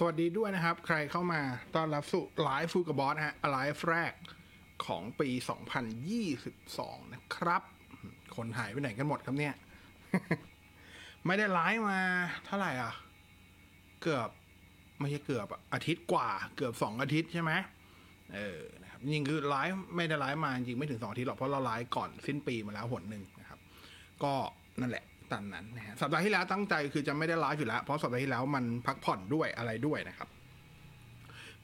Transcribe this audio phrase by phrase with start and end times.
[0.00, 1.40] สวัสดีด้วยนะครับ ใครเข้ามา
[1.74, 4.12] ต้อนรับสู่ไลฟ์ฟูกับบอสฮะไลฟ์แรก
[4.86, 5.28] ของปี
[6.56, 7.62] 2022 นะครับ
[8.36, 9.54] คนหายไปไหนกันหมดครับเนี่ย
[11.26, 12.00] ไม่ได้ไลฟ์มา
[12.46, 12.92] เท่าไหร่อะ
[14.02, 14.28] เกือบ
[14.98, 17.52] ไม่ใช่เกือบอาทิตย์กว่าเกือบสองอาทิตย์ใช่ไหม
[18.34, 23.58] เออนะครับจริงคือไลฟ์ไม่ได้ไลฟ์มาจริงไม่ถึงสองอาทิตย์หรอกเพราะเราไลฟ์ก่อนสิ้นปีมาแล้วหนหนึ่งนะครับ
[24.22, 24.32] ก็
[24.80, 30.28] นั่นแหละ ตามนั้นนะฮะสัปดาห์ที่แล้วตั้งใจคือจะไม่ได้ไลฟ์อยู่แล้ว เพราะสัปดาห์ที่แล้วมันพักผ่อนด้วยอะไรด้วยนะครับ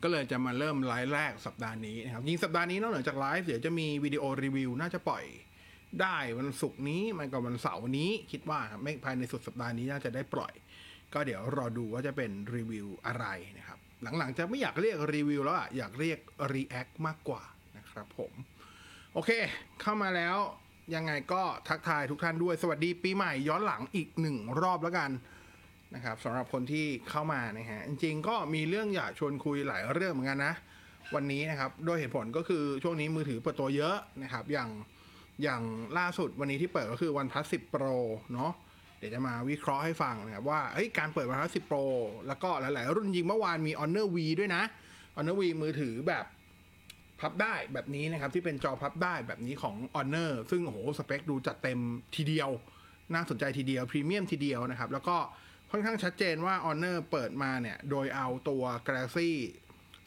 [0.02, 5.24] ก็เลยจะมาเริ่มไลฟ์แรกสัปดาห์นี้นะครับยิงสัปดาห์นี้นอกเหนือจากไลฟ์เดี๋ยวจะมีวิดีโอรีวิวน่าจะปล่อย
[6.00, 10.52] ได้วันศุกร์นี้มันก็วันเสาร์นี้คิดว่าครับไม่ภายในสุดสัปดาห์นี้น่าจะได้ปล่อย
[11.14, 13.26] ก็เดี๋ยวรอดูว่าจะเป็นรีวิวอะไร
[13.58, 13.78] นะครับ
[14.18, 16.18] หลังๆจะไม่อยากเรียกรีวิวแล้วอะอยากเรียก
[16.52, 17.42] react มากกว่า
[17.78, 18.32] นะครับผม
[19.14, 19.30] โอเค
[19.80, 20.36] เข้ามาแล้ว
[20.94, 25.10] ยังไงก็ทักทายทุกท่านด้วย สวัสดีปีใหม่ย้อนหลังอีกหนึ่งรอบแล้วกัน
[25.94, 30.54] นะครับสำหรับคนที่เข้ามานะฮะจริงๆก็มีเรื่องอยากชวนคุยหลายเรื่องเหมือนกันนะ
[31.14, 34.70] วันนี้นะครับโดยเหตุผลก็คือช่วงนี้มือถือเปิดตัวเยอะนะครับอย่าง
[35.42, 35.62] อย่าง
[35.98, 37.96] ล่าสุดวันนี้ที่เปิดก็คือ OnePlus 10 Pro
[38.32, 38.52] เนาะ
[38.98, 41.84] เดี๋ยวจะมาวิเคราะห์ให้ฟังนะครับว่าเฮ้การเปิด OnePlus 10 Pro
[42.26, 44.62] แล้วก็หลาย ๆ รุ่นจริงเมื่อวานมี Honor V ด้วยนะ
[45.16, 46.24] Honor V มือถือแบบ
[47.22, 51.80] พับได้แบบนี้นะครับ ที่เป็นจอพับได้แบบนี้ของ Honor ซึ่งโอ้โหสเปคดูจัดเต็ม
[52.16, 52.50] ทีเดียว
[53.14, 55.16] น่าสนใจทีเดียวพรีเมียมทีเดียวนะครับ แล้วก็
[55.70, 59.30] ค่อนข้างชัดเจนว่า Honor เปิดมาเนี่ย โดยเอาตัว Galaxy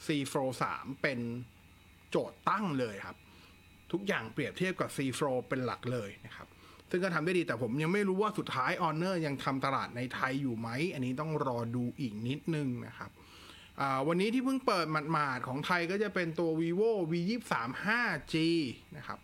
[0.06, 1.20] C Fold 3 เป็น
[2.10, 3.18] โจทย์ตั้งเลยครับ
[3.92, 6.48] ทุกอย่างเปรียบเทียบกับ C Fold เป็นหลักเลยนะครับ
[6.90, 13.12] ซึ่งก็ทำได้ดีแต่ผมยังไม่รู้ว่าสุดท้าย Honor ยังทำตลาดในไทยอยู่ไหม อันนี้ต้องรอดูอีกนิดนึงนะครับ
[14.08, 18.36] วันนี้ที่เพิ่งเปิดหมาดๆของไทยก็จะเป็นตัว vivo v 2 3 5g
[18.98, 19.20] นะครับ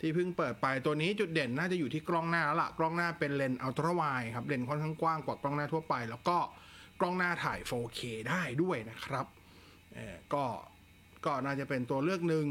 [0.00, 4.02] ที่เพิ่งเปิดไปตัวนี้จุดเด่นน่าจะอยู่ที่กล้องหน้าแล้วละกล้องหน้าเป็นเลนส์อัลตร้าไว
[4.34, 6.38] ครับเลนส์ค่อนข้างกว้างกว่ากล้องหน้าทั่วไป แล้วก็
[7.00, 9.26] กล้องหน้าถ่าย 4K ได้ด้วยนะครับ
[10.34, 10.44] ก็
[11.26, 12.46] ก็น่าจะเป็นตัวเลือกหนึ่ง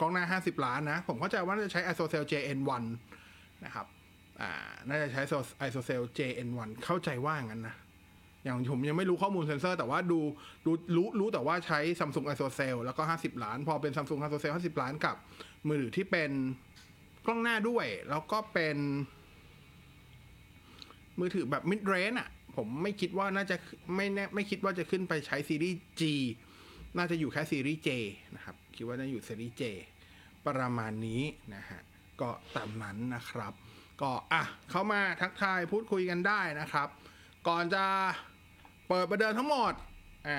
[0.00, 2.84] กล้องหน้า 50 ล้านนะ ผมเข้าใจว่าน่าจะใช้ ISOCELL JN1
[3.64, 3.86] นะครับ
[4.88, 5.22] น่าจะใช้
[5.66, 7.76] ISOCELL JN1 เข้าใจว่างั้นนะ
[8.44, 10.20] อย่างผมยังไม่รู้ข้อมูลเซนเซอร์ แต่ว่าดู
[10.66, 15.16] รู้รู้รู้แต่ว่าใช้ Samsung ISOCELL แล้วก็ 50 ล้าน พอเป็น Samsung ISOCELL 50 ล้านกับ
[15.68, 16.30] มือถือที่เป็น
[17.26, 18.76] กล้องหน้าด้วย แล้วก็เป็น
[21.20, 23.56] มือถือแบบ mid range อะ ผมไม่คิดว่าน่าจะ
[23.96, 26.02] ไม่แน่ไม่คิดว่าจะขึ้นไปใช้ซีรีส์ G
[26.96, 27.88] น่าจะอยู่แค่ซีรีส์ J
[28.34, 29.62] นะครับ คิดว่าน่าอยู่ซีรีส์ J
[30.46, 31.22] ประมาณนี้
[31.54, 31.80] นะฮะ
[32.20, 33.52] ก็ตามนั้นนะครับ
[34.02, 36.88] ก็อะเข้ามาทักทายพูดคุยกันได้นะครับ
[37.48, 37.84] ก่อนจะ
[38.94, 39.72] เปิดประเดิมทั้งหมด
[40.28, 40.38] อ่า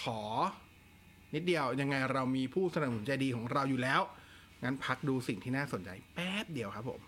[0.00, 0.20] ขอ
[1.34, 4.00] นิดเดียวยังไงเรามีผู้สนับสนุนใจดีของเราอยู่แล้ว
[4.62, 7.00] งั้นพักดูสิ่งที่น่าสนใจแป๊บเดียวครับผม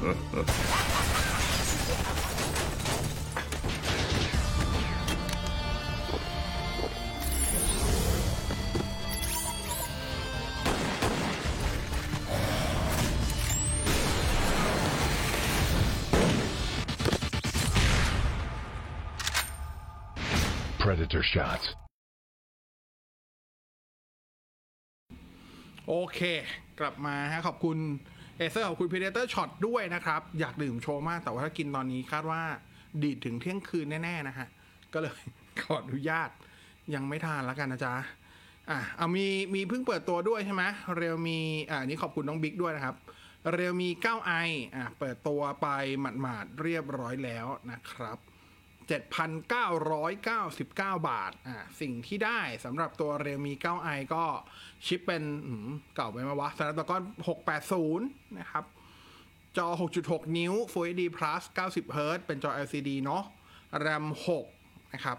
[0.00, 0.87] Predator
[21.32, 21.66] shots.
[25.86, 26.20] โอเค
[26.80, 27.78] กลับมาฮะ ขอบคุณ
[28.36, 32.42] เอเซอร์ขอบคุณ Predator Shot ด้วยนะครับ อยากดื่มโชว์มาก แต่ว่าถ้ากินตอนนี้คาดว่า
[33.02, 34.48] ดีดถึงเที่ยงคืนแน่ ๆ นะฮะ
[34.92, 35.12] ก็เลย
[35.60, 36.30] ขออนุญาต
[36.94, 37.94] ยังไม่ทานแล้วกันนะจ๊ะ
[38.70, 40.62] อะ เอามีมีเพิ่งเปิดตัวด้วยใช่ไหม
[40.96, 41.38] เรียวมี
[41.70, 42.96] อ่านี่ขอบคุณน้องบิ๊กด้วยนะครับ
[43.52, 45.68] เรียวมี 9i อะ เปิดตัวไป
[46.00, 48.18] หมาดๆเรียบร้อยแล้วนะครับ
[48.88, 50.64] 7,999
[51.08, 54.24] บาท อ่า สิ่งที่ได้สำหรับตัว Realme 9i ก็
[54.86, 57.02] ชิปเป็นอืมเก่าไปไหมวะ Snapdragon
[57.68, 58.64] 680 นะครับ
[59.56, 59.66] จอ
[60.02, 61.42] 6.6 นิ้ว Full HD Plus
[61.72, 63.24] 90 Hz เป็นจอ LCD เนาะ
[63.84, 64.04] RAM
[64.48, 65.18] 6 นะครับ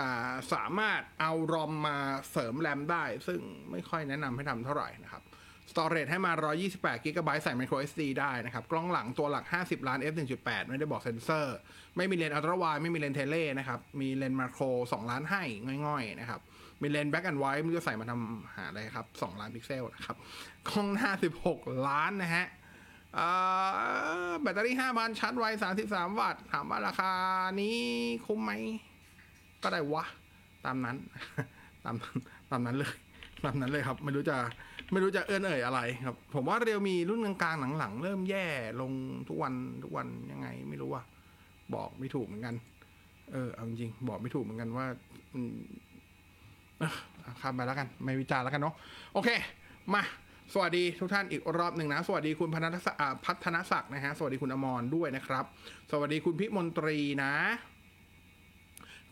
[0.00, 1.98] อ่าสามารถเอา ROM มา
[2.30, 3.40] เสริม RAM ได้ ซึ่ง
[3.70, 5.22] ไม่ค่อยแนะนำให้ทำเท่าไหร่นะครับ
[5.70, 6.32] Storage ให้มา
[6.68, 11.56] 128 GB ใส่ micro SD ได้นะครับ กล้องหลังตัวหลัก 50 ล้าน f 1.8 ไม่ได้บอกเซนเซอร์
[11.96, 15.42] ไม่มีเลนส์ ultra wide ไม่มีเลนส์ tele นะครับ มีเลนส์ macro 2 ล้านให้
[15.86, 16.40] ง่อยๆ นะครับ
[16.82, 20.16] มีเลนส์ black and white ไม่รู้จะใส่มาทำหาอะไรครับ 2 ล้านพิกเซลนะครับ
[20.68, 21.10] กล้องหน้า
[21.46, 22.46] 16 ล้านนะฮะ
[24.40, 25.44] แบตเตอรี่5,000ชาร์จไว
[25.82, 27.12] 33 วัตต์ ถามว่าราคา
[27.60, 27.78] นี้
[28.26, 28.52] คุ้มไหม
[29.62, 30.04] ก็ได้วะ
[30.64, 30.96] ตามนั้น
[31.84, 31.96] ตาม
[32.50, 32.94] ตามนั้นเลย
[33.44, 34.36] ตามนั้นเลยครับ ไม่รู้จะ
[34.94, 38.46] ไม่รู้จะเอื้อนเอ่ยอะไรครับ ผมว่าเรียวมีรุ่นกลางๆหลังๆเริ่มแย่
[38.80, 38.92] ลง
[39.28, 39.54] ทุกวัน
[39.84, 41.02] ทุกวันยังไง ไม่รู้ว่า
[41.74, 42.54] บอกไม่ถูกเหมือนกัน
[43.32, 44.86] เออเอาจริงบอกไม่ถูกเหมือนกันว่า
[45.34, 45.36] อ
[47.40, 48.74] ข้ามไปแล้วกัน ไม่วิจารณ์แล้วกันเนาะ
[49.14, 49.28] โอเค
[49.94, 50.02] มา
[50.52, 52.76] สวัสดีทุกท่านอีกรอบหนึ่งนะ สวัสดีคุณพนัท
[53.24, 55.44] พัฒนศักดิ์นะฮะ สวัสดีคุณอมรด้วยนะครับ
[55.90, 57.32] สวัสดีคุณพิมนตรีนะ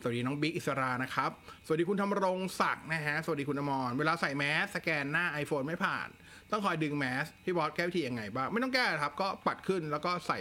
[0.05, 1.31] สวัสดีน้องบิ๊กอิสรานะครับ
[1.67, 6.09] สวัสดีคุณธรรมรงศักดิ์นะฮะ สวัสดีคุณอมร เวลาใส่แมสสแกนหน้า iPhone ไม่ผ่าน
[6.51, 10.39] ต้องคอยดึงแมสพี่บอสแก้วิธียังไงบ้าง ไม่ต้องแก้ครับ ก็ปัดขึ้นแล้วก็ใส่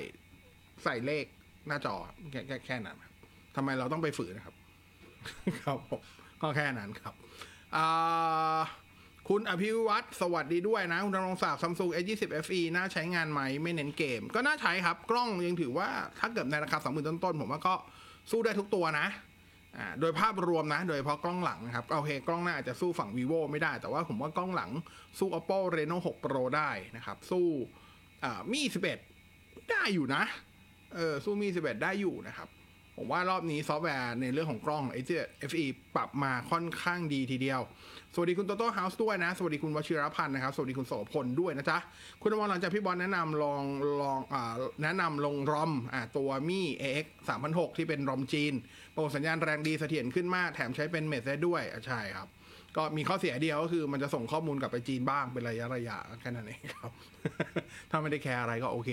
[0.84, 1.26] ใส่เลข
[1.68, 1.96] หน้าจอ
[2.32, 3.14] แค่แค่แค่นั้นครับ
[3.56, 4.56] ทำไมเราต้องไปฝืนนะครับ
[5.64, 6.02] ครับผม
[6.42, 7.14] ก็แค่นั้นครับ
[7.76, 8.60] อ่า
[9.30, 15.88] คุณอภิวัตรสวัสดีด้วยนะ คุณธนรงศักดิ์ซัมซุง S20 FE น่าใช้งานไหมไม่เน้นเกม ก็น่าใช้ครับ กล้องยังถือว่า
[16.20, 17.74] ถ้าเกิดในราคา20,000ต้นๆ ผมว่าก็
[18.32, 19.08] สู้ได้ทุกตัวนะ
[19.78, 24.72] อ่าโดยภาพรวมนะ โดยเฉพาะกล้องหลังนะครับโอเคกล้องหน้าอาจจะสู้ฝั่ง vivo ไม่ได้ แต่ว่าผมว่ากล้องหลัง
[25.20, 27.48] สู้ OPPO Reno 6 Pro ได้นะครับ สู้
[28.24, 28.62] อ่า Mi
[29.16, 30.24] 11 ได้อยู่นะ
[30.96, 32.50] เออสู้ Mi 11 ได้อยู่นะครับ
[32.98, 35.12] ผมว่ารอบนี้ซอฟต์แวร์ในเรื่องของกล้องไอเจ
[35.50, 35.66] FE
[35.96, 37.62] ปรับมาค่อนข้างดีทีเดียว
[38.14, 41.78] สวัสดีคุณโตโต้เฮาส์ด้วยนะ สวัสดีคุณวชิรพันธ์นะครับ สวัสดีคุณโสพลด้วยนะจ๊ะ
[42.22, 43.64] คุณอมรหลังจากพี่บอลแนะนำลอง
[44.02, 44.54] ลองอ่า
[44.84, 47.06] แนะนำลงรอมอ่าตัวมี่ AX
[47.42, 48.54] 3006 ที่เป็นรอมจีน
[48.94, 52.28] โปรสัญญาณแรงดีเสถียรขึ้นมาก แถมใช้เป็น mesh ได้ด้วยอะใช่ครับ
[52.78, 56.92] ก็มีข้อเสียเดียวก็คือมันจะส่งข้อมูลกลับไปจีนบ้างเป็นระยะระยะแค่นั้นเองครับ
[57.90, 58.92] ถ้าไม่ได้แคร์อะไรก็โอเค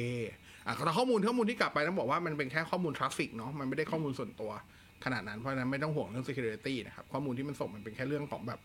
[0.67, 4.50] อะแต่ข้อมูลข้อมูลที่กลับไปต้องบอกว่ามันเป็นแค่ข้อมูล traffic เนาะมันไม่ได้ข้อมูลส่วนตัว
[5.05, 8.61] ขนาดนั้นเพราะนั้นไม่ต้องห่วงเรื่อง security นะครับ ข้อมูลที่มันส่งมันเป็นแค่เรื่องของแบบ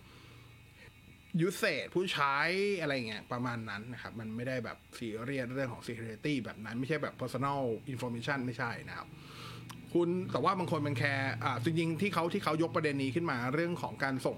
[1.41, 2.35] usage ผู้ใช้
[2.81, 9.07] อะไรเงี้ยประมาณนั้นนะครับ มันไม่ได้แบบซีเรียสเรื่องของ security แบบนั้นไม่ใช่แบบ personal information ไม่ใช่นะครับ
[9.93, 14.37] คุณแต่ว่าบางคนมันแคร์อ่าจริงๆที่เขาที่เขายกประเด็นนี้ขึ้นมาเรื่องของการส่ง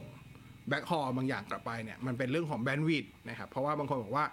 [0.69, 4.25] backhaul บางอย่างกลับไปเนี่ยมันเป็นเรื่องของ bandwidth นะครับเพราะว่าบางคนบอกว่า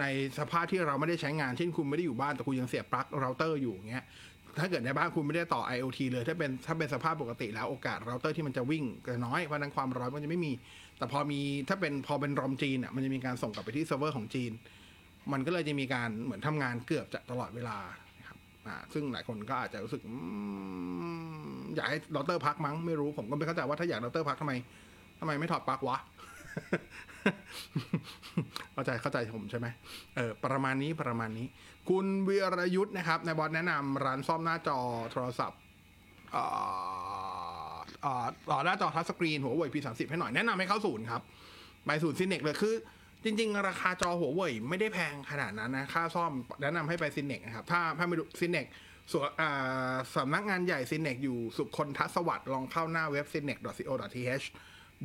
[0.00, 0.04] ใน
[0.38, 4.04] สภาพที่เราไม่ได้ใช้งานเช่นคุณไม่ได้อยู่บ้านแต่คุณยังเสียบปลั๊กเราเตอร์อยู่เงี้ย
[4.58, 10.52] ถ้าเกิดในบ้านคุณไม่ได้ต่อ IoT เลยถ้าเป็นถ้าเป็นสภาพปกติแล้วโอกาสเราเตอร์ที่มันจะวิ่งก็น้อยเพราะนั้นความร้อนมันจะไม่มี
[10.98, 14.52] แต่พอมีถ้าเป็นพอเป็น ROM จีนอะมันจะมีการส่งกลับไปที่เซิร์ฟเวอร์ของจีน
[15.32, 17.78] มันก็เลยจะมีการเหมือนทำงานเกือบจะตลอดเวลา
[18.66, 20.00] อ่าซึ่งหลายคนก็อาจจะรู้สึก
[21.76, 24.52] อยากให้เราเตอร์พักมั้งไม่รู้ผมก็ไม่เข้าใจว่าถ้าอยากเราเตอร์พักทำไม
[25.20, 25.96] ทำไมไม่ถอดปลั๊กวะ
[28.72, 29.66] เข้าใจเข้าใจผมใช่ไหม
[30.16, 31.46] เออประมาณนี้ประมาณนี้
[31.88, 34.78] คุณวีรยุทธ์นะครับในบอสแนะนำร้านซ่อมหน้าจอ
[35.12, 35.60] โทรศัพท์
[36.36, 36.46] อ่อ
[38.02, 41.22] เอ่อต่อหน้าจอ touchscreen หัวเว่ย P30 ให้หน่อย แนะนำให้เข้าศูนย์ครับ
[41.84, 42.74] ไปศูนย์ Synnex เลยคือ
[43.24, 48.66] จริง ๆ ราคาจอหัวเว่ยไม่ได้แพงขนาดนั้นนะ ค่าซ่อมแนะนำให้ไป Synnex นะครับ ถ้าถ้าไม่รู้ Synnex
[49.12, 49.28] ส่วน
[50.16, 54.46] สำนักงานใหญ่ซินเนกอยู่สุขคนทัศวัตลองเข้าหน้าเว็บ c i n e c c o t h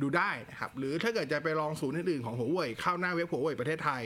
[0.02, 4.02] ดูได้นะครับ หรือถ้าเกิดจะไปลองศูนย์อื่นๆของหัวเว่ยเข้าหน้าเว็บหัวเว่ยประเทศไทย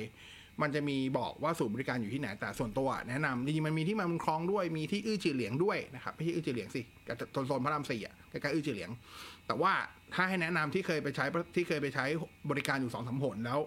[0.63, 7.17] มันจะมีบอกว่าศูนย์บริการอยู่ที่ไหน แต่ส่วนตัวแนะนำจริงๆมันมีที่มาบุญคลองด้วย มีที่อื้อจือเหลียงด้วยนะครับ ไม่ใช่อื้อจือเหลียงสิกับ
[7.47, 8.91] โซนพระรามสี่อะใกล้ๆอื้อจือเหลียง
[9.47, 9.73] แต่ว่า
[10.15, 12.05] ถ้าให้แนะนำที่เคยไปใช้ที่เคยไปใช้
[12.51, 13.61] บริการอยู่สองสามหนแล้ว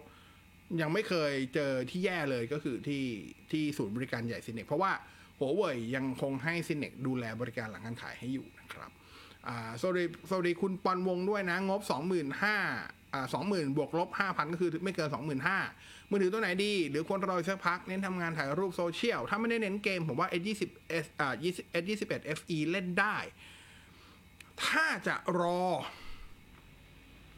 [0.81, 3.03] ยังไม่เคยเจอที่แย่เลยก็คือที่
[3.51, 4.91] ที่ศูนย์บริการใหญ่ซินเนกเพราะว่า
[5.39, 8.91] หัวเว่ยยังคงให้ซินเนกดูแลบริการหลังการขายให้อยู่นะครับ
[9.47, 11.81] อ่าสวัสดีสวัสดีคุณปอนวงด้วยนะ งบ
[12.27, 20.63] 25,000อ่า20,000 บวกลบ 5,000 ก็คือไม่เกิน 25,000 มือถือตัวไหนดี หรือควรรอสักพัก เน้นทำงานถ่ายรูปโซเชียล ถ้าไม่ได้เน้นเกม ผมว่า S20
[21.03, 21.33] S อ่า
[21.81, 23.17] S21 FE เล่นได้
[24.65, 25.61] ถ้าจะรอ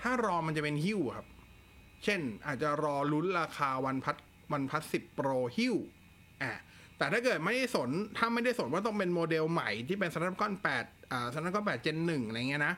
[0.02, 1.28] ถ้ารอมันจะเป็นฮิ้วครับ
[2.04, 4.16] เช่นอาจจะรอลุ้นราคาวันพัด
[4.52, 5.76] วันพัดสิบโปรฮิ้ว
[6.44, 6.54] อะ
[6.98, 10.54] แต่ถ้าเกิดไม่ได้สนถ้าไม่ได้สนว่าต้องเป็นโมเดลใหม่ที่เป็น Snapdragon
[10.84, 12.74] 8อ่า Snapdragon 8 Gen 1อะไรเงี้ยนะ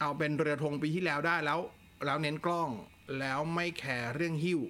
[0.00, 1.60] เอาเป็นเรือธงปีที่แล้วได้แล้ว
[2.06, 2.70] แล้วเน้นกล้อง
[3.20, 4.60] แล้วไม่แคร์เรื่องหิ้ว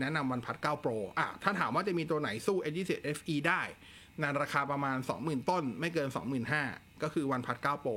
[0.00, 3.62] แนะนำวันพัด9 Pro อะถ้าถามว่าจะมีตัวไหนสู้ S20 FE ได้
[4.20, 6.08] ในราคาประมาณ 20,000 ต้น ไม่เกิน
[6.54, 7.96] 25,000 ก็คือวันพัด9 Pro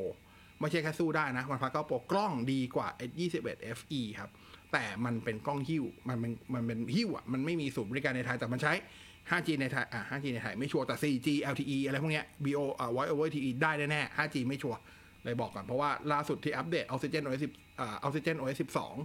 [0.59, 4.29] ไม่ใช่แค่สู้ได้นะ วันพัด9 Pro กล้องดีกว่า S21 FE ครับ
[4.73, 8.73] แต่มันเป็นกล้องหิ้ว มันเป็นมันเป็นหิ้วอะ มันไม่มีศูนย์บริการในไทย แต่มันใช้
[9.29, 14.35] 5G ในไทย อะ 5G ในไทยไม่ชัวร์แต่ 4G LTE อะไรพวกเนี้ย BO อ่า Voice over TE ได้แน่ๆ 5G
[14.47, 14.79] ไม่ชัวร์
[15.23, 18.57] เลยบอกก่อน เพราะว่าล่าสุดที่อัปเดต Oxygen OS 10อ่า Oxygen OS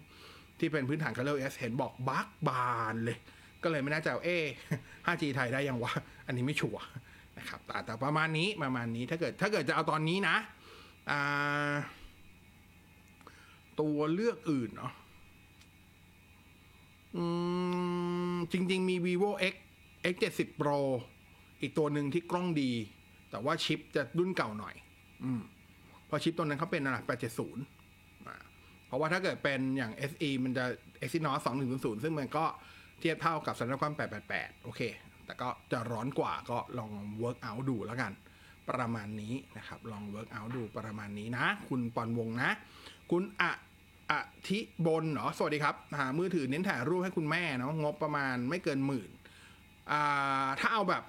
[0.08, 3.18] 12 ที่เป็นพื้นฐาน Color OS เห็นบอกบักบานเลย
[3.62, 4.36] ก็เลยไม่แน่ใจว่าเอ๊
[5.06, 5.92] 5G ไทยได้ยังวะ
[6.26, 6.82] อันนี้ไม่ชัวร์
[7.38, 10.36] นะครับแต่แต่ประมาณนี้ประมาณนี้ถ้าเกิดถ้าเกิดจะเอาตอนนี้นะ
[11.10, 11.72] อ่า
[13.80, 14.92] ตัวเลือกอื่นเนาะ
[17.16, 17.24] อื
[18.34, 19.54] มจริง ๆ มี vivo x
[20.12, 20.78] x 7 0 pro
[21.60, 22.72] อีกตัวหนึ่งที่กล้องดี
[23.30, 24.74] แต่ว่าชิปจะรุ่นเก่าหน่อย
[25.24, 25.40] อืม
[26.06, 26.96] เพราะชิปตัวนั้นเขาเป็นอะไร
[27.72, 30.64] 870เพราะว่าถ้าเกิดเป็นอย่าง SE มันจะ
[31.02, 31.40] Exynos
[31.70, 32.44] 2100 ซึ่งมันก็
[33.00, 33.92] เทียบเท่ากับ Snapdragon
[34.28, 34.80] 888 โอเค
[35.26, 38.12] แต่ก็จะร้อนกว่าก็ลอง work out ดูแล้วกัน
[38.70, 42.50] ประมาณนี้นะครับ ลอง work out ดูประมาณนี้นะ คุณปอนวงนะ
[43.10, 43.50] คุณอะ
[44.10, 49.10] อาทิบนเหรอสวัสดีครับ หามือถือเน้นถ่ายรูปให้คุณแม่เนาะงบประมาณไม่เกินหมื่น
[49.90, 51.04] อ่าถ้าเอาแบบ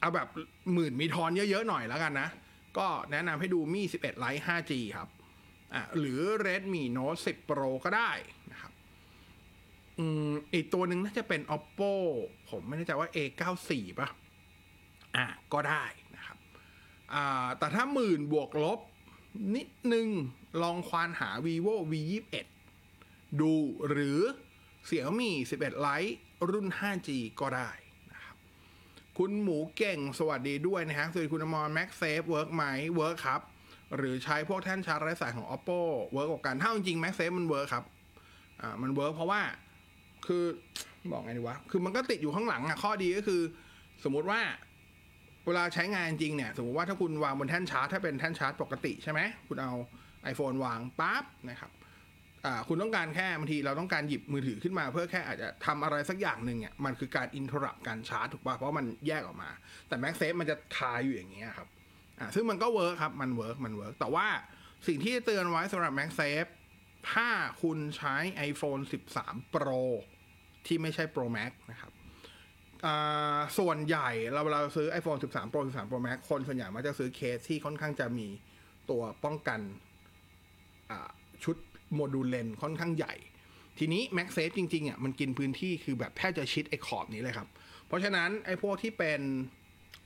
[0.00, 0.28] เอาแบบ
[0.74, 2.28] หมื่นมีทอนเยอะๆหน่อยแล้วกันนะ
[2.78, 5.08] ก็แนะนำให้ดูมี่11 Lite 5G ครับ
[5.74, 8.10] อ่าหรือ Redmi Note 10 Pro ก็ได้
[8.52, 8.72] นะครับ
[9.98, 11.92] อืมอีกตัวหนึ่งน่าจะเป็น oppo
[12.50, 14.08] ผมไม่แน่ใจว่า a94 ป่ะ
[15.16, 15.84] อะ ก็ได้
[16.16, 16.38] นะครับ
[17.14, 18.78] อ่า แต่ถ้าหมื่นบวกลบ
[19.56, 20.08] นิดนึง
[20.62, 22.22] ลองควานหา vivo v 2
[22.74, 23.54] 1ดู
[23.88, 24.20] หรือ
[24.86, 26.14] เสี่ยมี11 Lite
[26.50, 27.08] รุ่น 5G
[27.40, 27.70] ก็ได้
[28.12, 28.36] นะครับ
[29.18, 32.64] คุณหมูเก่งสวัสดีด้วยนะฮะสวัสดีคุณอมร Max Safe เวิร์กไหม
[32.96, 33.40] work ครับ
[33.96, 35.80] หรือใช้พวกแท่นชาร์จไร้สายของ oppo
[36.12, 37.84] เวิร์กกว่ากันถ้าจริง Max Safe มันเวิร์กครับ
[38.60, 39.40] อ่ามันเวิร์กเพราะว่า
[40.26, 40.44] คือ
[41.12, 43.42] บอกไงดีวะ คือมันก็ติดอยู่ข้างหลังอะข้อดีก็คือ
[44.04, 44.40] สมมุติว่า
[45.46, 49.72] เวลาใช้งานจริงเนี่ย สมมติว่าถ้าคุณวางบนแท่นชาร์จ ถ้าเป็นแท่นชาร์จปกติใช่ไหม คุณเอา
[50.32, 51.72] iPhone วางปั๊บนะครับ
[52.68, 59.50] คุณต้องการแค่บางทีเราต้องการหยิบมือถือขึ้นมา เพื่อแค่อาจจะทำอะไรสักอย่างหนึ่งเนี่ยมันคือการ interrupt การชาร์จถูกป่ะเพราะมันแยกออกมา
[59.88, 61.68] แต่ MagSafe มันจะคาอยู่อย่างเงี้ยครับ
[62.18, 64.26] อ่าซึ่งมันก็ work ครับมัน work มัน work แต่ว่า
[64.86, 66.50] สิ่งที่เตือนไว้สำหรับ MagSafe
[67.12, 67.28] ถ้า
[67.62, 68.16] คุณใช้
[68.50, 68.82] iPhone
[69.18, 69.82] 13 Pro
[70.66, 71.92] ที่ไม่ใช่ Pro Max นะครับ
[73.58, 78.28] ส่วนใหญ่เราเวลาซื้อ iPhone 13 Pro 13 Pro Max คนส่วนใหญ่มักจะซื้อเคสที่ค่อนข้างจะมี
[78.90, 79.60] ตัวป้องกัน
[81.44, 81.56] ชุด
[81.94, 83.14] โมดูลเลนส์ค่อนข้างใหญ่
[83.78, 87.48] ทีนี้ MagSafe จริงๆอะมันกินพื้นที่คือแบบแทบจะชิดไอ้ขอบนี้เลยครับ
[87.86, 89.20] เพราะฉะนั้นไอ้พวกที่เป็น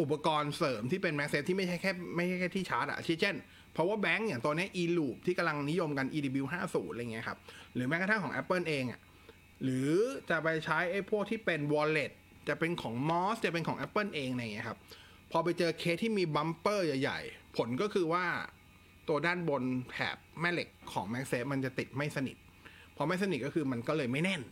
[0.00, 3.34] อุปกรณ์เสริมที่เป็น Max Safe ที่ไม่ใช่แค่ไม่ใช่แค่ที่ชาร์จอะเช่น
[3.76, 7.38] power bank อย่างตัวนี้ e-loop ที่กำลังนิยมกัน EW 50อะไรเงี้ยครับ
[7.74, 9.00] หรือแม้กระทั่งของ Apple เองอะ
[9.62, 9.90] หรือ
[10.30, 12.12] จะไปใช้ไอ้พวกที่เป็น wallet
[12.48, 14.78] จะเป็นของ Moss จะเป็นของ Apple เองอะไรเงี้ยครับ
[15.30, 18.24] พอไปเจอเคสที่มีบัมเปอร์ใหญ่ ๆ ผลก็คือว่า
[19.12, 22.36] ตัวด้านบนแถบแม่เหล็กของ m a x s a f e มันจะติดไม่สนิท
[22.96, 24.42] พอไม่สนิทก็คือมันก็เลยไม่แน่น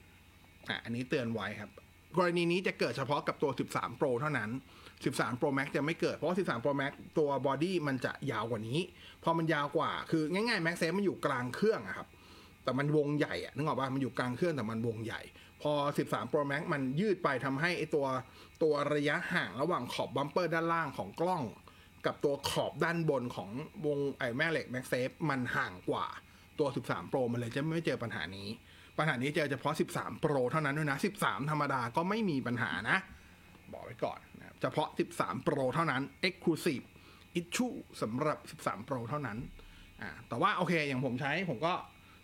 [0.68, 1.70] อะอันนี้เตือนไว้ครับ
[2.16, 4.50] กรณีนี้จะเกิดเฉพาะกับตัว 13 Pro เท่านั้น
[4.94, 8.78] 13 Pro Max จะไม่เกิดเพราะว่า13 Pro Max ตัว body มันจะยาวกว่านี้
[9.24, 12.08] พอมันยาวกว่าคือง่ายๆ MagSafe มันอยู่กลางเครื่องอะครับ
[12.64, 15.20] แต่มันวงใหญ่อะนึกออกป่ะมันอยู่กลางเครื่องแต่มันวงใหญ่
[15.62, 15.72] พอ
[16.06, 18.06] 13 Pro Max มันยืดไปทำให้ไอตัว
[18.62, 21.44] ตัวระยะห่างระหว่างขอบ bumper ด้านล่างของกล้อง
[22.06, 23.50] กับตัวขอบด้านบนของ
[23.86, 26.06] วงไอแม่เหล็ก Max Safe มันห่างกว่า
[26.58, 28.48] ตัว 13 Pro มันเลยจะไม่เจอปัญหานี้
[28.98, 32.98] ปัญหานี้เจอเฉพาะ 13 Pro เท่านั้นด้วยนะ 13 ธรรมดาก็ไม่มีปัญหานะ
[33.72, 36.84] บอกไว้ก่อนนะเฉพาะ 13 Pro เท่านั้น Exclusive
[37.40, 39.38] Issue สำหรับ 13 Pro เท่านั้น
[40.02, 41.72] อ่าแต่ว่าโอเคอย่างผมใช้ผมก็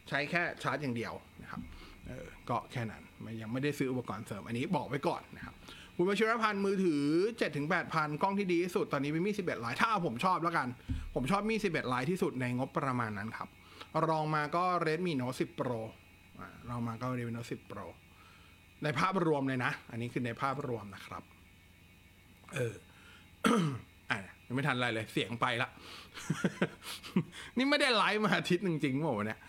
[0.08, 1.60] ใช้แค่ชาร์จอย่างเดียวนะครับ
[2.06, 5.54] เออก็แค่นั้นมันยังไม่ได้ซื้ออุปกรณ์เสริมอันนี้บอกไว้ก่อนนะครับ
[5.98, 7.04] คุณวชิรพันธ์มือถือ
[7.60, 10.68] 7-8,000 กล้องที่ดีที่สุด ตอนนี้เป็นมี 11 ลาย ถ้าเอาผมชอบแล้วกัน
[11.14, 13.48] ผมชอบมี 11 ลายที่สุดในงบประมาณนั้นครับ
[14.08, 15.80] รองมาก็ Redmi Note 10 Pro
[16.40, 17.86] อ่ารองมาก็ Redmi Note 10 Pro
[18.82, 21.22] ในภาพรวมเลยนะ อันนี้คือในภาพรวมนะครับ
[22.54, 22.74] เออ
[24.10, 25.68] อะยังไม่ทันอะไรเลย เสียงไปละ
[27.56, 29.40] นี่ไม่ได้ไลฟ์มาอาทิตย์หนึ่งจริงเปล่าวเนี่ย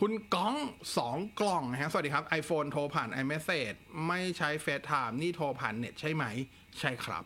[0.00, 0.56] คุณก้อง
[0.96, 3.76] สองกล่องนะฮะ สวัสดีครับ iPhone โทรผ่าน iMessage
[4.08, 6.24] ไม่ใช้ FaceTime นี่โทรผ่านเน็ตใช่ไหม
[6.78, 7.24] ใช่ครับ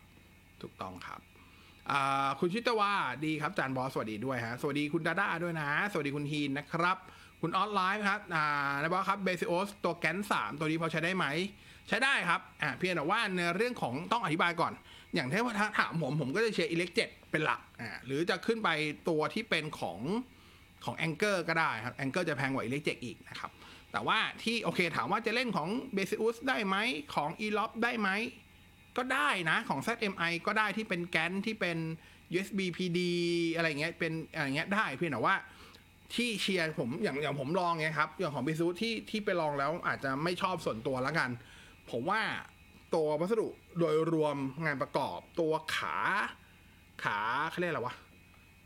[0.63, 1.21] ถูกต้องครับ
[2.41, 2.93] คุณชิตว่า
[3.25, 6.97] ดีครับ จารย์บอส สวัสดีด้วยฮะ สวัสดีคุณดาด้าด้วยนะ สวัสดีคุณฮีนนะครับ
[7.41, 8.45] คุณออนไลน์ครับอ่า
[8.83, 11.27] นะบอสครับ Baseus ตัว GaN 3 ตัวนี้พอใช้ได้ไหม
[11.89, 14.73] ใช้ได้ครับอ่าเพียงแต่ว่าในเรื่องของต้องอธิบายก่อน
[15.15, 18.69] อย่างที่ว่าถ้าถามผมผมก็จะเชียร์ Elecjet เป็นหลักอ่าหรือจะขึ้นไป
[19.09, 20.01] ตัวที่เป็นของ
[20.85, 23.51] ของ Anker ก็ได้ครับ Anker จะแพงกว่า Elecjet อีกนะครับ
[23.93, 26.77] แต่ว่าที่โอเคถามว่าจะเล่นของ b a s i u s ได้ไหม
[27.15, 28.09] ของ e l o p ได้ไหม
[28.97, 31.79] ก็ได้นะของ ZMI ก็ได้ที่เป็นแกนที่เป็น
[32.33, 32.99] USB PD
[33.55, 35.37] อะไรเงี้ยเป็นอะไรเงี้ยได้เพียงแต่ว่า
[36.15, 41.31] ที่เชียร์ผมอย่างอย่างผมลองเงี้ยครับอย่างของ b a s i u s ที่ที่ไปลองแล้วอาจจะไม่ชอบส่วนตัวแล้วกัน
[41.91, 42.21] ผมว่า
[42.95, 45.97] ตัววัสดุโดยรวมงานประกอบตัวขา
[47.05, 47.19] ขา
[47.51, 47.95] เขาเรียกอะไรวะ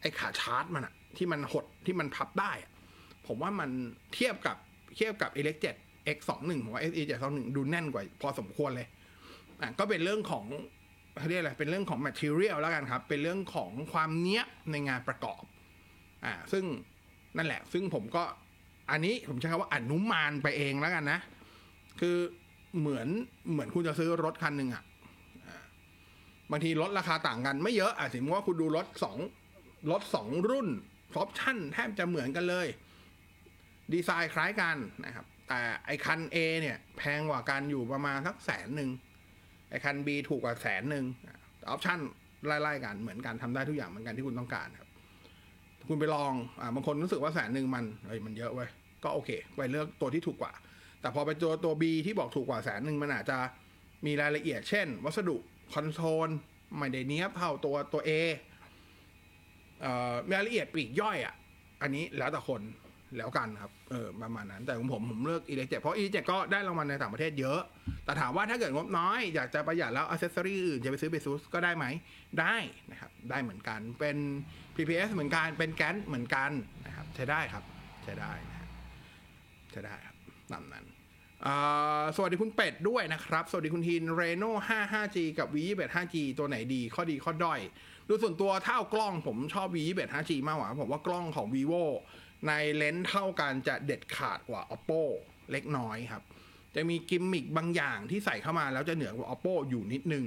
[0.00, 2.52] ไอขาชาร์จมันอะ ที่มันหดที่มันพับได้
[3.26, 3.70] ผมว่ามัน
[4.14, 4.56] เทียบกับ
[4.96, 8.88] เทียบกับ e l e c 7 X 2 1ผมว่า SE 7 2 1ดูแน่นกว่าพอสมควรเลย
[9.62, 10.44] อะก็เป็นเรื่องของ
[11.18, 15.42] เขาเรียกอะไรเป็นเรื่องของ material แล้วกันครับ เป็นเรื่องของความเนี้ยในงานประกอบ
[16.24, 16.64] อ่าซึ่ง
[17.36, 18.24] นั่นแหละ ซึ่งผมก็
[18.90, 21.18] อันนี้ผมใช้คำว่าอนุมานไปเองแล้วกันนะ
[22.00, 22.16] คือ
[22.78, 23.08] เหมือน
[23.52, 24.84] เหมือนคุณจะซื้อรถคันหนึ่งอะ
[25.46, 25.64] อ่า
[26.50, 29.18] บางทีรถราคาต่างกันไม่เยอะอะสมมติว่าคุณดูรถสอง
[29.90, 30.68] รถสองรุ่น
[31.18, 32.66] ออปชั่นแทบจะเหมือนกันเลย
[33.92, 38.90] ดีไซน์คล้ายกันนะครับ แต่ไอคัน A เนี่ย แพงกว่ากันอยู่ประมาณสักแสนหนึ่ง
[39.70, 41.04] ไอคัน B ถูกกว่าแสนหนึ่ง
[41.68, 41.98] ออปชั่น
[42.46, 44.88] ไล่ๆกันเหมือนกันทำได้ทุกอย่างเหมือนกันที่คุณต้องการครับ
[45.88, 48.68] คุณไปลองอ่าบางคนรู้สึกว่าแสนหนึ่งมันเฮ้ยมันเยอะเว้ย
[49.04, 50.52] ก็โอเค ไปเลือกตัวที่ถูกกว่า
[51.00, 53.38] แต่พอไปตัวตัว B ที่บอกถูกกว่าแสนหนึ่งมันอาจจะ
[54.06, 55.36] มีรายละเอียดเช่น วัสดุ
[55.72, 56.28] คอนโทรล
[56.76, 58.10] ไม่ได้เนี้ยบเท่าตัวตัว A
[60.32, 61.34] รายละเอียดปลีกย่อยอะ
[61.82, 62.62] อันนี้แล้วแต่คน
[63.16, 67.60] แล้วกันครับ เออประมาณนั้น แต่ของผมผมเลือก e l e c t เจ็เพราะ e l e c t ก็ได้รางวัลในต่างประเทศเยอะ
[68.04, 71.86] แต่ถามว่าถ้าเกิดงบน้อย อยากจะประหยัดแล้วอ c เซสซอรี่อื่นจะไปซื้อเบซูสก็ได้ไหม
[72.40, 72.56] ได้
[72.90, 74.16] นะครับ ได้เหมือนกัน เป็น
[74.76, 76.50] PPS เหมือนกัน เป็นแกนเหมือนกัน
[76.86, 77.64] นะครับ ใช้ได้ครับ
[78.04, 78.68] ใช้ได้นะ
[79.72, 80.16] ใช้ได้ครับ
[80.52, 80.84] ตามนั้น
[82.16, 87.60] สวัสดีคุณเป็ดด้วยนะครับ สวัสดีคุณทีนเรโน่ 55G กับ V21 5G ตัวไหนดี ข้อดีข้อด้อย
[88.08, 91.84] ดูส่วนตัวถ้าเอากล้องผมชอบ V21 5G มากกว่า ผมว่ากล้องของ vivo
[92.46, 95.00] ในเลนส์เท่ากันจะเด็ดขาดกว่า oppo
[95.52, 96.22] เล็กน้อยครับ
[96.74, 100.26] จะมีกิมมิคบางอย่างที่ใส่เข้ามาแล้วจะเหนือกว่า oppo อยู่นิดนึง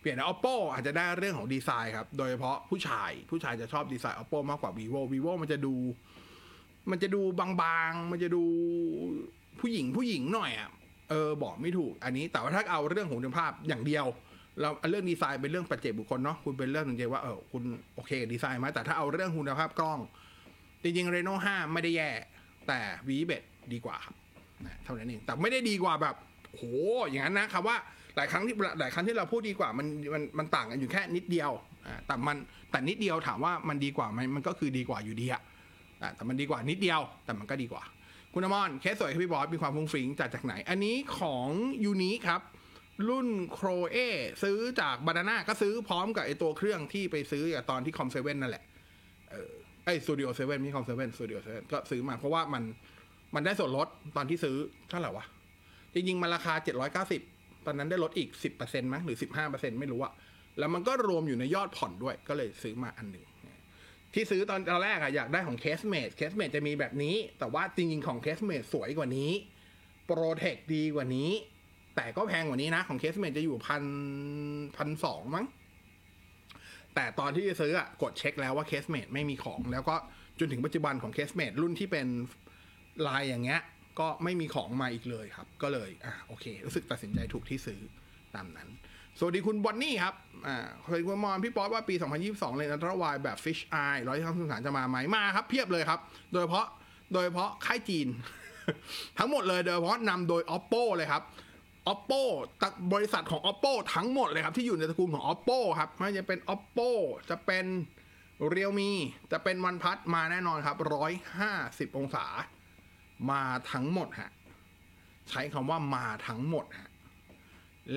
[0.00, 5.74] เปลี่ยน oppo อาจจะได้เรื่องของดีไซน์ครับ โดยเฉพาะผู้ชาย ผู้ชายจะชอบดีไซน์ oppo มากกว่า vivo vivo มันจะดู
[6.90, 8.44] มันจะดูบางๆ มันจะดู
[9.60, 10.70] ผู้หญิงผู้หญิงหน่อยอะ
[11.10, 14.06] เออบอกไม่ถูก อันนี้แต่ว่าถ้าเอาเรื่องของคุณภาพอย่างเดียว
[14.60, 17.62] เราเรื่องดีไซน์เป็นเรื่องปัจเจกบุคคลเนาะคุณเป็นเรื่องจริงๆว่าเออคุณ
[17.94, 19.98] โอเคกับดีไซน์ไหมแต่ถ้าเอาเรื่องคุณภาพกล้อง
[20.82, 22.10] จริงๆ Reno 5ไม่ได้แย่
[22.68, 23.16] แต่ v ี
[23.72, 24.14] ดีกว่าครับ
[24.66, 26.14] นะเท่านั้นเองแต่ไม่ได้ดีกว่าแบบ
[26.50, 26.62] โห
[27.08, 27.76] อย่างนั้นนะครับว่า
[28.16, 31.50] หลายครั้งที่หลายครั้งที่เราพูดดีกว่ามันมันมันต่างกันอยู่แค่นิดเดียว
[31.86, 32.36] อ่าแต่มัน
[32.70, 35.42] แต่นิดเดียวถามว่ามันดีกว่าไหมมันก็คือดีกว่าอยู่ดีอะ
[36.16, 37.82] แต่มันดีกว่านิดเดียวแต่มันก็ดีกว่า
[38.34, 41.48] คุณอมรเคสสวยพี่บอสมีความฟรุ้งฟริ้งจากจากไหน อันนี้ของ
[41.84, 42.40] UNIQ ครับ
[43.08, 43.96] รุ่น Coehl
[44.42, 48.64] ซื้อจากบานาน่าก็ซื้อพร้อมกับไอตัวเครื่องที่ไปซื้อกับตอนที่คอมเซเว่นนั่นแหละ
[49.30, 49.50] เออ
[49.84, 52.62] ไอสตูดิโอเซเว่นไม่คอมเซเว่นสตูดิโอเซเว่นก็ซื้อมาเพราะว่ามัน
[53.34, 54.56] มันได้ส่วนลดตอนที่ซื้อ
[54.90, 55.24] เท่าไหร่วะ
[55.94, 56.54] จริงๆ มันราคา
[57.10, 58.28] 790ตอนนั้นได้ลดอีก
[58.60, 60.12] 10%มั้งหรือ15%ไม่รู้อะ
[60.58, 63.26] แล้วมันก็รวมอยู่ในยอดผ่อนด้วย ก็เลยซื้อมาอันหนึ่ง
[64.14, 69.30] ที่ซื้อตอนตอนแรกอะอยากได้ของ Case-Mate Case-Mate จะมีแบบนี้ แต่ว่าจริงๆของ Case-Mate สวยกว่านี้
[70.06, 71.30] protect ดีกว่านี้
[71.96, 73.84] แต่ก็แพงกว่านี้นะ ของ Case-Mate จะอยู่พัน
[74.76, 75.46] พันสองมั้ง
[76.94, 79.94] แต่ตอนที่จะซื้ออะกดเช็คแล้วว่า Case-Mate ไม่มีของ แล้วก็
[80.38, 82.06] จนถึงปัจจุบันของ Case-Mate รุ่นที่เป็น
[83.06, 83.60] ลายอย่างเงี้ย
[84.00, 87.80] ก็ไม่มีของมาอีกเลยครับ ก็เลยอะโอเค รู้สึกตัดสินใจถูกที่ซื้อ
[88.34, 88.68] ตามนั้น
[89.18, 90.14] สวัสดีคุณบอนนี่ครับ
[90.46, 91.94] อ่าเคยคุณมอนพี่ป๊อตว่าปี
[92.26, 96.00] 2022 เลนอัลตร้าไวแบบ Fish Eye ร้อยที่ทำสื่อสารจะมาไหมมาครับ เพียบเลยครับ
[96.32, 96.66] โดยเฉพาะ
[97.12, 98.08] โดยเฉพาะค่ายจีน
[99.18, 101.22] ทั้งหมดเลยโดยเฉพาะนำโดย oppo เลยครับ
[101.90, 102.22] oppo
[102.62, 106.88] ตะบริษัทของ oppo ทั้งหมดเลยครับ ที่อยู่ในตระกูลของ oppo ครับไม่ว่าจะเป็น oppo
[107.30, 107.66] จะเป็น
[108.54, 108.92] realme
[109.32, 110.76] จะเป็น OnePlus มาแน่นอนครับ
[111.38, 112.26] 150 องศา
[113.30, 113.42] มา
[113.72, 114.30] ทั้งหมดฮะ
[115.28, 116.90] ใช้คำว่ามาทั้งหมดฮะ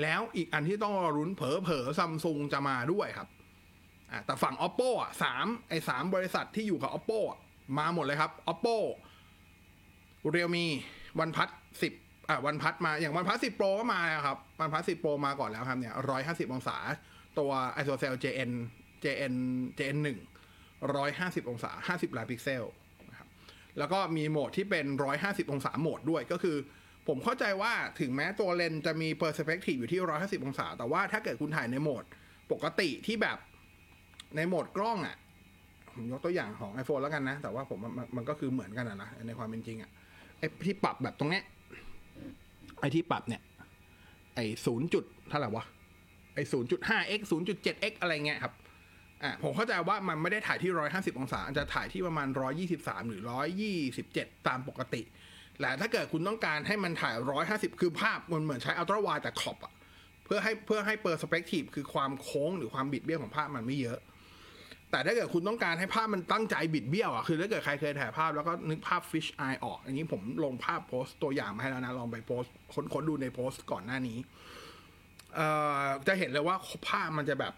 [0.01, 3.27] แล้วอีกอันที่ต้องรุ้นเผลอเผลอซัมซุงจะมาด้วยครับ
[4.25, 7.19] แต่ฝั่ง oppo อะสามไอ้สามบริษัทที่อยู่กับ oppo
[7.77, 8.77] มาหมดเลยครับ oppo
[10.33, 10.65] realme
[11.21, 11.49] oneplus
[11.81, 11.93] สิบ
[12.29, 16.77] อะ oneplus มาอย่าง oneplus 10 pro ก็มาแล้วครับ oneplus 10 pro มาก่อนแล้วครับเนี่ยร้อยห้าสิบองศา
[17.39, 18.51] ตัว isocell jn
[19.03, 19.33] jn
[19.77, 20.19] jn หนึ่ง
[20.95, 22.63] ร้อยห้าสิบองศาห้าสิบล้านพิกเซล
[23.09, 23.27] นะครับ
[23.77, 24.85] แล้วก็มีโหมดที่เป็น
[25.19, 26.57] 150องศาโหมดด้วยก็คือ
[27.07, 29.99] ผมเข้าใจว่าถึงแม้ตัวเลนส์จะมี perspective อยู่ที่
[30.41, 32.03] 150องศา แต่ว่าถ้าเกิดคุณถ่ายในโหมด
[32.51, 33.37] ปกติที่แบบ
[34.35, 35.17] ในโหมดกล้องอะ่ะ
[35.93, 39.89] ผมยกตัวอย่างของ iPhone แล้วกันนะ แต่ว่าผมมันมันก็คือเหมือนกันนะในความเป็นจริงอะ่ะ
[40.37, 41.43] ไอ้ที่ปรับแบบตรงเนี้ย
[42.79, 43.41] ไอ้ที่ปรับเนี่ย
[44.35, 45.65] ไอ้ศูนย์จุดเท่าไหร่วะ
[46.35, 48.53] ไอ้ศูนย์จุดห้า x ศูนย์จุดเจ็ด x อะไรเงี้ยครับ
[49.23, 52.27] อะผมเข้าใจว่ามันไม่ได้ถ่ายที่150องศาจะถ่ายที่ประมาณ
[52.69, 53.21] 123หรือ
[53.83, 55.01] 127ตามปกติ
[55.61, 57.13] แต่ถ้าเกิดคุณต้องการให้มันถ่าย
[57.47, 59.73] 150คือภาพมันเหมือนใช้อัลตร้าไวแต่ขอบอะ
[60.25, 63.99] เพื่อให้เพื่อให้เปอร์สเปกทีฟคือความโค้งหรือความบิดเบี้ยวของภาพมันไม่เยอะ
[64.95, 74.17] แต่ถ้าเกิดคุณต้องการให้ภาพมันตั้งใจบิดเบี้ยวอะคือถ้าเกิดใครเคยถ่ายภาพแล้วก็นึกภาพ fish eye ออกอันนี้ผมลงภาพโพสต์ตัวอย่างมาให้แล้วนะ ลองไปโพสค้นค้นดูในโพสต์ก่อนหน้านี้
[75.35, 75.47] เอ่
[75.83, 76.55] อจะเห็นเลยว่า
[76.87, 77.53] ภาพมันจะแบบ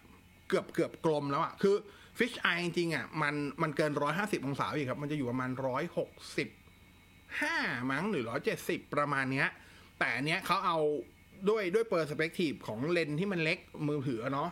[0.47, 1.75] เกือบเกือบกลมแล้วอะคือ
[2.17, 6.49] fish eye จริงๆอะมันมันเกินร้อยห้าสิบองศาอีกครับ มันจะอยู่ประมาณร้อยหกสิบ
[7.41, 7.57] ห้า
[7.91, 9.47] มั้งหรือร้อยเจ็ดสิบประมาณเนี้ย
[9.99, 10.77] แต่เนี้ยเขาเอา
[11.49, 14.49] ด้วยด้วยเปอร์สเปกทีฟของเลนส์ที่มันเล็กมือถือเนาะ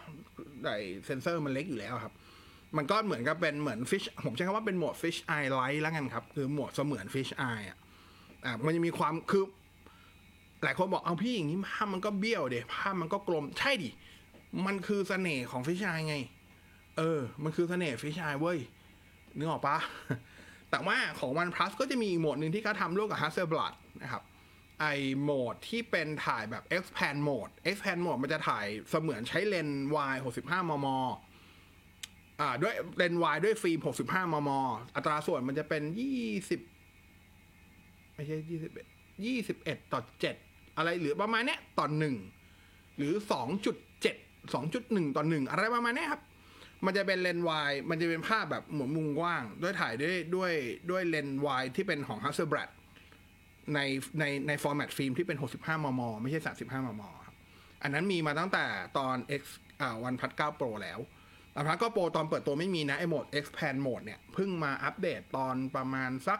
[0.64, 0.70] ได
[1.06, 2.14] เซนเซอร์มันเล็กอยู่แล้วครับ
[2.78, 7.78] มันก็เหมือนกับเป็นเหมือน fish ผมใช้คำว่าเป็นโหมด fish eye light แล้วกันครับ คือโหมดเสมือน fish eye อะ
[8.46, 9.44] อะมันจะมีความคือ
[10.64, 13.90] หลายคนบอกเอาพี่อย่างนี้ภาพมันก็เบี้ยวเดภาพมันก็กลมใช่ดิ
[14.66, 16.16] มันคือเสน่ห์ของฟิชไอไง
[16.98, 18.60] เออ มันคือเสน่ห์ฟิชไอเว้ย
[19.38, 19.78] นึกออกปะ
[20.70, 24.24] แต่ว่าของ OnePlus ก็จะมีอีกโหมดหนึ่งที่เขาทำร่วมกับ Hasselblad นะครับ
[24.82, 24.86] ไอ
[25.22, 30.88] โหมดที่เป็นถ่ายแบบ expand mode expand mode มันจะถ่ายเสมือนใช้เลนส์ wide 65 มม
[32.40, 34.50] อ่าด้วยเลนส์ wide ด้วยฟิล์ม 65 มม
[34.96, 35.84] อัตราส่วนมันจะเป็น
[37.40, 38.86] 20 ไม่ใช่ยี่สิบเอ็ด
[39.26, 40.36] ยี่สิบเอ็ดต่อเจ็ด
[40.78, 42.16] อะไรหรือประมาณเนี้ยต่อหนึ่ง
[42.98, 44.16] หรือสองจุดเจ็ด
[44.54, 46.22] สองจุดหนึ่งต่อหนึ่งอะไรประมาณเนี้ยครับ
[46.86, 50.52] มันจะเป็นเลนส์วายมันจะเป็นภาพแบบหมุนมุมกว้าง ด้วยถ่ายด้วยด้วย
[50.92, 52.70] ด้วยเลนส์วายที่เป็นของ Hasselblad
[53.74, 53.80] ใน
[54.20, 57.36] ในใน format ฟิล์มที่เป็น 65 มม ไม่ใช่ 35 มม ครับ
[57.84, 58.66] อันนั้นมีมาตั้งแต่
[58.98, 59.44] ตอน X
[59.82, 61.00] อ่าวันพัด9 Pro แล้ว
[61.56, 66.40] วันพัด9 Pro ตอนเปิดตัวไม่มีนะไอโหมด expand mode เนี่ยเพิ่งมาอัปเดตตอนประมาณสัก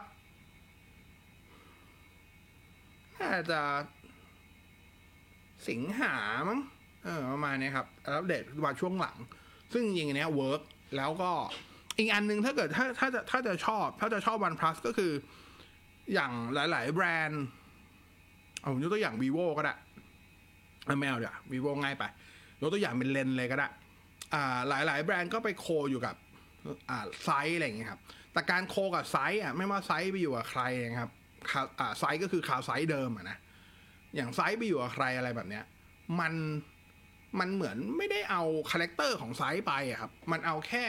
[3.20, 3.60] น่าจะ
[5.68, 6.14] สิงหา
[6.48, 6.60] มั้ง
[7.04, 9.16] เออประมาณนี้ครับอัปเดตมาช่วงหลัง
[9.72, 10.62] ซึ่งจริงๆอันเนี้ยเวิร์ก
[10.96, 11.30] แล้วก็
[11.98, 15.12] อีกอันหนึ่งถ้าเกิดถ้าถ้าจะถ้าจะชอบ ถ้าจะชอบ OnePlus ก็คือ
[16.14, 17.44] อย่างหลาย ๆ แบรนด์
[18.58, 19.74] เอาผมยกตัวอย่าง vivo ก็ได้
[20.84, 22.04] เอาไม่เอาเดี๋ยว vivo ง่ายไป
[22.60, 23.68] ยกตัวอย่างเป็นเลนส์เลยก็ได้
[24.34, 26.16] อ่ายหลายแบรนด์ก็ไป co อยู่กับ
[27.24, 28.00] ZEISS อะไรอย่างเงี้ยครับ
[28.32, 31.10] แต่การ co กับ ZEISS อะไม่ว่า ZEISS ไปอยู่กับใครนะครับ
[31.98, 33.38] ZEISS ก็คือข่าว ZEISS เดิมอะนะ
[34.14, 35.64] อย่าง ZEISS ไปอยู่กับใครอะไรแบบเนี้ย
[36.20, 36.32] มัน
[37.38, 40.86] มันเหมือนไม่ได้เอา character ของ ZEISS ไปอะครับ มันเอาแค่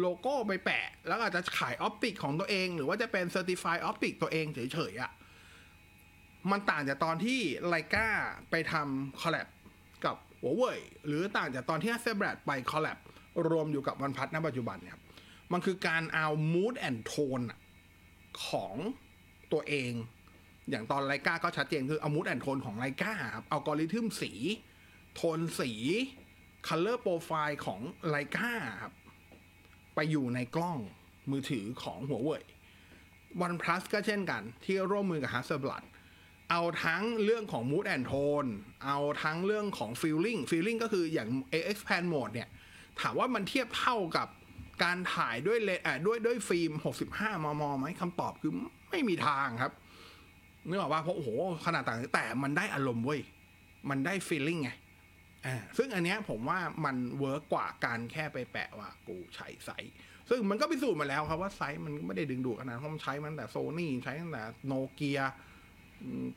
[0.00, 5.12] โลโก้ไปแปะ แล้วอาจจะขาย optic ของตัวเอง หรือว่าจะเป็น certify optic ตัวเองเฉยๆอะ
[6.50, 8.08] มันต่างจากตอนที่ไลกา
[8.50, 9.46] ไปทำคอลแลบ
[10.42, 12.98] หัวเว่ยหรือต่างจากตอนที่ฮัสเซบรดไปคอลแลบ
[13.50, 15.02] รวมอยู่กับวันพัทณปัจจุบันเนี่ยครับ
[15.52, 17.46] มันคือการเอา mood and tone
[18.46, 18.74] ของ
[19.52, 19.92] ตัวเอง
[20.70, 24.32] อย่างตอนไลกาก็ชัดเจนคือเอา mood and tone ของไลกาครับเอัลกริทึมสี
[25.14, 25.70] โทนสี
[26.68, 28.52] color profile ของไลกา
[28.82, 28.94] ครับ
[29.94, 30.78] ไปอยู่ในกล้อง
[31.30, 32.42] มือถือของหัวเว่ย
[33.44, 35.91] OnePlus ก็เช่นกันที่ร่วมมือกับ Hasselblad เอ
[36.54, 38.50] เอาทั้งเรื่องของ mood and tone
[38.84, 41.28] เอาทั้งเรื่องของ feeling feeling ก็คืออย่าง
[41.70, 42.48] XPan mode เนี่ย
[43.00, 44.28] ถามว่ามันเทียบเท่ากับ
[44.84, 46.72] การถ่ายด้วยเลนส์ด้วยด้วยฟิล์ม
[47.08, 48.52] 65 มมไหมคำตอบคือ
[48.90, 49.72] ไม่มีทางครับ
[50.68, 51.28] นึกออกว่าเพราะโอ้โห
[51.66, 53.20] ขนาดต่างแต่มันได้อารมณ์เว้ย
[53.90, 54.70] มันได้ feeling ไง
[55.46, 59.92] อ่าซึ่งอันเนี้ยผมว่ามัน work กว่าการแค่ไปแปะว่ากูใช้ ZEISS
[60.30, 65.20] ซึ่งมันก็พิสูจน์มาแล้วครับว่าไซส์มันไม่ได้ดึงดูดขนาดนั้นเพราะมันใช้มันแต่โซนี่ใช้ตั้งแต่โนเกีย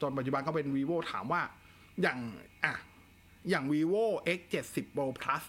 [0.02, 1.42] จนปัจจุบันก็เป็น vivo ถามว่า
[2.02, 2.20] อย่าง
[2.64, 2.74] อะ
[3.50, 4.04] อย่าง vivo
[4.38, 5.44] x 7 0 pro plus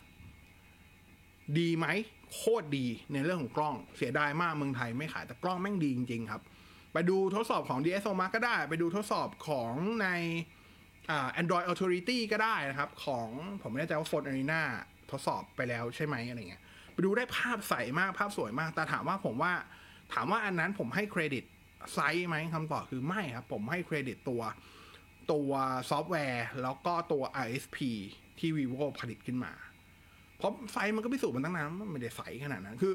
[1.58, 1.86] ดีไหม
[2.34, 6.42] โคตรดีในเรื่องของกล้องเสียดายมากเมืองไทยไม่ขายแต่กล้องแม่งดีจริง ๆ ครับ
[6.92, 10.08] ไปดูทดสอบของ DSO Mark ก็ได้ ไปดูทดสอบของใน
[11.10, 13.28] อ่า Android Authority ก็ได้นะครับ ของ
[13.62, 14.62] ผมไม่แน่ใจว่า Phone Arena
[15.10, 19.52] ทดสอบไปแล้วใช่ไหมอะไรเงี้ย ไปดูได้ภาพใสมากภาพสวยมาก แต่ถามว่าผมว่า
[20.14, 21.44] ถามว่าอันนั้นผมให้เครดิต
[21.94, 24.42] ZEISS ไหมคำตอบคือไม่ครับ ผมให้เครดิตตัว
[25.32, 25.50] ตัว
[25.90, 27.78] ซอฟต์แวร์ แล้วก็ตัว ISP
[28.38, 29.52] ที่ vivo ผลิตขึ้นมา
[30.36, 32.94] เพราะ ZEISS มันก็พิสูจน์มันตั้งนานมันไม่ได้ใสขนาดนั้น คือ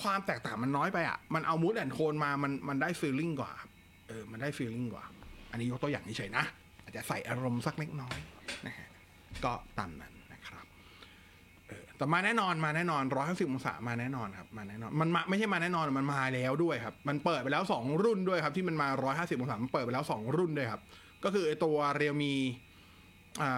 [0.00, 3.52] ความแตกต่างมันน้อยไปอะ มันเอา mood and tone มา มันมันได้ feeling กว่า
[4.08, 5.04] เออ มันได้ฟีลลิ่งกว่า
[5.50, 6.44] อันนี้ยกตัวอย่างเฉยๆนะ
[6.82, 8.16] อาจจะใส่อารมณ์สักเล็กน้อย
[8.66, 8.88] นะฮะ
[9.44, 10.11] ก็ตามนั้น
[12.02, 20.82] แต่มาแน่นอนมาแน่นอนร้อยห้าสิบองศามาแน่นอนครับมาแน่นอนมันมาไม่ใช่มาแน่นอนมันมาแล้วด้วยครับ มันเปิดไปแล้วสองรุ่นด้วยครับ ที่มันมาร้อยห้าสิบองศามันเปิดไปแล้วสองรุ่นด้วยครับ
[21.24, 22.34] ก็คือตัวเรียวมี
[23.42, 23.50] อ่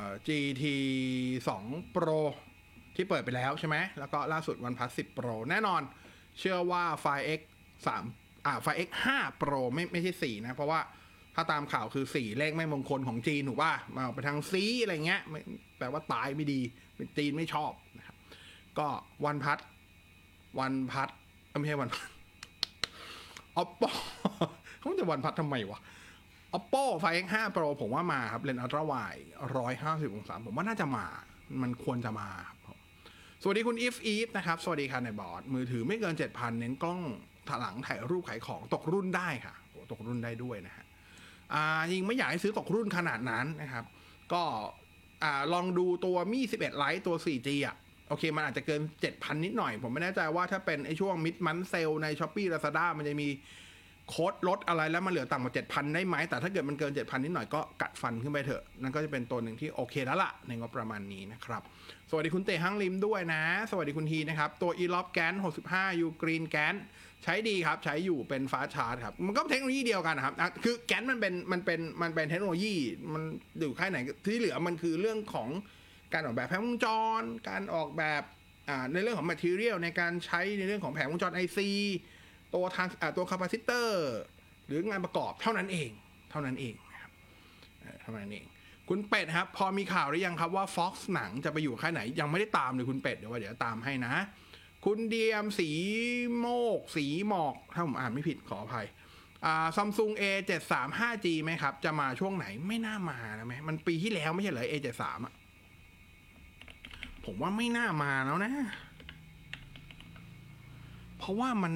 [0.00, 0.64] า GT
[1.30, 2.20] 2 Pro
[2.96, 5.80] ที่เปิดไปแล้วใช่ไหมแล้วก็ล่าสุด OnePlus 10 Pro แน่นอน
[6.38, 7.40] เชื่อว่า Fire X
[7.96, 10.80] 3อ่า Fire X 5 Pro ไม่ไม่ใช่ 4 นะ เพราะว่า
[11.34, 15.20] ถ้าตามข่าวคือ 4 เลขไม่มงคลของจีนถูกป่ะมาไปทางซีอะไรเงี้ย
[15.78, 16.60] แปลว่าตายไม่ดี
[16.96, 18.16] เป็นจีนไม่ชอบนะครับ
[18.78, 18.86] ก็
[19.24, 19.58] วันพัด
[20.60, 21.08] วันพัด
[21.58, 22.08] ไม่ใช่วันพัด
[23.62, 23.88] Oppo
[24.78, 25.80] เขาจะวันพัดทำไมวะ
[26.56, 28.94] Oppo Find X5 Pro ผมว่ามาครับเลนส์อัลตร้าไว
[29.56, 31.06] ร้อยห้าสิบองศาผมว่าน่าจะมา
[31.62, 32.76] มันควรจะมาครับ
[33.42, 37.00] สวัสดีคุณ if if นะครับ สวัสดีค่ะในบอร์ด มือถือไม่เกิน 7,000 เน้นกล้อง
[37.48, 39.54] ถลังถ่ายรูปขายของตกรุ่นได้ค่ะ
[39.88, 40.86] โตกรุ่นได้ด้วยนะฮะ
[41.52, 43.84] อ่ายิงไม่อยากให้ซื้อตกรุ่นขนาดนั้นนะครับ
[44.32, 44.42] ก็
[45.22, 47.76] อ่าลองดูตัวมี่11ไลท์ตัว 4G อะ
[48.08, 53.28] โอเค มันอาจจะเกิน 7,000 นิดหน่อย ผมไม่แน่ใจว่าถ้าเป็นไอช่วงมิดมันเซลใน s h อ p e e Lazada มันจะมี
[54.10, 61.62] โค้ดลดอะไรแล้วมันเหลือต่ำกว่าเจ็ดพันได้ไหม แต่ถ้าเกิดมันเกินเจ็ดพันนิดหน่อยก็กัดฟันขึ้นไปเถอะ นั่นก็จะเป็นตัวหนึ่งที่โอเคแล้วล่ะ ในงบประมาณนี้นะครับ
[62.10, 65.34] สวัสดีคุณเตะห้างริมด้วยนะ สวัสดีคุณทีนะครับ ตัว e l o p แกน
[65.68, 66.74] 65 u green แกน
[67.24, 72.74] ใช้ดีครับ ใช้อยู่เป็นฟ้าชาร์จครับ มันก็เทคโนโลยีเดียวกันนะครับ คือแกนมันเป็นมันเป็นมันเป็นเทคโนโลยี
[73.12, 73.22] มัน
[73.58, 75.48] อยู่ค่ายไหนที่เหลือมันคือเรื่องของ
[76.12, 76.86] การออกแบบแผงวงจ
[77.20, 78.22] ร การออกแบบ
[78.92, 81.58] ในเรื่องของ material ในการใช้ในเรื่องของแผงวงจร IC
[82.54, 84.10] ตัวทางตัวคาปาซิเตอร์
[84.66, 85.90] หรืองานประกอบเท่านั้นเอง
[86.30, 87.12] เท่านั้นเองนะครับ
[88.02, 88.44] เท่านั้นเอง
[88.88, 94.14] คุณเป็ดครับ พอมีข่าวหรือยังครับว่า Fox หนังจะไปอยู่ค่ายไหน ยังไม่ได้ตามเลยคุณเป็ดเดี๋ยวว่าเดี๋ยวตามให้นะ
[94.84, 95.70] คุณเดียมสี
[96.38, 96.46] โม
[96.78, 98.86] ก สีหมอก ถ้าผมอ่านไม่ผิดขออภัย
[99.44, 105.34] อ่าซัมซุง A 7 3 5 G ไหมครับ จะมาช่วงไหนไม่น่ามานะไหมมันปีที่แล้วไม่ใช่เหรอ A 7 3อะ
[107.24, 108.52] ผมว่าไม่น่ามาแล้วนะ
[111.18, 111.72] เพราะว่ามัน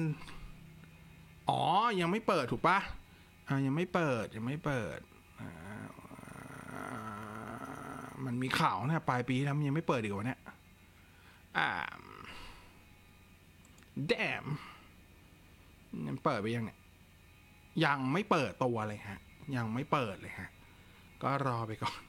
[1.49, 1.61] อ๋อ
[1.99, 2.77] ยังไม่เปิดถูกปะ
[3.47, 4.99] อ่ายังไม่เปิดยังไม่เปิด
[5.39, 5.49] อ่า
[8.25, 10.39] มันมีข่าวนะปลายปีแล้วมันยังไม่เปิดอีกวะเนี่ย
[11.57, 11.69] อ่า
[14.07, 14.45] แดม
[16.05, 16.79] มันเปิดไปยังเนี่ย
[17.85, 19.19] ยังไม่เปิดตัวเลยฮะ
[19.55, 20.49] ยังไม่เปิดเลยฮะ
[21.23, 21.99] ก็รอไปก่อน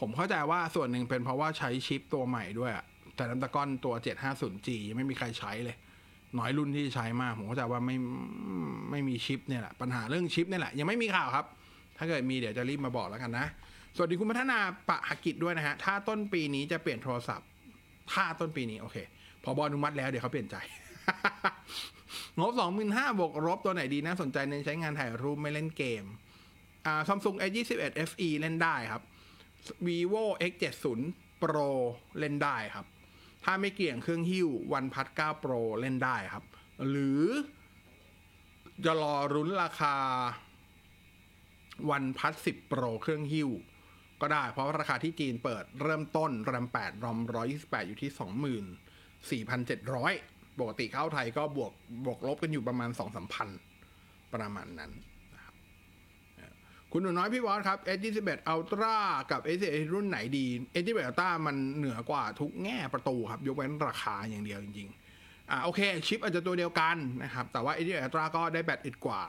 [0.00, 2.84] ผมเข้าใจว่าส่วนหนึ่งเป็นเพราะว่าใช้ชิปตัวใหม่ด้วยอะ
[3.16, 5.76] แต่น้ำตะก้อนตัว 750G ยังไม่มีใครใช้เลย
[6.38, 7.96] น้อยรุ่นที่ใช้มาก ผมเข้าใจว่าไม่
[8.90, 11.46] ไม่มีชิปเนี่ยแหละปัญหาเรื่องชิปเนี่ยแหละ ยังไม่มีข่าวครับ
[11.96, 13.46] ถ้าเกิดมีเดี๋ยวจะรีบมาบอกแล้วกันนะ
[13.96, 17.48] สวัสดีคุณพัฒนาปะหกิจด้วยนะฮะ ถ้าต้นปีนี้จะเปลี่ยนโทรศัพท์
[18.12, 18.96] ถ้าต้นปีนี้โอเค
[19.42, 20.56] พอบอนุมัติแล้วเดี๋ยวเขาเปลี่ยนใจ
[22.38, 26.04] งบสองหมื่นห้าบวกลบตัวไหนดีนะสนใจในนใช้งานถ่ายรูปไม่เล่นเกม
[26.86, 29.02] อ่าซัมซุง A21 FE เล่นได้ครับ
[29.86, 30.98] vivo X70
[31.42, 31.70] Pro
[32.18, 32.86] เล่นได้ครับ
[33.50, 36.44] ถ้าไม่เกี่ยงเครื่องหิ้ววันพัด9 Pro เล่นได้ครับ
[36.88, 37.22] หรือ
[38.84, 39.96] จะรอรุ้นราคา
[41.90, 43.50] วันพัด10 Pro เครื่องหิ้ว
[44.20, 47.18] ก็ได้เพราะว่าราคาที่จีนเปิดเริ่มต้น RAM 8 ROM
[47.52, 48.10] 128 อยู่ที่
[49.76, 51.72] 24,700 ปกติเข้าไทยก็บวก
[52.04, 53.48] บวกลบกันอยู่ประมาณ 2-3พัน
[54.34, 54.92] ประมาณนั้น
[56.92, 58.96] คุณหนูน้อยพี่บอสครับ S21 Ultra
[59.30, 60.46] กับ S21 รุ่นไหนดี
[60.82, 69.22] S21 Ultra มันเหนือกว่าทุกแง่ประตูครับ ยกเว้นราคาอย่างเดียวจริงๆ อ่าโอเค ชิปอาจจะตัวเดียวกันนะครับ แต่ว่า S21 Ultra ก็ได้แบตอึดกว่า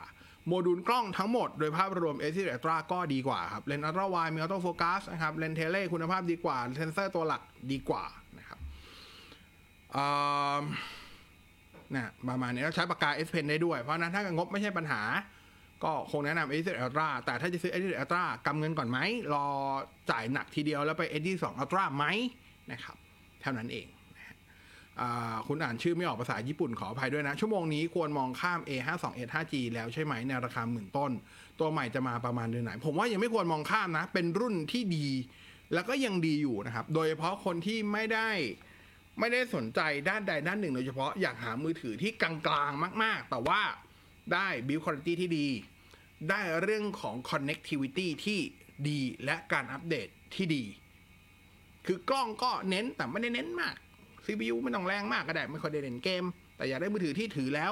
[0.48, 7.42] โมดูลกล้องทั้งหมดโดยภาพรวม S21 Ultra ก็ดีกว่าครับ เลนส์ Ultra Wide มี auto focus นะครับ เลนส์ tele คุณภาพดีกว่า เซนเซอร์ตัวหลัก
[7.72, 8.06] ดีกว่า
[8.38, 8.60] นะครับ
[9.96, 10.62] อ่า
[11.96, 15.02] นะประมาณนี้แล้วใช้ปากกา S Pen ได้ด้วย เพราะฉะนั้นถ้างบไม่ใช่ปัญหา
[15.84, 18.98] ก็คงแนะนำ A 1 Ultra แต่ถ้าจะซื้อ A 1 Ultra กำเงินก่อนไหม
[19.34, 19.48] รอ
[20.12, 22.06] จ่ายหนักทีเดียวแล้วไป A 2 Ultra ไหม
[22.72, 22.98] นะครับ
[23.42, 23.88] เท่านั้นเอง
[24.18, 24.36] นะ
[25.48, 31.12] คุณอ่านชื่อไม่ออกภาษาญี่ปุ่นขออภัยด้วยนะ ชั่วโมงนี้ควรมองข้าม A 5 2 S 5G แล้วใช่ไหมในราคาหมื่นต้น
[31.60, 35.08] ตัวใหม่จะมาประมาณเดือนไหน ผมว่ายังไม่ควรมองข้ามนะ เป็นรุ่นที่ดี
[35.74, 38.30] แล้วก็ยังดีอยู่นะครับ โดยเฉพาะคนที่ไม่ได้
[39.20, 43.62] ไม่ได้สนใจด้านใดด้านหนึ่ง โดยเฉพาะอยากหามือถือที่กลางๆมาก ๆ แต่ว่า
[44.34, 45.48] ได้ build quality ที่ดี
[46.30, 48.40] ได้เรื่องของ connectivity ที่
[48.90, 50.64] ดีและการอัปเดตที่ดี
[51.88, 53.76] คือกล้องก็เน้นแต่ไม่ได้เน้นมาก
[54.26, 56.26] CPU ไม่ต้องแรงมากก็ได้ ไม่ค่อยได้เล่นเกม
[56.58, 57.72] แต่อยากได้มือถือที่ถือแล้ว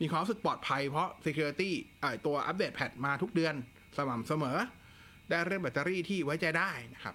[0.00, 3.54] มีความรู้สึกปลอดภัยเพราะ security เอ่ตัวอัปเดตแพทมาทุกเดือน
[3.96, 4.58] สม่ำเสมอ
[5.30, 7.14] ได้เรื่องแบตเตอรี่ที่ไว้ใจได้นะครับ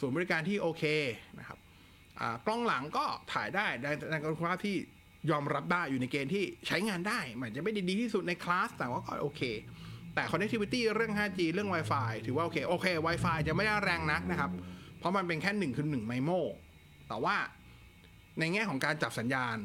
[0.00, 0.84] ศูนย์บริการที่โอเค
[1.38, 1.58] นะครับ
[2.46, 4.76] กล้องหลังก็ถ่ายได้ในในคุณภาพที่
[5.30, 9.42] ยอมรับได้อยู่ในเกณฑ์ที่ใช้งานได้ มันจะไม่ได้ดีที่สุดในคลาสแต่ว่าก็โอเค
[10.14, 14.50] แต่ connectivity เรื่อง 5G เรื่อง Wi-Fi ถือว่าโอเค โอเค Wi-Fi จะไม่ได้แรงนักนะครับ
[14.98, 16.30] เพราะมันเป็นแค่หนึ่งคูณหนึ่ง MIMO
[17.08, 17.36] แต่ว่า
[18.38, 19.56] ในแง่ของการจับสัญญาณ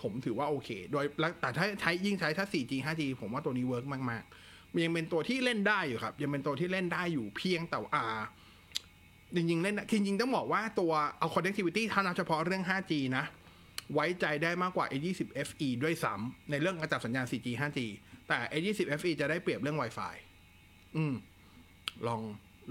[0.00, 8.02] ผมถือว่าโอเค โดยแล้วแต่ถ้าใช้ยิ่งใช้ถ้า 4G 5G ผมว่าตัวนี้ work มากๆมันยังเป็นตัวที่เล่นได้อยู่ครับ ยังเป็นตัวที่เล่นได้อยู่เพียงแต่ว่า
[9.34, 13.24] จริงๆเล่นจริงๆต้องบอกว่าตัวเอา connectivity ถ้านับเฉพาะเรื่อง 5G นะ
[13.94, 17.78] ไว้ใจได้มากกว่า A20 FE ด้วยซ้ำในเรื่องการจับสัญญาณ 4G 5G
[18.28, 20.14] แต่ A20 FE จะได้เปรียบเรื่อง Wi-Fi
[20.96, 21.14] อืม
[22.06, 22.20] ลอง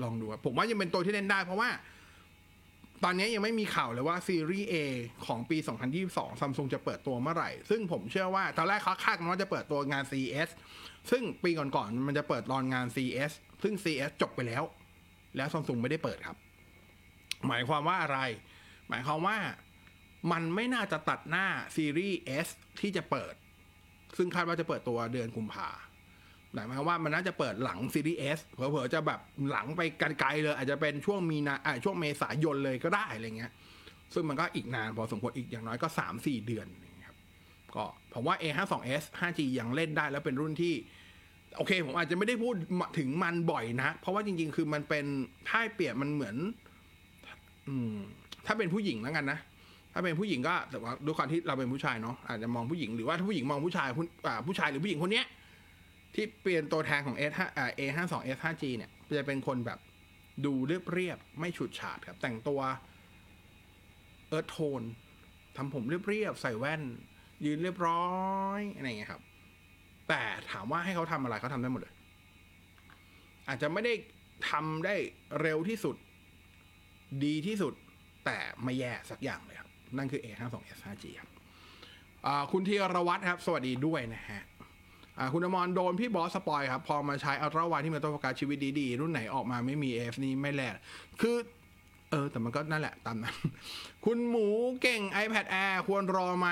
[0.04, 1.70] ลองดูครับผมว่ายังเป็นตัวที่เล่นได้เพราะว่า
[3.04, 4.76] ตอนนี้ยังไม่มีข่าวเลยว่าซีรีส์ A
[5.26, 5.58] ของปี
[6.00, 10.50] 2022 Samsung จะเปิดตัวเมื่อไหร่ ซึ่งผมเชื่อว่าตอนแรกเขาคาดกันว่าจะเปิดตัวงาน CES
[11.12, 13.32] ซึ่งปีก่อนๆมันจะเปิดตอนงาน CES
[13.64, 14.64] ซึ่ง CES จบไปแล้ว
[15.38, 16.38] แล้ว Samsung ไม่ได้เปิดครับ
[17.48, 18.20] หมายความว่าอะไร
[18.90, 19.38] หมายความว่า
[20.32, 22.48] มันไม่น่าจะตัดหน้าซีรีส์ S
[22.80, 23.34] ที่จะเปิด
[24.18, 25.70] ซึ่งคาดว่าจะเปิดตัวเดือนกุมภา
[26.54, 33.52] หมายความว่ามันน่าจะเปิดหลังซีรีส์ S เผลอๆจะแบบหลังไปไกลๆเลย อาจจะเป็นช่วงมีนาช่วงเมษายนเลยก็ได้อะไรเงี้ย
[34.14, 37.16] ซึ่งมันก็อีกนานพอสมควรอีกอย่างน้อยก็ 3-4 เดือนนะครับ
[37.76, 40.74] ก็ผมว่า A52s 5G ยังเล่นได้แล้วเป็นรุ่นที่
[41.58, 42.56] โอเค ผมอาจจะไม่ได้พูด
[43.00, 45.06] ถึงมันบ่อยนะ เพราะว่าจริง ๆ คือมันเป็น
[45.48, 46.36] ถ้าให้เปรียบมันเหมือน
[47.68, 47.96] อืม
[48.46, 49.40] ถ้าเป็นผู้หญิงแล้วกันนะ
[50.00, 54.06] ถ้าเป็นผู้หญิงก็แต่ว่าด้วยความที่เราเป็นผู้ชายเนาะอาจจะมองผู้หญิงหรือว่าถ้าผู้หญิงมองผู้ชายผู้
[54.48, 55.26] ผู้ชายหรือผู้หญิงคนเนี้ย
[56.16, 59.80] ที่เปลี่ยนตัวแทนของ S 5อ่า A 5 2 S 5 G เนี่ยจะเป็นคนแบบ
[60.46, 62.60] ดูเรียบเรียบไม่ฉูดฉาดครับ แต่งตัว
[64.30, 64.82] เอิร์ธโทน
[65.58, 66.82] ทำผมเรียบเรียบใส่แว่น
[67.46, 68.08] ยืนเรียบร้อ
[68.60, 69.22] ยอะไรเงี้ยครับ
[70.10, 71.94] แต่ถามว่าให้เขาทำอะไรเขาทำได้หมดเลย
[73.48, 73.94] อาจจะไม่ได้
[74.50, 74.96] ทำได้
[75.42, 75.96] เร็วที่สุด
[77.26, 77.74] ดีที่สุด
[78.26, 79.59] แต่ไม่แย่สักอย่างเลย
[79.98, 81.30] นั่นคือ A 5 2 S 5 G ครับ
[82.26, 84.44] อ่าคุณธีรวัตรครับ สวัสดีด้วยนะฮะ
[85.34, 90.76] คุณอมรโดนพี่บอส spoil ครับ พอมาใช้ ultra wide ที่มัน auto focus ชีวิตดีๆ รุ่นไหนออกมาไม่มี AF นี่ไม่แลก
[91.22, 91.36] คือ
[92.12, 93.36] เออ แต่มันก็นั่นแหละตามนั้น
[94.06, 94.48] คุณหมู
[94.82, 96.50] เก่ง iPad Air ควรรอไหม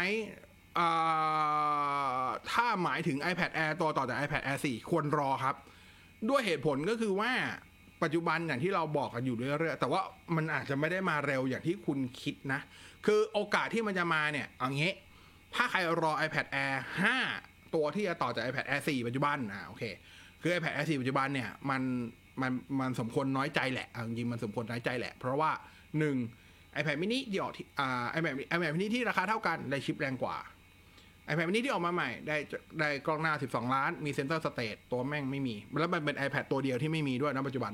[2.51, 5.55] ถ้าหมายถึง iPad Air ตัวต่อจาก iPad Air 4 ควรรอครับ
[6.29, 7.31] ด้วยเหตุผลก็คือว่า
[8.03, 10.01] ปัจจุบันอย่างที่เราบอกกันอยู่เรื่อยๆแต่ว่า
[10.35, 12.59] มันอาจจะไม่ได้มาเร็วอย่างที่คุณคิดนะ
[13.05, 14.93] คือโอกาสที่มันจะมาเนี่ยเอางี้
[15.55, 16.75] ถ้าใครรอ iPad Air
[17.25, 19.83] 5 ตัวที่จะต่อจาก iPad Air 4 ปัจจุบันอ่าโอเค
[20.41, 21.81] คือ iPad Air 4 ปัจจุบันเนี่ยมัน
[22.41, 25.51] มันมันสมควรน้อยใจแหละเอาจริงมันสมควรน้อยใจแหละ เพราะว่า
[26.15, 30.37] 1 iPad mini ที่ออกที่อ่า iPad iPad mini ที่ราคาเท่ากันได้ชิปแรงกว่า
[31.29, 32.37] iPad mini ที่ออกมาใหม่ ได้
[32.79, 37.73] ได้กล้องหน้า 12 ล้าน มี Center Stage ตัวแม่งไม่มี แล้วมันเป็น iPad ตัวเดียวที่ไม่มีด้วยนะปัจจุบัน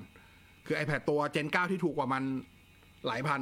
[0.66, 2.24] คือ iPad ตัว Gen 9 ที่ถูกกว่ามัน
[3.08, 3.42] หลายพัน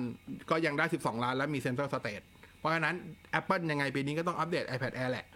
[0.49, 2.21] ก็ยังได้ 12 ล้าน แล้วมี Center Stage
[2.57, 2.95] เพราะฉะนั้น
[3.39, 5.27] Apple ยังไงปีนี้ก็ต้องอัปเดต iPad Air แหละ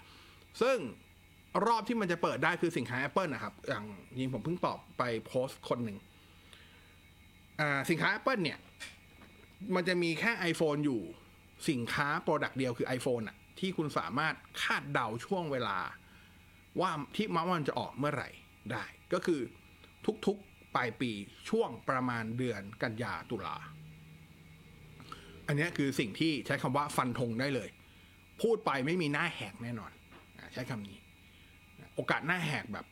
[0.61, 0.77] ซึ่ง
[1.67, 3.85] รอบที่มันจะเปิดได้คือสินค้า Apple นะครับ อย่าง
[4.19, 5.97] ยิงผมเพิ่งตอบไปโพสต์คนหนึ่ง
[7.89, 8.59] สินค้า Apple เนี่ย
[9.75, 11.01] มันจะมีแค่ iPhone อยู่
[11.69, 15.77] สินค้าโปรดักต์เดียวคือ iPhone อะที่คุณสามารถคาดเดาช่วงเวลา
[16.79, 18.29] ว่าที่มันจะออกเมื่อไหร่
[18.71, 18.83] ได้
[19.13, 19.41] ก็คือ
[20.25, 21.11] ทุกๆปลายปี
[21.49, 23.57] ช่วงประมาณเดือนกันยาตุลา
[25.47, 27.69] อันนี้คือสิ่งที่ใช้คำว่าฟันธงได้เลย
[28.41, 29.91] พูดไปไม่มีหน้าแหกแน่นอน
[30.37, 30.97] อใช้คำนี้
[31.95, 32.85] โอกาสหน้าแหกแบบ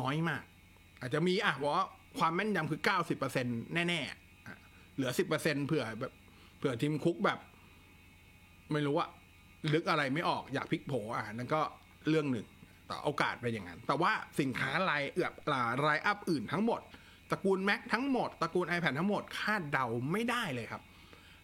[0.00, 0.42] น้อยมาก
[1.00, 1.86] อาจจะมีอะว่า
[2.18, 3.46] ความแม่นยำคือเก้าสิบเปอร์เซ็น
[3.88, 6.12] แน่ๆเหลือสิบเปอร์เซ็นเผื่อแบบ
[6.58, 7.38] เผื่อทีมคุกแบบ
[8.72, 9.08] ไม่รู้ว่า
[9.72, 11.60] ลึกอะไรไม่ออกอยากพลิกโผอะนั่นก็
[12.08, 12.46] เรื่องหนึ่ง
[12.86, 15.32] แต่โอกาสเป็นอย่างนั้น แต่ว่าสินค้ารายเอือบ
[15.86, 16.80] รายอัพอื่นทั้งหมด
[17.30, 20.82] ตระกูล Mac ทั้งหมดตระกูล iPad ทั้งหมดคาดเดาไม่ได้เลยครับ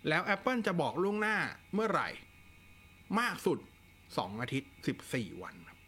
[0.08, 1.36] แล้ว Apple จะบอกล่วงหน้า
[1.74, 2.08] เมื่อไหร่
[3.20, 3.58] มากสุด
[4.00, 4.70] 2 อาทิตย์
[5.06, 5.78] 14 วันครับ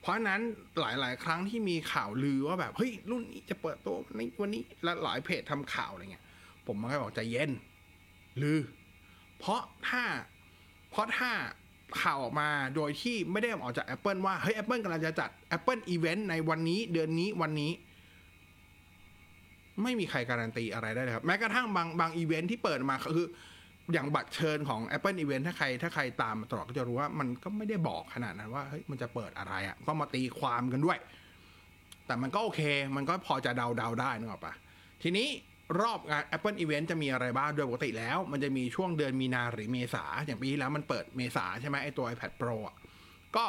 [0.00, 0.40] เพราะฉะนั้น
[0.80, 6.24] หลายๆ ครั้งที่มีข่าวลือว่าแบบ เฮ้ย รุ่นนี้จะเปิดตัวในวันนี้และหลายเพจทำข่าวอะไรเงี้ย
[6.66, 7.50] ผมมันก็บอกใจเย็น
[8.42, 8.60] ลือ
[9.38, 10.04] เพราะถ้า
[10.90, 11.30] เพราะถ้า
[12.00, 17.72] ข่าวออกมาโดยที่ไม่ได้ออกจาก Apple ว่า เฮ้ย Apple กำลังจะจัด Apple Event ในวันนี้เดือนนี้วันนี้
[19.82, 23.28] ไม่มีใครการันตีอะไรได้เลยครับ แม้กระทั่งบางบางอีเวนท์ที่เปิดมาคือ
[23.92, 30.98] อย่างบัตรเชิญของ Apple Event ถ้าใครถ้าใครตามตลอดก็จะรู้ว่ามันก็ไม่ได้บอกขนาดนั้นว่าเฮ้ยมันจะเปิดอะไรอะ่ะต้องมาตีความกันด้วย
[32.06, 32.60] แต่มันก็โอเค
[32.96, 34.54] มันก็พอจะเดาเดาได้นึกออกปะ
[35.02, 35.28] ทีนี้
[35.80, 42.76] รอบงาน Apple Event จะมีอะไรบ้างโดยปกติแล้ว มันจะมีช่วงเดือนมีนาหรือเมษาอย่างปีที่แล้วมันเปิดเมษาใช่ไหมไอตัว iPad Pro อะ
[43.36, 43.44] ก็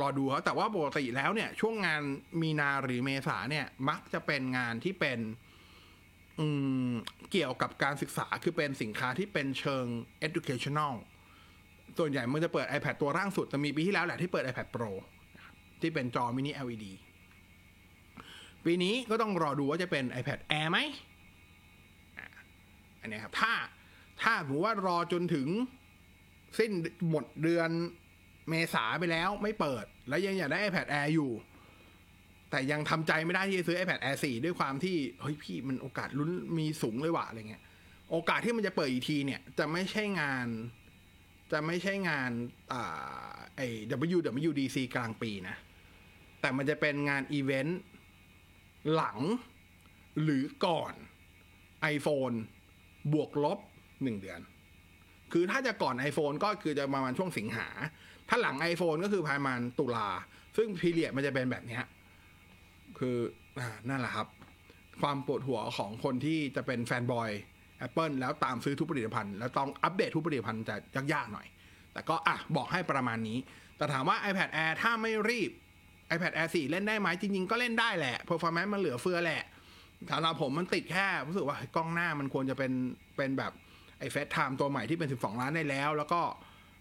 [0.00, 2.00] รอดูเขาแต่ว่าปกติแล้วเนี่ยช่วงงาน
[2.42, 5.18] มีนาหรือเมษาเนี่ยมักจะเป็นงานที่เป็น
[7.32, 9.86] เกี่ยวกับการศึกษาคือเป็นสินค้าที่เป็นเชิง
[10.26, 10.94] educational
[11.98, 14.90] ส่วนใหญ่มันจะเปิด iPad ตัวร่างสุดแต่มีปีที่แล้วแหละที่เปิด iPad Pro
[15.36, 16.86] นะครับที่เป็นจอมินิ LED
[18.64, 20.78] ปีนี้ก็ต้องรอดูว่าจะเป็น iPad Air ไหม
[23.00, 23.52] อันนี้ครับ ถ้า
[24.22, 25.48] ถ้าถือว่ารอจนถึง
[26.58, 26.72] สิ้น
[27.08, 27.70] หมดเดือน
[28.48, 31.30] เมษาไปแล้วไม่เปิด แล้วยังอยากได้ iPad Air อยู่
[32.54, 37.62] แต่ยังทำใจไม่ได้ที่จะซื้อ iPad Air 4 ด้วยความที่เฮ้ยพี่มันโอกาสลุ้นมีสูงเลยว่ะอะไรเงี้ย
[38.10, 40.46] โอกาสที่มันจะเปิดอีกทีเนี่ย จะไม่ใช่งาน
[41.52, 42.30] จะไม่ใช่งาน
[42.72, 43.66] อ่าไอ้
[44.16, 45.56] WWDC กลางปีนะ
[46.40, 47.80] แต่มันจะเป็นงานอีเวนต์
[48.94, 49.18] หลัง
[50.22, 50.94] หรือก่อน
[51.94, 52.36] iPhone
[53.12, 53.58] บวกลบ
[54.02, 54.40] หนึ่งเดือน
[55.32, 57.68] คือถ้าจะก่อน iPhone ก็คือจะประมาณช่วงสิงหา
[58.28, 60.08] ถ้าหลัง iPhone ก็คือประมาณตุลา
[60.56, 61.80] ซึ่งพีเรียดมันจะเป็นแบบนี้
[62.98, 63.16] คือ
[63.88, 64.26] นั่นแหละครับ
[65.02, 67.30] ความปวดหัวของคนที่จะเป็นแฟนบอย
[67.86, 71.46] Apple แล้วตามซื้อทุกผลิตภัณฑ์ แล้วต้องอัปเดตทุกผลิตภัณฑ์จะยากๆหน่อย
[71.92, 73.38] แต่ก็อะบอกให้ประมาณนี้
[73.76, 75.50] แต่ถามว่า iPad Air ถ้าไม่รีบ
[76.14, 79.42] iPad Air 4 เล่นได้ไหมจริง ๆ ก็เล่นได้แหละ performance มันเหลือเฟือแหละ
[80.10, 82.72] สำหรับผมมันติดแค่รู้สึกว่ากล้องหน้ามันควรจะเป็น
[83.16, 83.52] เป็นแบบ
[83.98, 86.22] ไอ้ FaceTime ตัวใหม่ที่เป็น 12 ล้านได้แล้ว แล้วก็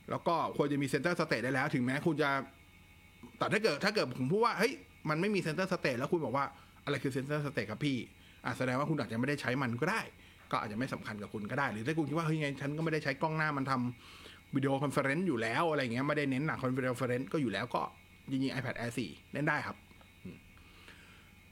[0.09, 2.29] แล้วก็ควรจะมี Center Stage ได้แล้ว ถึงแม้คุณจะ
[3.37, 4.73] แต่ถ้าเกิดถ้าเกิดผมพูดว่าเฮ้ย
[5.09, 6.45] มันไม่มี Center Stage แล้วคุณบอกว่า
[6.85, 7.97] อะไรคือ Center Stage ครับพี่
[8.45, 10.01] อะแสดงว่าคุณอาจจะไม่ได้ใช้มันก็ได้
[10.51, 17.81] ก็อาจจะไม่สำคัญกับคุณก็ได้ หรือถ้าคุณคิดว่าเฮ้ยไงฉันก็ไม่ได้ใช้กล้องหน้ามันทำ video conference อยู่แล้วอะไรเงี้ยไม่ได้เน้นหนัก conference ก็อยู่แล้วก็
[18.29, 19.77] จริงๆ iPad Air 4 เล่นได้ครับ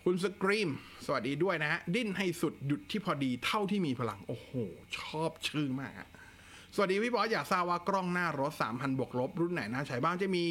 [0.03, 0.69] คุณสกรีม
[1.05, 4.49] สวัสดีด้วยนะฮะ ดิ้นให้สุดหยุดที่พอดีเท่าที่มีพลัง โอ้โห
[4.97, 6.09] ชอบชื่อมากอะ
[6.75, 10.45] สวัสดีพี่บอสอยากทราบว่ากล้องหน้ารถ 3,000 บวกลบ รุ่นไหนน่าใช้บ้างจะมี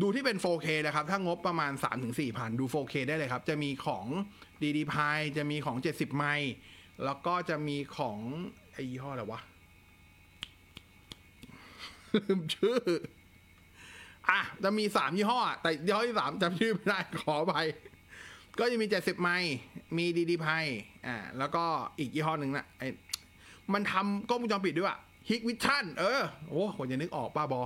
[0.00, 1.72] ดูที่เป็น 4K นะครับ ถ้างบประมาณ
[2.16, 4.06] 3-4,000ดู 4K ได้เลยครับ จะมีของ
[4.62, 6.52] DD p i จะมีของ 70 ไมล์
[7.04, 8.18] แล้วก็จะมีของ
[8.72, 9.40] ไอ้ยี่ห้ออะไรวะ
[12.14, 12.80] ลืมชื่อ
[14.28, 17.54] อะ จะมีสามยี่ห้อ แต่ยี่ห้อที่สามจำชื่อไม่ได้ขอไป
[18.58, 19.54] ก็จะมีเจ็ดสิบไมล์
[19.96, 20.46] มีดีดีไพ
[21.06, 21.64] อ่าแล้วก็
[21.98, 22.88] อีกยี่ห้อหนึ่งนะไอ้
[23.72, 27.60] มันทำกล้องวงจรปิดด้วยอะฮิกวิชั่นเออ โอ้คนจะนึกออกป้าบอ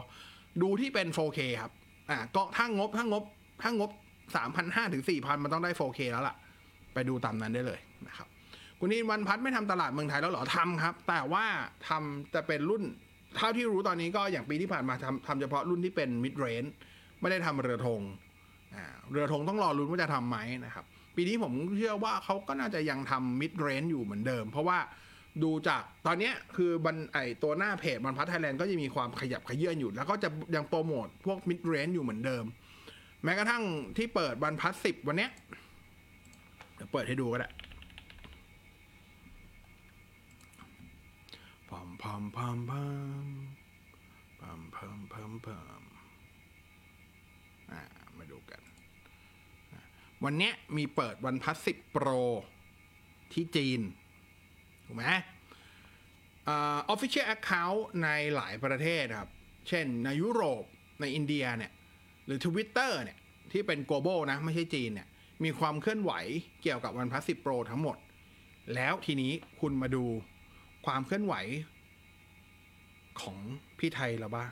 [0.63, 1.73] ดูที่เป็น 4K ครับ
[2.11, 3.23] อ่าก็ถ้างบถ้างบ
[3.63, 3.91] ถ้างบ
[4.37, 6.37] สามพันห้าถึงสี่พันมันต้องได้ 4K แล้วล่ะ
[6.95, 8.29] ไปดูตามนั้นได้เลยนะครับ
[8.79, 11.45] คุณนินวันพัฒน์ไม่ทำตลาดเมืองไทยแล้วเหรอทำครับ แต่ว่า
[11.89, 12.83] ทำจะเป็นรุ่น
[13.37, 16.71] เท่าที่รู้ตอนนี้ก็อย่างปีที่ผ่านมาทำทำเฉพาะรุ่นที่เป็น mid range
[17.21, 18.01] ไม่ได้ทำเรือธง
[18.75, 20.85] อ่าเรือธงต้องรอรุ้นว่าจะทำไหมนะครับ
[21.17, 24.79] ปีนี้ผมเชื่อว่าเขาก็น่าจะยังทำ mid range อยู่เหมือนเดิม เพราะว่า
[25.43, 32.45] ดูจากตอนนี้คือบันไอตัวหน้าเพจบันพัฒไทยแลนด์ก็จะมีความขยับขยื่นอยู่ แล้วก็จะยังโปรโมทพวก mid range อยู่เหมือนเดิม
[33.25, 33.63] แม้กระทั่ง
[33.97, 35.31] ที่เปิดบันพัดสิบวันเนี้ย
[36.75, 37.51] เดี๋ยวเปิดให้ดูก็ได้
[41.69, 42.83] พอมพอมพอมพอ
[43.25, 43.27] ม
[44.41, 45.83] พอมพอมพอมพอม
[47.71, 47.81] อ่า
[48.19, 48.61] มาดูกัน
[50.25, 52.07] วันเนี้ยมีเปิดวันพัสสิบโปร
[53.33, 53.81] ที่จีน
[54.93, 55.11] ถูกไหม
[56.49, 59.31] อ่า official account ในหลายประเทศครับ
[59.69, 60.65] เช่นในยุโรป
[61.01, 61.73] ในอินเดียเนี่ย
[62.27, 63.19] หรือ Twitter เนี่ย
[63.53, 65.09] ที่เป็น global นะ ไม่ใช่จีนเนี่ย
[65.45, 66.13] มีความเคลื่อนไหว
[66.63, 67.97] เกี่ยวกับวันพัสสิบโปรทั้งหมด
[68.75, 70.05] แล้วทีนี้คุณมาดู
[70.87, 71.35] ความเคลื่อนไหว
[73.21, 73.39] ของ
[73.79, 74.51] พี่ไทยเราบ้าง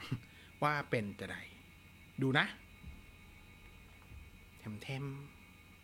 [0.62, 1.36] ว่าเป็นจะได
[2.22, 2.47] ดูนะ
[4.59, 5.05] เทมเทม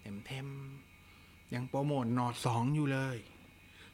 [0.01, 0.49] เทมเทม
[1.55, 3.19] ยังโปรโมทนอดสองอยู่เลย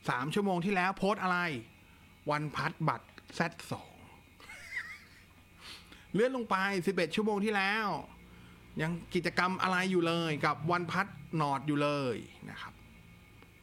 [0.09, 1.39] สามชั่วโมงที่แล้วโพสอะไร
[2.31, 3.95] วันพัดบัตรแซดสอง
[6.15, 7.87] เลื่อนลงไปสิบเอ็ดชั่วโมงที่แล้ว
[8.83, 11.07] ยังกิจกรรมอะไรอยู่เลยกับวันพัด
[11.41, 12.17] นอดอยู่เลย
[12.51, 12.75] นะครับ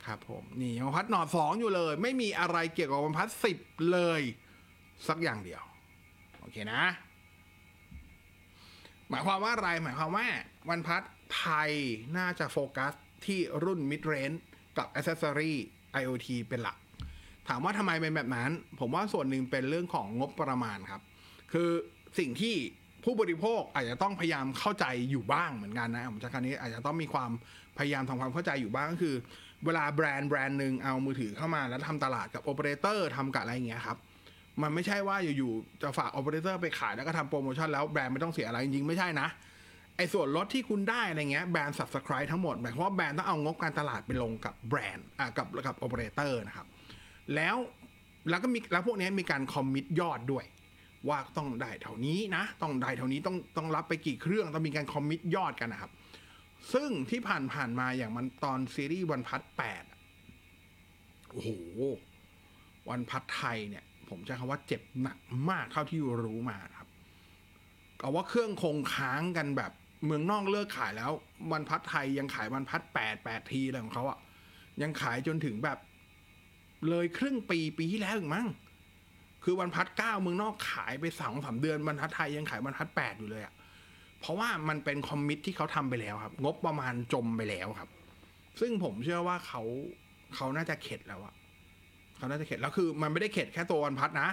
[0.06, 3.58] ครับผมนี่วันพัดนอดสองอยู่เลย ไม่มีอะไรเกี่ยวกับวันพัดสิบ
[3.92, 4.22] เลย
[5.08, 5.62] สักอย่างเดียว
[6.40, 6.84] โอเคนะ
[9.10, 10.28] หมายความว่าอะไรหมายความว่า
[10.70, 11.02] วันพัด
[11.38, 11.72] ไทย
[12.18, 12.94] น่าจะโฟกัส
[13.26, 14.40] ที่รุ่น mid range
[14.78, 15.54] กับ accessory
[16.02, 16.78] IoT เป็นหลัก
[17.48, 21.02] ถามว่าทำไมเป็นแบบนั้น ผมว่าส่วนหนึ่งเป็นเรื่องของงบประมาณครับ
[21.54, 21.70] คือ
[22.20, 22.56] สิ่งที่
[23.04, 27.32] ผู้บริโภคอาจจะต้องพยายามเข้าใจอยู่บ้างเหมือนกันนะผมจะครั้งนี้อาจจะต้องมีความ
[27.78, 29.16] พยายามทำความเข้าใจอยู่บ้างก็คือ
[29.66, 33.98] เวลาแบรนด์แบรนด์หนึ่งเอามือถือเข้ามาแล้วทำตลาดกับโอเปอเรเตอร์ทำกับอะไรอย่างเงี้ยครับ
[34.62, 39.28] มันไม่ใช่ว่าอยู่ๆจะฝากโอเปอเรเตอร์ไปขายแล้วก็ทำโปรโมชั่นแล้วแบรนด์ไม่ต้องเสียอะไรจริงๆไม่ใช่นะ
[40.00, 46.68] ไอ้ส่วนลดที่คุณได้อะไรเงี้ยแบรนด์ subsidize ทั้งหมดหมายความว่าแบรนด์ต้องเอางบการตลาดไปลงกับแบรนด์อ่ากับกับโอเปอเรเตอร์นะครับ
[47.36, 47.56] แล้ว
[48.30, 50.46] แล้วก็มีแล้วพวกนี้มีการคอมมิตยอดด้วย
[51.08, 55.92] ว่าต้องได้เท่านี้นะ ต้องได้เท่านี้ต้องต้องรับไปกี่เครื่องต้องมีการคอมมิตยอดกันนะครับ
[56.74, 59.84] ซึ่งที่ผ่านผ่านมาอย่างมันตอนซีรีส์วันพัทแปด
[61.30, 61.50] โอ้โห
[62.90, 65.18] วันพัทไทยเนี่ย ผมใช้คำว่าเจ็บหนัก
[65.50, 66.88] มากเท่าที่รู้มาครับ
[68.02, 69.72] ก็ว่าเครื่องคงค้างกันแบบ
[70.06, 71.12] เมืองนอกเลิกขายแล้ว
[71.52, 74.20] วันพัทไทยยังขายวันพัทแปดแปดทีอะไรของเขาอะ
[74.82, 75.78] ยังขายจนถึงแบบ
[76.90, 78.48] เลยครึ่งปีปีที่แล้วอีกมั้ง
[79.44, 83.54] คือ OnePlus เก้าเมืองนอกขายไปสองสามเดือน OnePlus ไทยยังขาย OnePlus แปดอยู่เลยอะ่ะ
[84.20, 87.90] เพราะว่ามันเป็น commit ที่เขาทำไปแล้วครับ งบประมาณจมไปแล้วครับ
[88.60, 89.62] ซึ่งผมเชื่อว่าเขา
[90.36, 91.34] เขาน่าจะเข็ดแล้วอะ
[92.18, 94.30] เขาน่าจะเข็ดแล้วคือ มันไม่ได้เข็ดแค่ตัว OnePlus นะ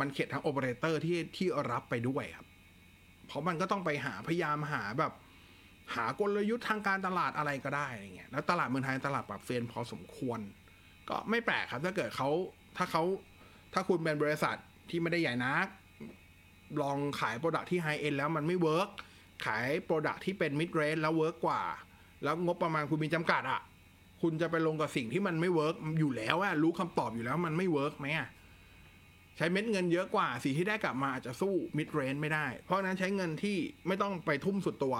[0.00, 2.46] มันเข็ดทั้งโอเปอเรเตอร์ที่ที่รับไปด้วยครับ
[3.26, 5.12] เพราะมันก็ต้องไปหาพยายามหาแบบ
[5.94, 10.40] หากลยุทธ์ทางการตลาดอะไรก็ได้อะไรเงี้ยแล้วตลาดเมืองไทยตลาดปราบเซียนพอสมควร
[11.08, 12.28] ก็ไม่แปลกครับถ้าเกิดเขา
[12.76, 13.02] ถ้าเขา
[13.72, 14.56] ถ้าคุณเป็นบริษัท
[14.90, 15.66] ที่ไม่ได้ใหญ่นัก
[16.82, 18.88] ลองขาย product ที่ high-end แล้วมันไม่ work
[19.46, 21.62] ขาย product ที่เป็น mid-range แล้ว work กว่า
[22.22, 23.60] แล้วงบประมาณคุณมีจำกัดอะ่ะ
[24.22, 28.28] คุณจะไปลงกับสิ่งที่มันไม่ work อยู่แล้วอะรู้คำตอบอยู่แล้วมันไม่ work ไหมอะ
[29.36, 33.56] ใช้เม็ดเงินเยอะกว่าสิ่งที่ได้กลับมาอาจจะสู้ mid-range ไม่ได้ เพราะนั้นใช้เงินที่
[33.86, 34.96] ไม่ต้องไปทุ่มสุดตัว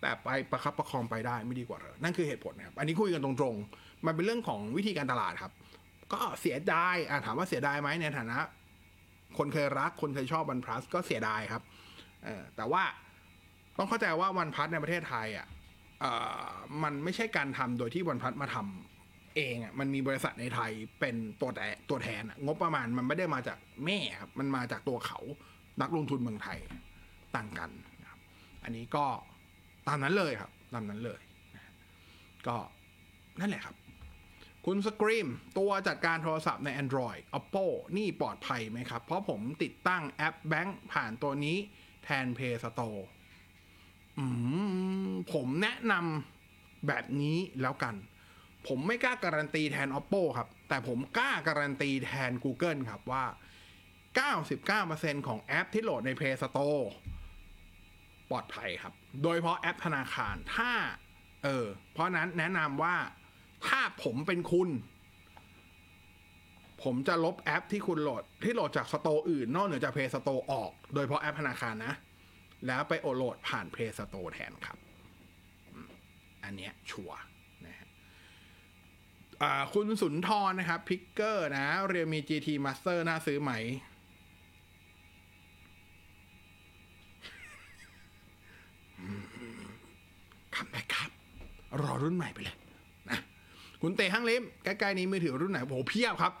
[0.00, 5.52] แต่ไปประคับประคองไปได้ไม่ดีกว่าเหรอนั่นคือเหตุผลนะครับ อันนี้คุยกันตรงๆ มันเป็นเรื่องของวิธีการตลาดครับ
[6.12, 8.38] ก็เสียดายอะถามว่าเสียดายไหมในฐานะ
[9.38, 11.62] คนเคยรักคนเคยชอบวันพลัสก็เสียดายครับ
[12.24, 12.82] เออแต่ว่า
[13.78, 15.46] ต้องเข้าใจว่าวันพัทในประเทศไทยอะ
[16.04, 16.12] อ่
[16.42, 16.46] อ
[16.82, 18.95] มันไม่ใช่การทำโดยที่วันพัทมาทำ
[19.36, 25.20] เองอะมันมีบริษัทในไทยเป็นตัวแต่ตัวแทนอะงบประมาณมันไม่ได้มาจากแม่ครับมันมาจากตัวเขา
[25.82, 26.58] นักลงทุนเมืองไทย
[27.36, 27.70] ต่างกัน
[28.00, 28.20] นะครับ
[28.64, 29.06] อันนี้ก็
[29.88, 31.20] ตามนั้นเลยครับ ตามนั้นเลย
[32.46, 32.56] ก็
[33.40, 33.76] นั่นแหละครับ
[34.66, 35.28] คุณสกรีม
[35.58, 37.64] ตัวจัดการโทรศัพท์ใน Android Oppo
[37.96, 41.56] นี่ปลอดภัยไหมครับ เพราะผมติดตั้งแอปแบงค์ผ่านตัวนี้
[42.04, 43.00] แทน Play Store
[44.18, 44.24] อื
[45.08, 47.94] มผมแนะนำแบบนี้แล้วกัน
[48.66, 53.24] ผมไม่กล้าการันตีแทน Oppo ครับ แต่ผมกล้าการันตีแทน Google ครับว่า
[54.64, 56.82] 99%ของแอปที่โหลดใน Play Store
[58.30, 58.92] ปลอดภัยครับ
[59.22, 60.72] โดยเฉพาะแอปธนาคาร ถ้า
[61.44, 62.96] เออ เพราะนั้นแนะนำว่า
[63.66, 64.68] ถ้าผมเป็นคุณ
[66.82, 71.94] ผมจะลบแอปที่คุณโหลด ที่โหลดจาก store อื่น นอกเหนือจาก Play Store ออก โดยเฉพาะแอปธนาคารนะ
[72.66, 74.78] แล้วไปโหลดผ่าน Play Store แทนครับ
[76.44, 77.18] อันเนี้ยชัวร์
[79.74, 83.52] คุณสุนทรนะครับ พิกเกอร์นะ เรียมี GT Master น่าซื้อไหม
[90.54, 91.10] ครับไปครับ
[91.82, 92.56] รอรุ่นใหม่ไปเลย
[93.10, 93.18] นะ
[93.82, 96.32] คุณเตะห้างเล็มใกล้ๆนี้มือถือรุ่นไหนโหเพียบครับ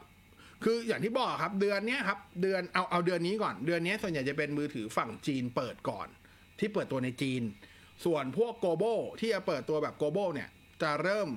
[0.64, 6.08] คืออย่างที่บอกครับ เดือนนี้ครับ เดือนเอาเอาเดือนนี้ก่อน เดือนนี้ส่วนใหญ่จะเป็นมือถือฝั่งจีนเปิดก่อน
[6.58, 7.42] ที่เปิดตัวในจีน
[8.04, 8.84] ส่วนพวกโกลบ
[9.20, 10.48] ที่จะเปิดตัวแบบโกลบเนี่ย
[10.82, 11.28] จะเริ่ม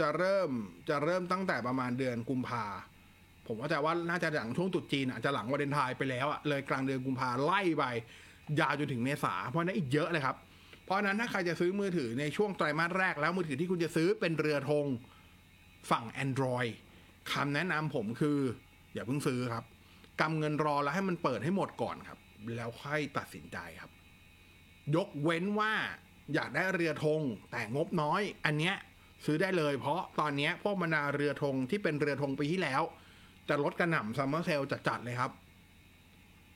[0.00, 0.50] จะเริ่ม
[0.88, 2.64] จะเริ่มตั้งแต่ประมาณเดือนกุมภา
[3.46, 7.84] ผมว่าแต่ว่าน่าจะหลังช่วงตรุษจีนอาจจะหลังวันเดนไทายไปแล้วอะเลยกลางเดือนกุมภาไล่ไป
[8.60, 10.36] ยาวจนถึงเมษาเพราะนั้นอีกเยอะเลยครับ
[10.84, 14.86] เพราะฉะนั้นถ้าใครจะซื้อมือถือในช่วงไตรมาสแรกแล้วมือถือที่คุณจะซื้อเป็นเรือธง
[15.90, 16.72] ฝั่ง Android
[17.32, 18.38] คำแนะนำผมคือ
[18.94, 19.64] อย่าเพิ่งซื้อครับ
[20.20, 22.18] กำเงินรอแล้วให้มันเปิดให้หมดก่อนครับ
[22.56, 23.90] แล้วค่อยตัดสินใจครับ
[24.96, 25.72] ยกเว้นว่า
[26.34, 27.20] อยากได้เรือธง
[27.50, 28.76] แต่งบน้อย อันเนี้ย
[29.24, 32.82] ซื้อได้เลย เพราะตอนนี้พวกบรรดาเรือธงที่เป็นเรือธงปีที่แล้ว
[33.48, 35.30] จะลดกระหน่ำซัมเมอร์เซลจัดๆเลยครับ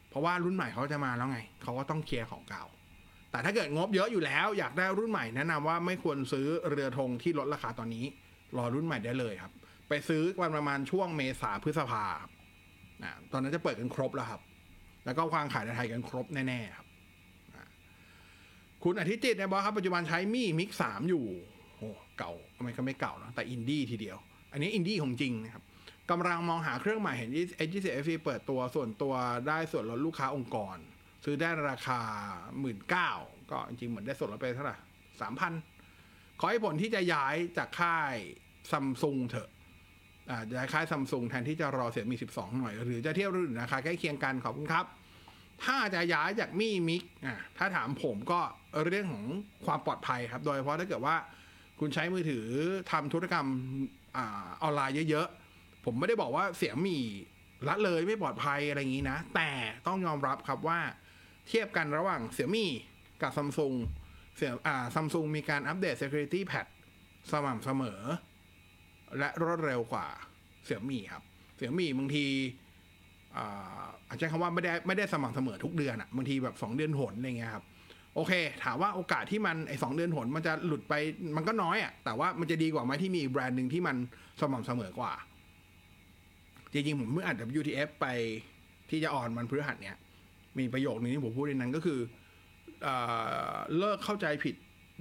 [0.09, 2.65] เพราะว่ารุ่นใหม่เขาจะมาแล้วไง เขาก็ต้องเคลียร์ของเก่า
[3.31, 8.05] แต่ถ้าเกิดงบเยอะอยู่แล้ว อยากได้รุ่นใหม่แนะนำว่าไม่ควรซื้อเรือธงที่ลดราคาตอนนี้
[8.57, 9.53] รอรุ่นใหม่ได้เลยครับ
[9.89, 12.05] ไปซื้อวันประมาณช่วงเมษาพฤษภา
[13.03, 14.41] นะตอนนั้นจะเปิดกันครบแล้วครับ
[15.05, 16.87] แล้วก็วางขายในไทยกันครบแน่ๆครับ
[18.85, 21.25] คุณอาทิตย์จิตเนี่ยบอกครับปัจจุบันใช้มี่มิกสามอยู่
[21.77, 21.89] โอ้
[22.19, 24.17] เก่า ทำไมก็ไม่เก่าเนาะแต่อินดี้ทีเดียว
[24.53, 25.65] อันนี้อินดี้ของจริงนะครับ
[26.11, 27.31] กำลังมองหาเครื่องใหม่เห็น
[27.69, 29.15] h g c f เปิดตัวส่วนตัว
[29.49, 30.77] ได้ส่วนลดลูกค้าองค์กร
[31.25, 32.01] ซื้อได้ราคา
[32.61, 33.11] หมื่นเก้า
[33.51, 34.77] ก็จริงๆเหมือนได้ส่วนลดไปเท่าไหร่
[35.21, 35.53] สามพัน
[36.41, 38.15] ขอให้ผลที่จะย้ายจากค่าย
[38.71, 39.49] ซัมซุงเถอะ
[40.31, 44.85] อาย้ายค่ายซัมซุงแทนที่จะรอเสียมี 12 หน่อย หรือจะเทียบรุ่นราคาใกล้เคียงกันขอบคุณครับ
[45.65, 48.41] ถ้าจะย้ายจากมี่มิกอ่าถ้าถามผมก็
[48.87, 49.27] เรื่องของ
[49.67, 51.17] ความปลอดภัยครับ โดยเฉพาะถ้าเกิดว่า
[51.81, 52.47] คุณใช้มือถือ
[52.91, 53.47] ทำธุรกรรม
[54.16, 54.18] อ
[54.62, 56.99] ออนไลน์เยอะๆ ผมไม่ได้บอกว่าเสียมี
[57.68, 59.51] ละเลยไม่ปลอดภัยอะไรอย่างนี้นะ แต่
[59.87, 60.78] ต้องยอมรับครับว่า
[61.49, 62.70] เทียบกันระหว่างเสียมี่
[63.22, 63.74] กับซัมซุง
[64.37, 66.70] เสียอ่าซัมซุงมีการอัปเดต security patch
[67.31, 68.01] สม่ำเสมอ
[69.18, 70.07] และรวดเร็วกว่า
[70.64, 71.22] เสียมี่ครับ
[71.57, 72.26] เสียมี่บางที
[73.37, 77.64] อ่าอาจจะคำว่าไม่ได้ไม่ได้สม่ำเสมอทุกเดือนอะบางทีแบบสองเดือนหนอะไรเงี้ยครับ
[78.15, 78.33] โอเค
[78.65, 80.95] ถามว่าโอกาสที่มันไอสองเดือนหนมันจะหลุดไป
[81.37, 83.97] มันก็น้อยอะแต่ว่ามันจะดีกว่าไหมที่มีแบรนด์หนึ่งที่มัน
[84.41, 85.13] สม่ำเสมอกว่า
[86.73, 88.07] จริงๆ ผมเมื่ออ่าน WTF ไป
[88.91, 89.97] ที่จะอ่อนมันพฤหัสเนี้ย
[90.59, 92.01] มีประโยคนึงที่ผมพูดในนั้นก็คือ
[92.83, 92.89] เอ
[93.53, 94.55] อเลิกเข้าใจผิด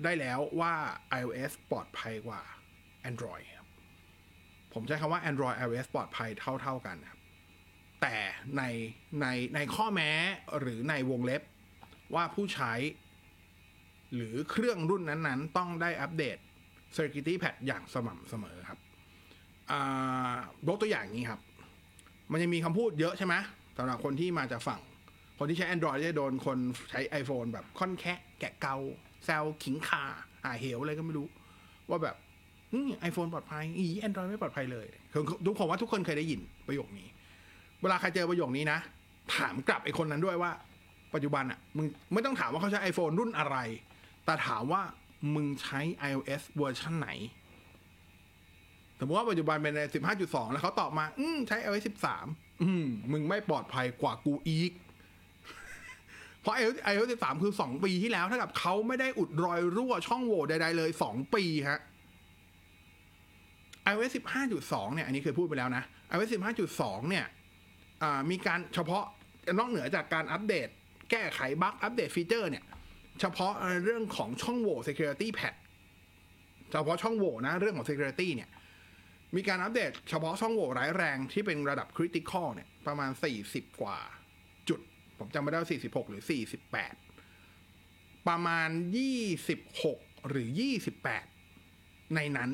[0.04, 0.74] ได้แล้วว่า
[1.20, 2.42] iOS ปลอดภัยกว่า
[3.10, 3.68] Android ครับ
[4.74, 6.30] ผมใช้คำว่า Android iOS ปลอดภัย
[6.62, 7.20] เท่า ๆกันครับ
[8.02, 8.16] แต่
[8.58, 8.64] ใน
[9.22, 10.12] ในในข้อแม้
[10.60, 11.42] หรือในวงเล็บ
[12.16, 12.74] ว่าผู้ใช้
[14.16, 16.38] หรือเครื่องรุ่นนั้นๆ ต้องได้อัปเดต
[16.96, 18.80] Security Patch อย่างสม่ำเสมอครับ
[20.68, 21.40] ยกตัวอย่างนี้ครับ
[22.32, 23.36] มันยังมีคำพูดเยอะใช่ไหม
[23.78, 24.82] สำหรับคนที่มาจากฝั่ง
[25.40, 26.58] คนที่ใช้ Android จะโดนคน
[26.92, 28.76] ใช้ iPhone แบบค่อนแคะแกะเกา
[29.26, 30.04] แซวขิงขา
[30.44, 31.28] หาเหวอะไรก็ไม่รู้
[31.90, 32.16] ว่าแบบ
[33.02, 34.88] ไอโฟนปลอดภัยอีแอนดรอยไม่ปลอดภัยเลย
[35.46, 37.08] ทุกคนว่าทุกคนเคยได้ยินประโยคนี้
[37.82, 38.80] เวลาใครเจอประโยคนี้นะ
[39.36, 40.52] ถามกลับไอคนนั้นด้วยว่า
[41.14, 43.58] ปัจจุบันอะมึงไม่ต้องถามว่าเขาใช้ iPhone รุ่นอะไร
[44.26, 44.82] แต่ถามว่า
[45.36, 45.80] มึงใช้
[46.10, 47.10] iOS เวอร์ชันไหน
[49.00, 49.74] สมมติว่าปัจจุบันเป็น
[50.14, 51.84] 15.2 แล้วเขาตอบมา อืมใช้ iOS
[52.22, 54.72] 13 อืม มึงไม่ปลอดภัยกว่ากูอีก
[56.42, 61.80] เพราะ iOS iOS 13 คือ 2 ปีที่แล้วเท่ากับเขาไม่ได้อุดรอยรั่วช่องโหว่ใด ๆ เลย 2 ปีฮะ
[63.92, 64.12] iOS
[64.54, 66.30] 15.2 เนี่ย อันนี้เคยพูดไปแล้วนะ iOS
[66.70, 67.26] 15.2 เนี่ย
[68.30, 69.04] มีการเฉพาะ
[69.58, 70.70] นอกเหนือจากการอัปเดต
[71.12, 72.66] แก้ไขบั๊กอัปเดตฟีเจอร์เนี่ย
[73.20, 73.54] เฉพาะ
[73.84, 75.60] เรื่องของช่องโหว่ security patch
[76.72, 78.50] เฉพาะช่องโหว่นะ เรื่องของ security เนี่ย
[79.36, 83.12] มีการอัปเดตเฉพาะช่องโหว่ร้ายแรงที่เป็นระดับ critical เนี่ย ประมาณ
[83.46, 84.00] 40 กว่า
[84.70, 84.80] จุด
[85.20, 86.24] ผมจำไม่ได้ว่า46 หรือ
[87.26, 88.70] 48 ประมาณ
[89.50, 90.48] 26 หรือ
[91.32, 92.52] 28 ในนั้น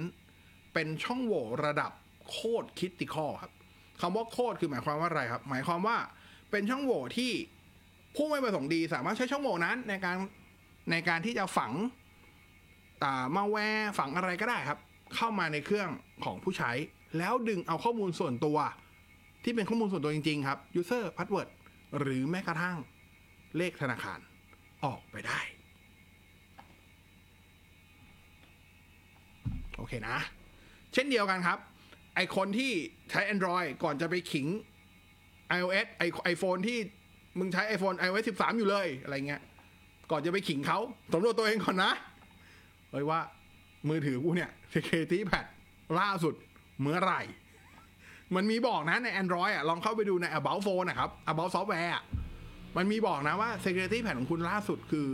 [0.73, 1.91] เป็นช่องโหว่ระดับ
[2.29, 3.53] โคตร critical ครับ
[4.01, 5.97] คำว่าโคตรคือหมายความว่าอะไรครับ หมายความว่า
[6.51, 7.31] เป็นช่องโหว่ที่
[8.15, 10.17] ผู้ไม่ประสงค์ดีสามารถใช้ช่องโหว่นั้นในการ
[10.91, 11.71] ในการที่จะฝัง
[13.03, 14.79] ตามาแวร์ฝังอะไรก็ได้ครับ
[15.15, 15.89] เข้ามาในเครื่อง
[16.25, 16.71] ของผู้ใช้
[17.17, 18.57] แล้วดึงเอาข้อมูลส่วนตัว
[19.43, 21.47] ที่เป็นข้อมูลส่วนตัวจริง ๆ ครับ user password
[21.99, 22.77] หรือแม้กระทั่ง
[23.57, 24.19] เลขธนาคาร
[24.85, 25.39] ออกไปได้
[29.77, 30.17] โอเคนะ
[30.93, 31.57] เช่นเดียวกันครับ
[32.15, 32.71] ไอคนที่
[33.09, 34.47] ใช้ Android ก่อนจะไปขิง
[35.57, 36.79] iOS ไอไอโฟนที่
[37.39, 39.41] มึงใช้ iPhone iOS 13 อยู่เลยอะไรเงี้ย
[40.11, 40.79] ก่อนจะไปขิงเขา
[41.13, 41.91] สำรวจตัวเองก่อนนะ
[42.91, 43.19] เฮ้ยว่า
[43.89, 45.49] มือถือกูเนี่ย security patch
[45.99, 46.33] ล่าสุด
[46.81, 47.21] เมื่อไหร่
[48.35, 52.03] มันมีบอกนะใน Android อะลองเข้าไปดูใน About Phone นะครับ About Software อะ
[52.77, 55.07] มันมีบอกนะว่า security patch ของคุณล่าสุดคือ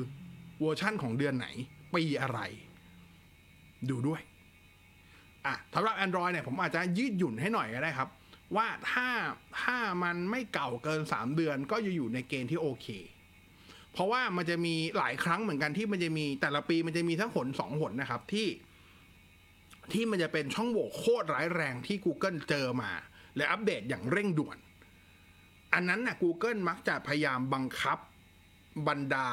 [0.61, 1.47] เวอร์ชั่นของเดือนไหน
[1.95, 2.39] ปีอะไร
[3.89, 4.21] ดูด้วย
[5.45, 8.09] อะสำหรับ Android เนี่ยผมอาจจะยืดหยุ่นให้หน่อยก็ได้ครับ
[8.55, 9.09] ว่าถ้า
[9.61, 12.87] ถ้ามันไม่เก่าเกิน 3 เดือนก็จะอยู่ในเกณฑ์ที่โอเค
[13.93, 18.47] เพราะว่ามันจะมีหลายครั้งเหมือนกันที่มันจะมีแต่ละปีมันจะมีทั้งหนสองหนนะครับที่
[19.93, 22.91] ที่มันจะเป็นช่องโหว่โคตรร้ายแรงที่ Google เจอมา
[23.37, 24.57] และอัปเดตอย่างเร่งด่วน
[25.73, 27.97] อันนั้นนะ Google มักจะพยายามบังคับ
[28.87, 29.29] บรรดา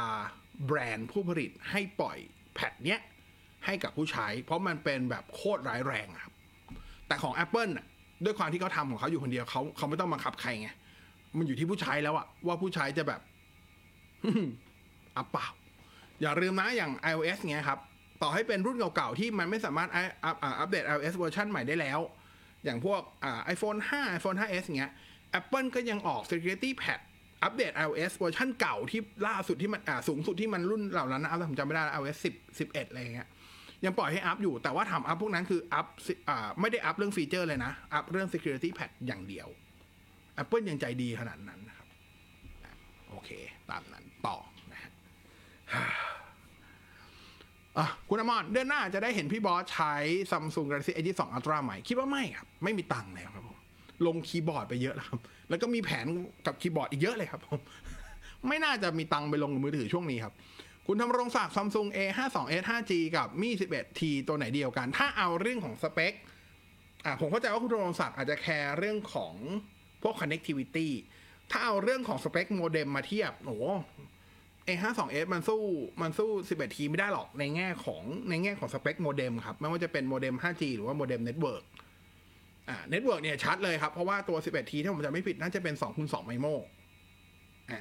[0.66, 2.18] แบรนด์ผู้ผลิตให้ปล่อย
[2.54, 3.00] patch เนี้ย
[3.66, 6.34] ให้กับผู้ใช้ เพราะมันเป็นแบบโคตรร้ายแรงครับ
[7.06, 7.86] แต่ของ Apple น่ะ
[8.24, 10.68] ด้วยความที่เขาทำของเขาอยู่คนเดียวเขาเขาไม่ต้องบังคับใครไง
[11.36, 13.20] มันอยู่ที่ผู้ใช้แล้วอะว่าผู้ใช้จะแบบ
[15.16, 15.46] อัปเปล่า
[16.20, 17.78] อย่าลืมนะอย่าง iOS เงี้ยครับ
[18.22, 22.00] ต่อให้เป็นรุ่นเก่าๆ ที่มันไม่สามารถอัพอัพอัปเดต iOS เวอร์ชันใหม่ได้แล้ว
[22.64, 24.92] อย่างพวกไอ่า iPhone 5 iPhone 5s เงี้ย
[25.38, 27.02] Apple ก็ยังออก security patch
[27.44, 33.28] อัปเดต iOS เวอร์ชันเก่าที่ล่าสุดที่มันอ่าสูงสุดที่มันรุ่นเหล่านั้นนะผมจำไม่ได้ iOS 10 11 อะไรเงี้ย
[33.84, 35.86] ยังปล่อยให้อัพอยู่ แต่ว่าทำอัพพวกนั้นคืออัพ
[36.28, 39.48] อ่าไม่ได้อัพเรื่องฟีเจอร์เลยนะ อัพเรื่อง security patch อย่างเดียว
[40.42, 41.88] Apple ยังใจดีขนาดนั้นนะครับ
[43.10, 43.30] โอเค
[43.70, 44.36] ตามนั้นต่อ
[44.72, 44.90] นะฮะ
[48.08, 49.94] คุณอมรเดือนหน้าจะได้เห็นพี่บอสใช้
[50.30, 53.58] Samsung Galaxy S22 Ultra ใหม่ คิดว่าไม่ครับ ไม่มีตังค์แล้วครับผม
[54.06, 56.06] ลงคีย์บอร์ดไปเยอะแล้วครับ แล้วก็มีแผน
[56.46, 57.60] กับคีย์บอร์ดอีกเยอะเลยครับผม
[58.48, 60.34] ไม่น่าจะมีตังค์ไปลงมือถือช่วงนี้ครับ
[60.90, 66.12] คุณธำรงศักดิ์ Samsung A 5 2 S 5G กับ Mi 11T ตัวไหนดีกว่ากัน ถ้าเอาเรื่องของสเปค
[67.04, 69.34] อะผมเข้าใจว่าคุณธำรงศักดิ์อาจจะแคร์เรื่องของ
[70.02, 70.88] พวก connectivity
[71.50, 73.56] ถ้าเอาเรื่องของสเปคโมเด็มมาเทียบโอ้
[74.68, 75.62] A52s มันสู้
[76.02, 81.64] มันสู้ 11T ไม่ได้หรอกในแง่ของในแง่ของสเปคโมเด็มครับ ไม่ว่าจะเป็นโมเด็ม 5G หรือว่าโมเด็ม network
[82.68, 86.46] อ่า network เนี่ยชัดเลยครับ เพราะว่าตัว 11T ถ้าผมจำไม่ผิดน่าจะเป็น2คูณ2 MIMO
[87.70, 87.80] อ่า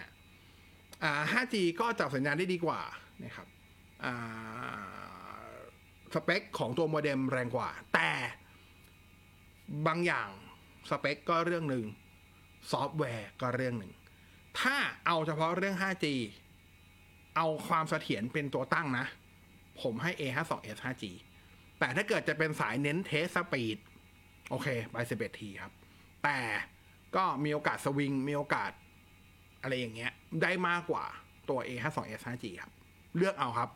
[1.33, 2.81] 5G ก็จับสัญญาณได้ดีกว่า
[3.23, 3.47] นะครับ
[4.03, 5.47] อ่า
[6.13, 8.09] สเปคของตัวโมเด็มแรงกว่า แต่
[9.87, 10.29] บางอย่าง
[10.89, 11.85] สเปคก็เรื่องหนึ่ง
[12.71, 13.93] ซอฟต์แวร์ก็เรื่องหนึ่ง
[14.59, 14.75] ถ้า
[15.05, 16.05] เอาเฉพาะเรื่อง 5G
[17.35, 19.05] เอาความเสถียรเป็นตัวตั้งนะ
[19.81, 21.03] ผมให้ A52s 5G
[21.79, 23.77] แต่ถ้าเกิดจะเป็นสายเน้น test speed
[24.49, 25.71] โอเค ไป 11T ครับ
[26.23, 26.39] แต่
[27.15, 28.71] ก็มีโอกาสสวิง มีโอกาส
[29.61, 31.05] อะไรอย่างเงี้ย ได้มากกว่า
[31.49, 32.71] ตัว A52s 5G ครับ
[33.17, 33.69] เลือกเอาครับ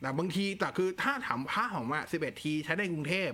[0.00, 3.30] แต่บางทีแต่คือถ้าถามผมมองว่า 11T ใช้ในกรุงเทพ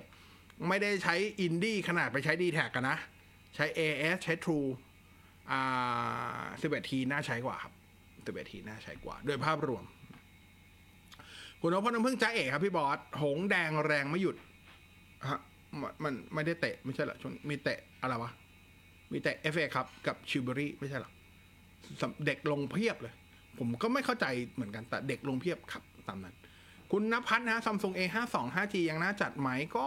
[0.68, 2.98] ไม่ได้ใช้อินดี้ขนาดไปใช้ dtac กันนะ
[3.54, 4.68] ใช้ AIS ใช้ True
[5.50, 7.72] อ่า 11T น่าใช้กว่าครับ
[8.26, 9.84] 11T น่าใช้กว่า โดยภาพรวม
[11.60, 14.36] คุณนพน้ำพึ่งจ้าเอกครับพี่บอส หงส์แดงแรงไม่หยุด
[15.28, 15.40] ฮะ
[15.80, 18.30] มันมันไม่ได้เตะ ไม่ใช่เหรอช่วงมีเตะอะไรวะ
[19.12, 21.10] มีเตะ FA ครับ กับ Shrewsbury ไม่ใช่เหรอ
[22.26, 23.14] เด็กลงเพียบเลย
[23.58, 26.34] ผมก็ไม่เข้าใจเหมือนกันแต่เด็กลงเพียบครับตามนั้น
[26.92, 29.86] คุณนภัทรนะซัมซุง A 5 2 5G ยังน่าจัดไหมก็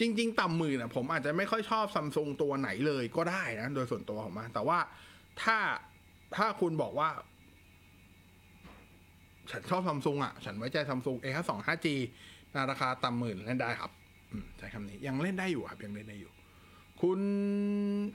[0.00, 4.78] จริง ๆ ต่ำหมื่นนะผมอาจจะไม่ค่อยชอบซัมซุงตัวไหนเลยก็ได้นะ โดยส่วนตัวผมนะแต่ว่า
[5.42, 5.58] ถ้า
[6.36, 7.08] ถ้าคุณบอกว่า
[9.50, 11.86] ฉันชอบซัมซุงอะ ฉันไว้ใจซัมซุง A 5 2 5G
[12.54, 13.90] นาราคาต่ำหมื่นเล่นได้ครับ
[14.58, 16.30] ใช้คำนี้ยังเล่นได้อยู่ครับยังเล่นได้อยู่
[17.00, 17.20] คุณ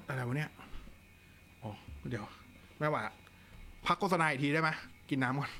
[0.07, 0.51] อะไรวะเนี่ย
[1.63, 1.71] อ๋อ
[2.09, 2.25] เดี๋ยว
[2.83, 3.15] ไม่ไหวอะ
[3.87, 4.69] พักโฆษณาอีกทีได้ไหม
[5.09, 5.51] กินน้ำก่อน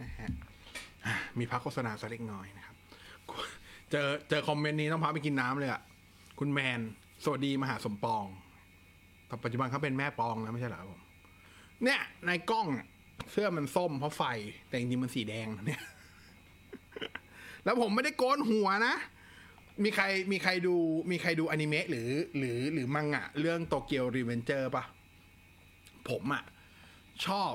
[0.00, 0.30] นะฮะ
[1.38, 2.76] มีพักโฆษณาสักเล็กน้อยนะครับ
[3.90, 5.82] เจอเจอ comment นี้ต้องพาไปกินน้ำเลยอะ
[6.38, 6.80] คุณแมน
[7.24, 8.24] สวัสดีมหาสมปอง
[9.26, 11.00] แต่ปัจจุบันเขาเป็นแม่ปองแล้วไม่ใช่เหรอผม
[11.84, 12.66] เนี่ยในกล้อง
[13.32, 14.22] เสื้อมันส้มเพราะไฟ
[14.68, 15.82] แต่จริงๆมันสีแดงเนี่ย
[17.64, 18.94] แล้วผมไม่ได้โกนหัวนะ
[19.84, 20.76] มีใครมีใครดู
[21.10, 24.84] มีใครดูอนิเมะหรือ หรือหรือมังงะ เรื่อง Tokyo Revengers ปะ
[26.08, 26.44] ผมอะ
[27.26, 27.52] ชอบ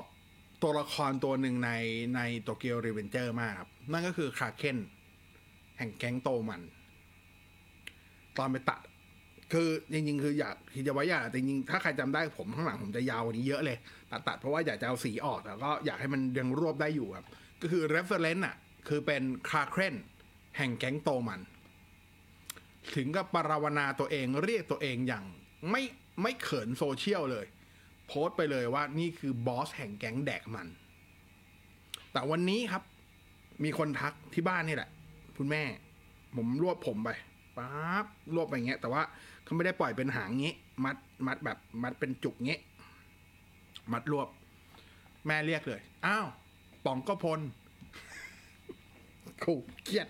[0.62, 1.70] ตัวละครตัวหนึ่งใน
[2.16, 4.78] ใน Tokyo Revengers มากครับ นั่นก็คือดราเคน
[5.78, 6.62] แห่งแก๊งโตมัน
[8.38, 8.80] ตอนไปตัด
[9.52, 13.78] คือจริงๆ คืออยากที่จะไว้อยากแต่จริงๆ ถ้าใครจำได้ผมข้างหลังผมจะยาวกว่านี้เยอะเลย
[14.10, 17.26] ตัดตัดเพราะว่าอยากจะเอาสีออกแต่ก็อยากให้มันยังรวบได้อยู่ครับ
[17.62, 18.56] ก็คือ reference อะ
[18.88, 19.94] คือเป็นดราเคน
[20.56, 21.40] แห่งแก๊งโตมัน
[22.94, 25.24] ถึงกับปวารณาตัวเองเรียกตัวเองอย่าง
[25.70, 25.82] ไม่
[26.22, 27.46] ไม่เขินโซเชียลเลย
[28.06, 30.68] โพสต์ไปเลยว่านี่คือบอสแห่งแก๊งแดกมัน
[32.12, 32.82] แต่วันนี้ครับ
[33.64, 34.90] มีคนทักที่บ้านนี่แหละ
[35.36, 35.62] คุณแม่
[36.36, 37.10] ผมรวบผมไป
[37.56, 39.02] ปั๊บรวบไปอย่างเงี้ย แต่ว่า
[39.44, 40.96] เขาไม่ได้ปล่อยเป็นหางงี้ มัด
[41.26, 42.58] มัดแบบ มัดเป็นจุกงี้
[43.92, 44.28] มัดรวบ
[45.26, 46.26] แม่เรียกเลย อ้าว
[46.84, 47.40] ป๋องก็พล
[49.44, 50.08] ขู่เครียด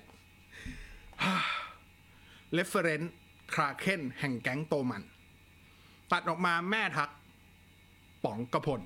[2.52, 3.14] เรฟเฟรนซ์
[3.54, 5.02] คราเคนแห่งแก๊งโตมัน
[6.12, 7.10] ตัดออกมาแม่ทัก
[8.24, 8.80] ป๋องกระพล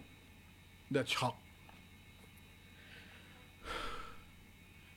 [0.91, 1.35] เดอะช็อค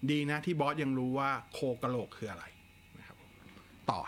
[0.09, 2.45] ดีนะที่บอสยังรู้ว่าโคกระโหลกคืออะไร
[2.97, 3.17] นะครับ
[3.89, 3.99] ต่อ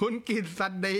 [0.00, 0.98] คุณกิตสันดี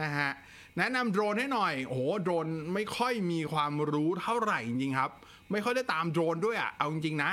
[0.00, 0.30] นะฮะ
[0.78, 5.10] แนะนำโดรนให้หน่อย โอ้โห โดรนไม่ค่อยมีความรู้เท่าไหร่จริงครับ
[5.50, 7.32] ไม่ค่อยได้ตามโดรนด้วยอะเอาจริง ๆ นะ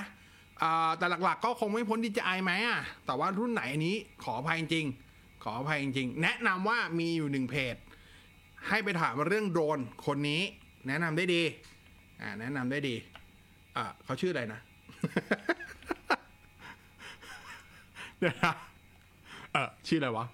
[0.98, 4.86] แต่หลักๆ ก็คงไม่พ้น DJI ไอไหมอะแต่ว่ารุ่นไหนอันนี้ขออภัยจริง
[5.44, 7.76] ขออภัยจริง แนะนำว่ามีอยู่หนึ่งเพจ
[8.70, 10.42] ให้ไปถามเรื่องโดรนคนนี้
[10.88, 11.42] แนะนำได้ดี
[12.22, 12.96] อ่า แนะนำได้ดี
[13.78, 14.60] อ่าเขาชื่ออะไรนะ
[18.20, 18.54] เดี๋ยวนะ
[19.52, 20.26] เออชื่ออะไรวะ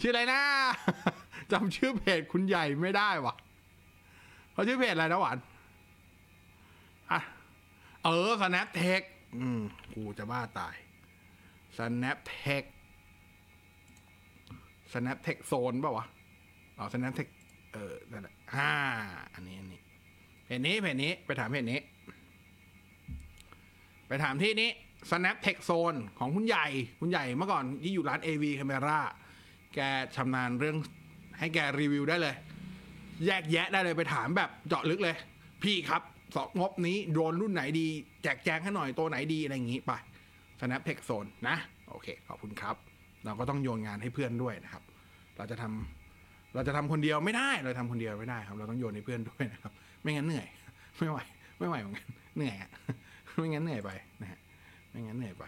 [0.00, 0.40] ชื่ออะไรนะ
[1.52, 3.34] จำชื่อเพจคุณใหญ่ไม่ได้วะ
[4.52, 5.38] เขาชื่อเพจอะไรนะหวาน
[7.10, 7.20] อะ
[8.04, 9.02] เออ snap tech
[9.36, 9.60] อืม
[9.94, 10.74] กูจะบ้าตาย
[11.76, 12.64] snap tech
[14.92, 16.06] snap tech zone ป่าวะ
[16.82, 17.28] อ๋อ snap tech
[17.72, 18.70] เออนั่นแหละอ่า
[19.34, 19.80] อันนี้อันนี้
[20.44, 21.80] เพจนี้เพจนี้ไปถามเพจนี้
[24.08, 24.70] ไปถามที่นี้
[25.10, 26.66] snap tech zone ของคุณใหญ่
[27.00, 28.98] คุณใหญ่เมื่อก่อนที่อยู่ร้าน AV Camera
[29.74, 29.80] แก
[30.16, 30.76] ชำนาญเรื่อง
[31.38, 32.34] ให้แกรีวิวได้เลย
[33.26, 35.16] แยกแยะได้เลยไปถามแบบเจาะลึกเลย
[35.62, 36.02] พี่ครับ
[36.36, 37.86] สองงบนี้โดรนรุ่นไหนดี
[38.22, 39.92] แจกแจงให้หน่อยตัวไหนดี อะไรอย่างงี้ไป
[40.60, 41.56] snap tech zone นะ
[41.88, 42.76] โอเค ขอบคุณครับ
[43.24, 44.82] เราก็ต้องโยนงานให้เพื่อนด้วยนะครับ
[45.36, 46.01] เราจะทำ
[46.54, 49.72] เราจะทำคนเดียวไม่ได้ เราทำคนเดียวไม่ได้ครับ เราต้องโยนให้เพื่อนด้วยนะครับ
[50.02, 50.46] ไม่งั้นเหนื่อย
[50.98, 51.18] ไม่ไหว
[51.58, 52.70] ไม่ไหวเหมือนกัน เหนื่อยอะ
[53.36, 53.90] ไม่งั้นเหนื่อยไป
[54.20, 54.38] นะฮะ
[54.90, 55.44] ไม่งั้นเหนื่อยไป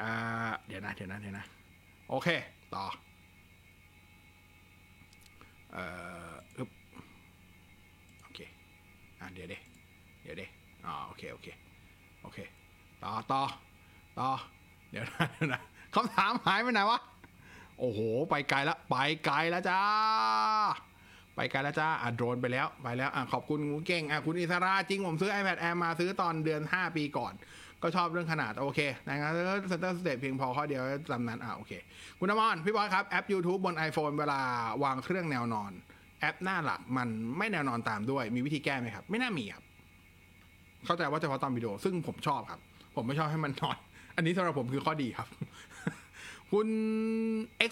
[0.00, 0.12] อ่า
[0.66, 1.44] เดี๋ยวนะ เดี๋ยวนะ เดี๋ยวนะ
[2.10, 2.28] โอเค
[2.74, 2.84] ต่อ
[5.72, 5.84] เอ่
[6.30, 6.68] ออึบ
[8.22, 8.40] โอเค
[9.20, 9.54] อะ เดี๋ยวเด
[10.22, 10.42] เดี๋ยวเด
[10.86, 11.48] อ๋อ โอเค โอเค
[12.22, 12.38] โอเค
[13.02, 13.42] ต่อ ต่อ
[14.18, 14.28] ต่อ
[14.90, 15.60] เดี๋ยวนะเดี๋ยวนะ
[15.94, 16.98] คำถามหายไปไหนวะ
[17.80, 18.00] โอ้โห
[18.30, 19.80] ไปไกลแล้วไปไกลแล้วจ้า
[21.36, 27.34] ไปไกลแล้วจ้าอะโดรนไปแล้วไปแล้วอะขอบคุณคุณเก่งอะคุณอิสราจริงผมซื้อ iPad Air มาซื้อตอนเดือน 5 ปีก่อน
[27.82, 29.30] ก็ชอบเรื่องขนาดโอเคนะครับ
[29.68, 31.72] Center Stage เพียงพอข้อเดียวจำนั้นอะโอเค
[32.20, 34.40] คุณอมรพี่บอสครับ แอป YouTube บน iPhone เวลา
[34.84, 35.72] วางเครื่องแนวนอน
[36.20, 37.08] แอปหน้าหลักมัน
[37.38, 39.64] ไม่แนวนอนตามด้วย มีวิธีแก้ไหมครับ ไม่น่ามีครับ
[40.86, 42.60] เข้าใจว่าเฉพาะตอนวิดีโอซึ่งผมชอบครับ
[42.96, 43.76] ผมไม่ชอบให้มันนอน
[44.16, 45.28] อันนี้สำหรับผมคือข้อดีครับ
[46.52, 46.68] คุณ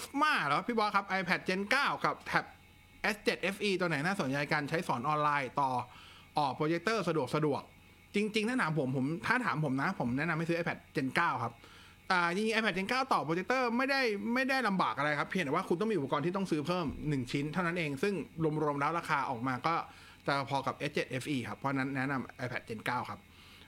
[0.00, 2.44] Xma เหรอพี่บอสครับ iPad Gen 9 กับแท็บ
[3.14, 5.70] S7 FE ตัวไหนน่าสนใจการใช้สอนออนไลน์ต่อ
[6.38, 7.62] ออกโปรเจคเตอร์สะดวกสะดวก
[8.14, 11.52] จริง ๆ ถ้าถามผมผมถ้าถามผมนะ ผมแนะนำให้ซื้อ iPad Gen 9 ครับ
[12.10, 14.00] อ่าจริงๆ iPad Gen 9 ต่อโปรเจคเตอร์ไม่ได้
[14.34, 18.14] ไม่ได้ลำบากอะไรครับ เพียงแต่ว่าคุณต้องมีอุปกรณ์ที่ต้องซื้อเพิ่ม 1 ชิ้นเท่านั้นเองซึ่ง
[18.62, 19.74] รวมๆแล้วราคาออกมาก็
[20.26, 23.20] จะพอกับ S7 FE ครับ เพราะนั้นแนะนำ iPad Gen 9 ครับ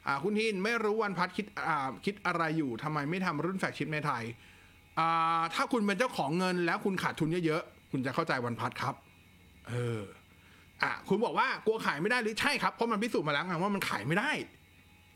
[0.07, 4.25] อ่าคุณทินไม่รู้ OnePlus คิดอ่าคิดอะไรอยู่ทำไมไม่ทำรุ่น flagship ในไทย
[5.55, 8.95] ถ้าคุณเป็นเจ้าของเงินแล้วคุณขาดทุนเยอะๆ คุณจะเข้าใจ OnePlus ครับ
[9.69, 10.01] เออ
[10.83, 14.31] อะ คุณบอกว่ากลัวขายไม่ได้หรือใช่ครับ เพราะมันพิสูจน์มาแล้วไงว่ามันขายไม่ได้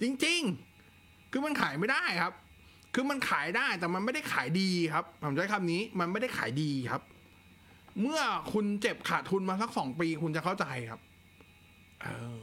[0.03, 0.41] จริง
[0.87, 2.33] ๆ คือมันขายไม่ได้ครับ
[2.95, 7.03] คือมันขายได้แต่มันไม่ได้ขายดีครับ ผมใช้คำนี้ มันไม่ได้ขายดีครับ
[8.01, 8.21] เมื่อ
[8.53, 11.01] คุณเจ็บขาดทุนมาสักสองปี คุณจะเข้าใจครับ
[12.03, 12.39] เออ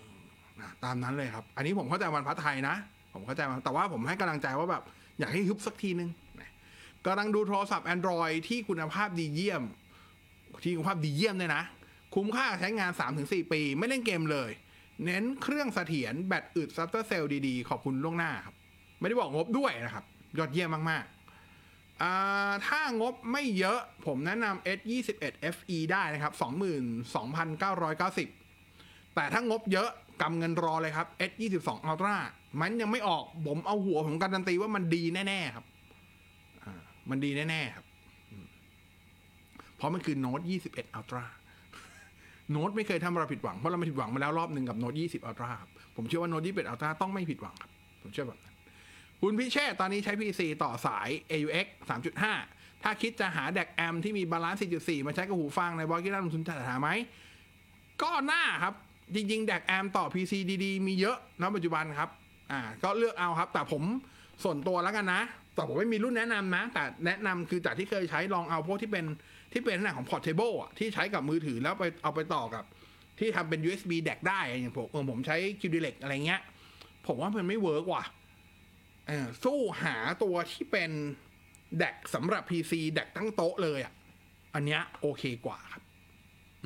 [0.59, 2.75] นะตามนั้นเลยครับ อันนี้ผมเข้าใจวันพัฒไทยนะ
[3.13, 4.83] ผมเข้าใจมันแต่ว่าผมให้กำลังใจว่าแบบ
[5.19, 6.09] อยากให้ฮึบสักทีนึง
[7.07, 9.63] กำลังดูโทรศัพท์ Android ที่คุณภาพดีเยี่ยม
[10.63, 11.63] ที่คุณภาพดีเยี่ยมเลยนะ
[12.15, 12.91] คุ้มค่าใช้งาน
[13.21, 14.51] 3-4 ปี ไม่เล่นเกมเลย
[15.05, 18.55] เน้นเครื่องเสถียรแบตอึด after sale ดีๆ ขอบคุณล่วงหน้าครับ
[18.99, 20.03] ไม่ได้บอกงบด้วยนะครับ
[20.37, 26.33] ยอดเยี่ยมมากๆถ้างบไม่เยอะผมแนะนำ S21 FE ได้นะครับ
[27.93, 29.89] 22,990 แต่ถ้างบเยอะ
[30.21, 32.15] กำเงินรอเลยครับ S22 Ultra
[32.61, 35.65] มันยังไม่ออกผมเอาหัวผมการันตีว่ามันดีแน่ ๆ ครับ
[37.09, 37.85] มันดีแน่ ๆ ครับ
[39.77, 41.25] เพราะมันคือ Note 21 Ultra
[42.51, 48.55] Note ไม่เคยทำเราผิดหวัง เพราะเราไม่ผิดหวังมาแล้วรอบหนึ่งกับโน้ต20 Ultra ครับ ผมเชื่อว่าโน้ต21 Ultra ต้องไม่ผิดหวังครับ ผมเชื่อแบบนั้น
[49.21, 51.67] คุณพิเชษตอนนี้ใช้ PC ต่อสาย AUX
[52.39, 56.89] 3.5 ถ้าคิดจะหา DAC amp ที่มี balance 4.4 มาใช้กับหูฟังในบล็อกที่น่าลงทุนจะหาไหม
[58.01, 58.73] ก็น่าครับ
[59.15, 60.33] จริงๆ DAC amp ต่อ PC
[60.63, 62.09] ดีๆ มีเยอะณปัจจุบันครับ
[62.51, 63.83] อ่า ก็เลือกเอาครับ แต่ผม
[64.43, 65.21] ส่วนตัวแล้วกันนะ
[65.57, 69.05] แต่ผมไม่มีรุ่นแนะนำนะ แต่แนะนำคือจากที่เคยใช้ลองเอาพวกที่เป็น
[69.53, 72.63] ที่เป็นลักษณะของ portable อะที่ใช้กับมือถือแล้วไปเอาไปต่อกับ
[73.19, 76.41] ที่ทำเป็น USB แดกได้อย่างผมเออผมใช้ q d i l e c อะไรเงี้ย
[77.07, 78.03] ผมว่ามันไม่เวิร์กว่ะ
[79.07, 80.91] เออสู้หาตัวที่เป็น
[81.77, 83.93] แดกสำหรับ PC แดกตั้งโต๊ะเลยอะ
[84.53, 85.83] อันเนี้ยโอเคกว่าครับ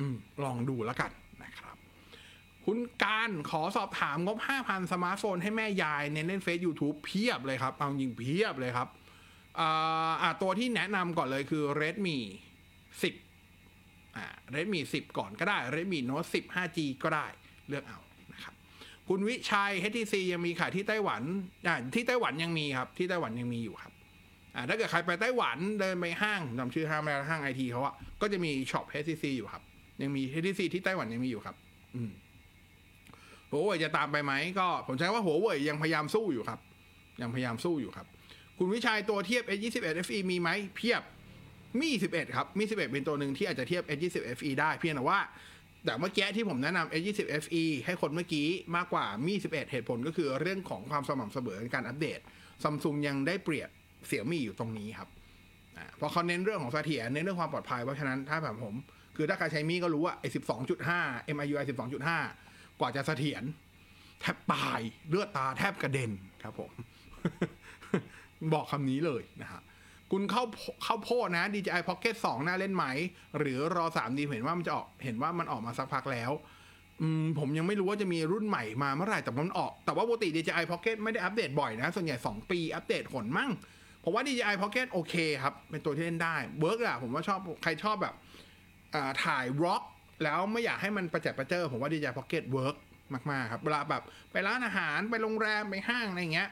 [0.04, 1.10] ืม ลองดูแล้วกัน
[2.66, 8.88] คุณการขอสอบถามงบ 5,000 สมาร์ทโฟนให้แม่ยายเน้นเล่นเฟซ YouTube เพียบเลยครับ เอาจริงเพียบเลยครับ
[9.58, 12.18] อ่าอ่าตัวที่แนะนำก่อนเลยคือ Redmi
[13.36, 17.26] 10อ่า Redmi 10 ก่อนก็ได้ Redmi Note 10 5G ก็ได้
[17.68, 17.98] เลือกเอา
[18.32, 18.54] นะครับ
[19.08, 21.22] คุณวิชัย HTC ยังมีขายที่ไต้หวัน
[21.66, 23.92] อ่าที่ไต้หวันยังมีครับ ที่ไต้หวันยังมีอยู่ครับ
[24.54, 29.62] อ่าถ้าเกิดใครไปไต้หวันเดินไปห้างจำชื่อห้างไม่ได้ห้างไอทีเขาอะก็จะมีช็อป HTC อยู่ครับ
[30.02, 31.56] ยังมี HTC ที่ไต้หวันยังมีอยู่ครับ
[31.96, 32.10] อืม
[33.52, 36.60] หัวเว่ยจะตามไปไหมก็ผมใช้ว่าหัวเว่ยยังพยายามสู้อยู่ครับ
[37.20, 38.06] ยังพยายามสู้อยู่ครับ
[38.58, 41.02] คุณวิชัยตัวเทียบ S21 FE มีไหมเพียบ
[41.80, 45.20] มี 11 ครับ มี 11 เป็นตัวหนึ่งที่อาจจะเทียบ S20 FE ได้เพียงแต่ว่า
[45.84, 48.46] แต่เมื่อกี้ที่ผมแนะนำ S20 FE ให้คนเมื่อกี้
[48.76, 52.20] มากกว่ามี 11 เหตุผลก็คือเรื่องของความสม่ำเสมอในการอัปเดต
[52.62, 53.68] ซัมซุงยังได้เปรียบ
[54.06, 55.08] เสี่ยมี่อยู่ตรงนี้ครับ
[55.76, 58.74] อ่าเพราะเขาเน้นเรื่องของเสถียรเน้นเรื่องความปลอดภัยเพราะฉะนั้นถ้าแบบผม
[59.16, 60.28] คือถ้าใครใช้มี่ก็รู้ว่าไอ้
[60.82, 62.41] 12.5 MIUI 12.5
[62.82, 63.42] กว่าจะเสถียร
[64.20, 66.10] แทบตายเลือดตาแทบกระเด็น
[66.42, 66.72] ครับผม
[68.52, 69.62] บอกคำนี้เลยนะฮะ
[70.10, 70.44] คุณเข้า
[70.84, 72.84] เข้าโพดนะ DJI Pocket 2 น่าเล่นไหม
[73.38, 76.30] หรือรอ 3D เห็นว่ามันจะออกเห็นว่ามันออกมาสักพักแล้ว
[77.38, 83.50] ผมยังไม่รู้ว่าจะมีรุ่นใหม่มาเมื่อไหร่แต่มันออก แต่ว่าปกติ DJI Pocket ไม่ได้อัปเดตบ่อยนะ ส่วนใหญ่ 2 ปีอัปเดตหนมั่ง
[84.04, 88.14] ผมว่า DJI Pocket โอเคครับ เป็นตัวที่เล่นได้ work อะผมว่าชอบใครชอบแบบ
[89.24, 89.82] ถ่าย vlog
[90.22, 92.76] แล้วไม่อยากให้มันประเจิดประเจ้อผมว่า DJI Pocket work
[93.30, 94.02] มากๆ ครับ เวลาแบบ
[94.32, 96.50] ไปร้านอาหารไปโรงแรม ไปห้างอะไรเงี้ย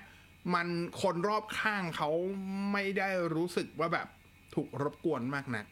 [0.54, 0.68] มัน
[1.02, 2.10] คนรอบข้างเขา
[2.72, 4.08] ไม่ได้รู้สึกว่าแบบ
[4.54, 5.66] ถูกรบกวนมากนัก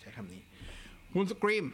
[0.00, 0.42] ใช้คำนี้
[1.14, 1.66] คุณสกรีม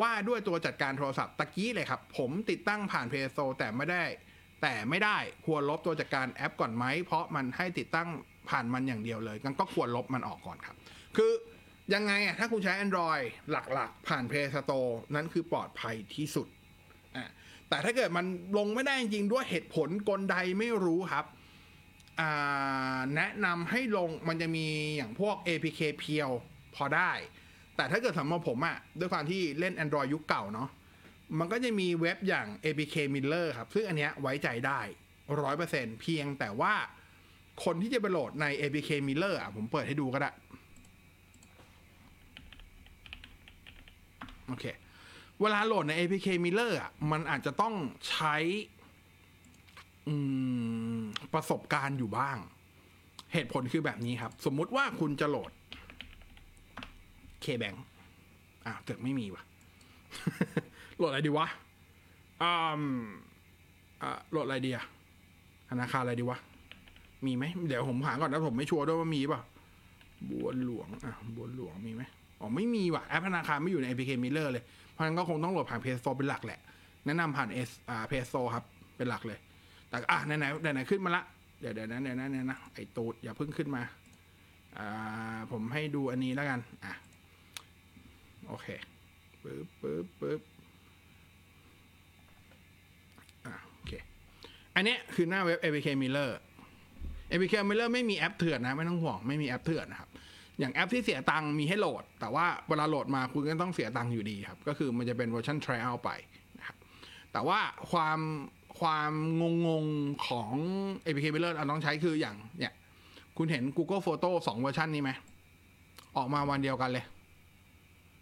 [0.00, 4.04] ว่าด้วยตัวจัดการโทรศัพท์ตะกี้เลยครับ ผมติดตั้งผ่าน Play Store แต่ไม่ได้
[4.62, 8.08] แต่ไม่ได้ควรลบตัวจัดการแอปก่อนไหม เพราะมันให้ติดตั้ง
[8.50, 10.76] ผ่านมันอย่างเดียวเลยงั้นก็ควรลบมันออกก่อนครับ
[11.16, 11.32] คือ
[11.92, 16.48] ยังไงอะถ้าคุณใช้ Android หลักๆ ผ่าน Play Store นั้นคือปลอดภัยที่สุด
[17.16, 17.30] อะ
[17.68, 18.26] แต่ถ้าเกิดมัน
[18.58, 21.26] ลงไม่ได้จริงด้วยเหตุผลกลใดไม่รู้ครับ
[23.16, 24.66] แนะนำให้ลงมันจะมี
[24.96, 26.30] อย่างพวก APK เพียว
[26.74, 27.12] พอได้
[27.76, 30.68] แต่ถ้าเกิดสำหรับผมอะด้วยความที่เล่น Android ยุคเก่าเนาะ
[31.38, 34.80] มันก็จะมีเว็บอย่าง APK Miller ครับ ซึ่งอันเนี้ยไว้ใจได้
[35.42, 36.74] ร้อยเปอร์เซ็นเพียงแต่ว่า
[37.64, 40.30] คนที่จะไปโหลดใน APK Miller อะผมเปิดให้ดูก็ได้
[44.48, 44.64] โอเค
[45.40, 47.74] เวลาโหลดใน APK Miller อะ มันอาจจะต้อง
[48.08, 48.36] ใช้
[51.34, 52.36] ประสบการณ์อยู่บ้าง
[53.32, 55.50] เหตุผลคือแบบนี้ครับ สมมุติว่าคุณจะโหลด
[57.44, 57.76] K-Bank
[58.66, 59.42] อ่าวเตึกไม่มีวะ
[60.96, 61.46] โหลดอะไรดีวะ
[62.42, 62.82] อืม
[64.02, 64.84] อ่าโหลดอะไรดีอะ
[65.70, 66.38] ธนาคารอะไรดีวะ
[67.26, 69.40] มีไหม เดี๋ยวผมหาก่อนนะผมไม่ชัวร์ด้วยว่ามีป่ะ
[70.30, 72.02] บัวหลวง อะบัวหลวงมีไหม
[72.44, 76.60] อ๋อไม่มีว่ะแอปธนาคารไม่อยู่ใน APK Miller เลย เพราะฉะนั้นก็คงต้องโหลดผ่าน Play Store เป็นหลักแหละ
[77.06, 78.64] แนะนำผ่าน S อ่า Play Store ครับ
[78.96, 79.38] เป็นหลักเลย
[79.88, 81.22] แต่อะไหนไหนไหนไหนขึ้นมาละ
[81.60, 83.82] เดี๋ยวเดี๋ยวนะเดี๋ยวนะเดี๋ยวนะไอตูดอย่าเพิ่งขึ้นมา
[84.78, 86.92] อ่า ผมให้ดูอันนี้แล้วกัน อะ
[88.48, 88.66] โอเค
[89.42, 90.40] ปึ๊บปึ๊บปึ๊บ
[93.46, 93.92] อะโอเค
[94.74, 96.30] อันนี้คือหน้าเว็บ APK Mirror
[97.32, 100.08] APK Mirror ไม่มีแอปเถื่อนนะ ไม่ต้องห่วง ไม่มีแอปเถื่อนนะครับ
[100.58, 106.10] อย่างแอปที่เสียตังค์มีให้โหลด แต่ว่าเวลาโหลดมาคุณก็ต้องเสียตังค์อยู่ดีครับ ก็คือมันจะเป็นเวอร์ชัน trial ไป
[106.58, 106.76] นะครับ
[107.32, 107.58] แต่ว่า
[107.90, 108.18] ความ
[108.80, 109.86] ความงงง
[110.26, 110.52] ของ
[111.04, 112.72] APK Miller เราต้องใช้คืออย่างเนี่ย
[113.36, 115.10] คุณเห็น Google Photo สองเวอร์ชันนี้ไหม
[116.16, 117.04] ออกมาวันเดียวกันเลย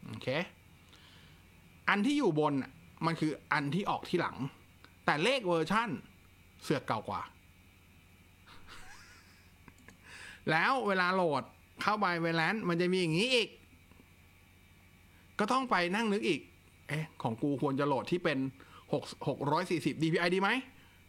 [0.07, 0.29] โอเค
[1.89, 2.55] อันที่อยู่บน
[3.07, 4.37] มันคืออันที่ออกที่หลัง
[5.07, 5.89] แต่เลขเวอร์ชั่น
[6.63, 7.23] เสือกเก่ากว่า
[10.51, 11.43] แล้วเวลาโหลด
[11.83, 13.49] เข้าไปเวลนมันจะมีอย่างนี้อีก
[15.39, 16.41] ก็ต้องไปนั่งนึกอีก
[16.89, 18.39] เอ๊ะ ของกูควรจะโหลดที่เป็น
[18.93, 20.51] หกหกร้อยสี่สิบ DPI ดีไหม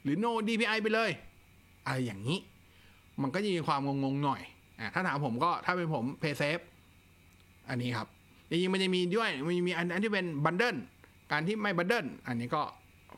[0.04, 1.10] หรือ no DPI ไปเลย
[1.86, 2.40] อะไรอย่างนี้
[3.22, 4.42] มันก็จะมีความงงๆหน่อย
[4.80, 6.64] อะถ้าถามผมก็ถ้าเป็นผม Pay Safe
[7.70, 8.08] อันนี้ครับ
[8.50, 10.76] จริงๆมันจะมีด้วยมันมีอันที่เป็นบันเดิล
[11.32, 12.62] การที่ไม่บัดเดิลอันนี้ก็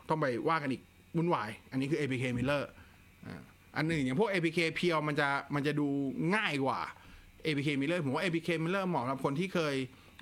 [0.09, 0.81] ต้องไปว่ากันอีก
[1.15, 2.63] วุ่นวาย อันนี้คือ APK Miller
[3.25, 3.41] อ่า
[3.75, 5.87] อันหนึ่งอย่างพวก APK เพียวมันจะมันจะดู
[6.35, 6.79] ง่ายกว่า
[7.45, 9.75] APK Miller ผมว่า APK Miller เหมาะสำหรับคนที่เคย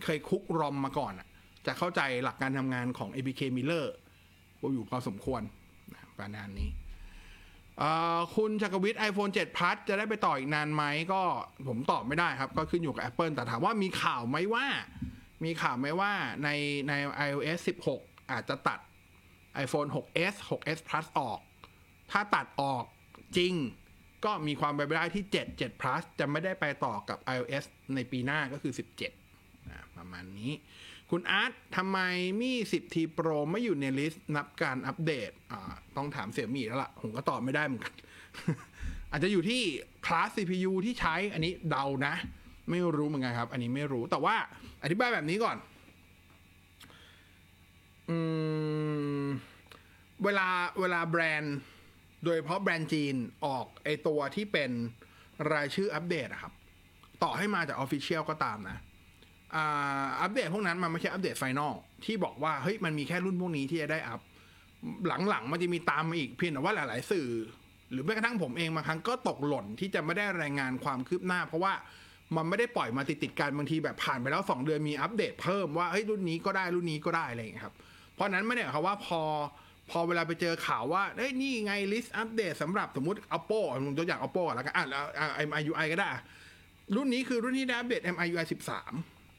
[0.03, 1.27] เคยคุกรอมมาก่อนอะ
[1.65, 3.85] จะเข้าใจหลักการทำงานของ APK Miller
[4.73, 5.41] อยู่พอสมควร
[6.19, 6.69] ประมาณนี้
[8.35, 11.21] คุณชักวิทย์ iPhone 7 Plus จะได้ไปต่ออีกนานไหมก็
[11.67, 14.65] ผมตอบไม่ได้ครับ ก็ขึ้นอยู่กับ Apple แต่ถามว่ามีข่าวไหมว่า
[15.43, 16.11] มีข่าวไหมว่า
[16.43, 16.49] ใน
[16.87, 16.93] ใน
[17.27, 17.59] iOS
[17.95, 18.79] 16 อาจจะตัด
[19.63, 21.39] iPhone 6s 6s Plus ออก
[22.11, 22.83] ถ้าตัดออก
[23.37, 23.53] จริง
[24.25, 27.63] ก็มีความเป็นไปได้ที่ 7 7 plus จะไม่ได้ไปต่อกับ iOS
[27.95, 28.73] ในปีหน้าก็คือ
[29.21, 30.51] 17นะประมาณนี้
[31.11, 31.99] คุณอาร์ตทำไม
[32.41, 35.31] มี 10T Pro ไม่อยู่ในลิสต์นับการอัปเดต
[35.97, 37.93] ต้องถามเสี่ยมี่แล้วล่ะ ผมก็ตอบไม่ได้เหมือนกัน
[39.11, 39.61] อาจจะอยู่ที่
[40.05, 42.13] คลาส CPU ที่ใช้อันนี้เดานะ
[42.69, 44.35] ไม่รู้เหมือนกันครับ อันนี้ไม่รู้แต่ว่า
[44.83, 45.57] อธิบายแบบนี้ก่อน
[48.09, 48.17] อื
[49.23, 49.25] ม
[50.23, 50.47] เวลา
[50.79, 51.57] เวลาแบรนด์
[52.23, 53.15] โดยเฉพาะแบรนด์จีน
[53.45, 54.71] ออกไอตัวที่เป็น
[55.53, 56.53] รายชื่ออัปเดตอะครับ
[57.23, 58.77] ต่อให้มาจาก official ก็ตามนะ
[60.21, 61.73] อัปเดตพวกนั้นมันไม่ใช่อัปเดต final
[62.05, 64.21] ที่บอกว่าเฮ้ยมันมีแค่รุ่นพวกนี้ที่จะได้อัพ
[65.29, 67.29] หลังๆมันจะมีตามมาอีกเพียงแต่ว่าหลาย ๆ สื่อ
[67.91, 71.73] หรือแม้กระทั่งผมเองบางครั้งก็ตกหล่นที่จะไม่ได้รายงานความคืบหน้า เพราะว่า
[72.35, 77.75] มันไม่ได้ปล่อยมาติดๆกันบางทีแบบผ่านไปแล้ว 2 เดือนมีอัปเดตเพิ่มว่าเฮ้ยรุ่นนี้ก็ได้รุ่นนี้ก็ได้อะไรอย่างเงี้ยครับ
[78.15, 79.21] เพราะนั้นไม่ได้หมายความว่าพอ
[79.89, 85.05] พอเวลาไปเจอข่าวว่าเอ้ยนี่ไง list อัปเดตสำหรับสมมติ oppo ผมตัวอย่าง oppo ก่อนแล้วกันอะแล้ว
[85.47, 86.09] MIUI ก็ได้
[86.95, 88.45] รุ่นนี้คือรุ่นที่ได้อัปเดต MIUI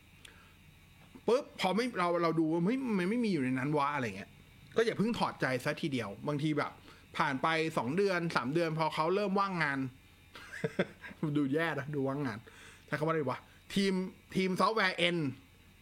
[0.01, 4.31] 13ปุ๊บพอไม่เราเราดูว่าเฮ้ยมันไม่มีอยู่ในนั้นวะอะไรเงี้ย
[4.77, 6.73] ก็อย่าเพิ่งถอดใจซะทีเดียว บางทีแบบ
[7.17, 9.79] ผ่านไปสองเดือนสามเดือน พอเขาเริ่มว่างงาน
[11.37, 12.39] ดูแย่นะดูว่างงาน
[12.87, 13.39] ใช้คำว่าอะไรวะ
[13.75, 13.93] ทีม
[14.35, 15.17] ทีมซอฟต์แวร์เอ็น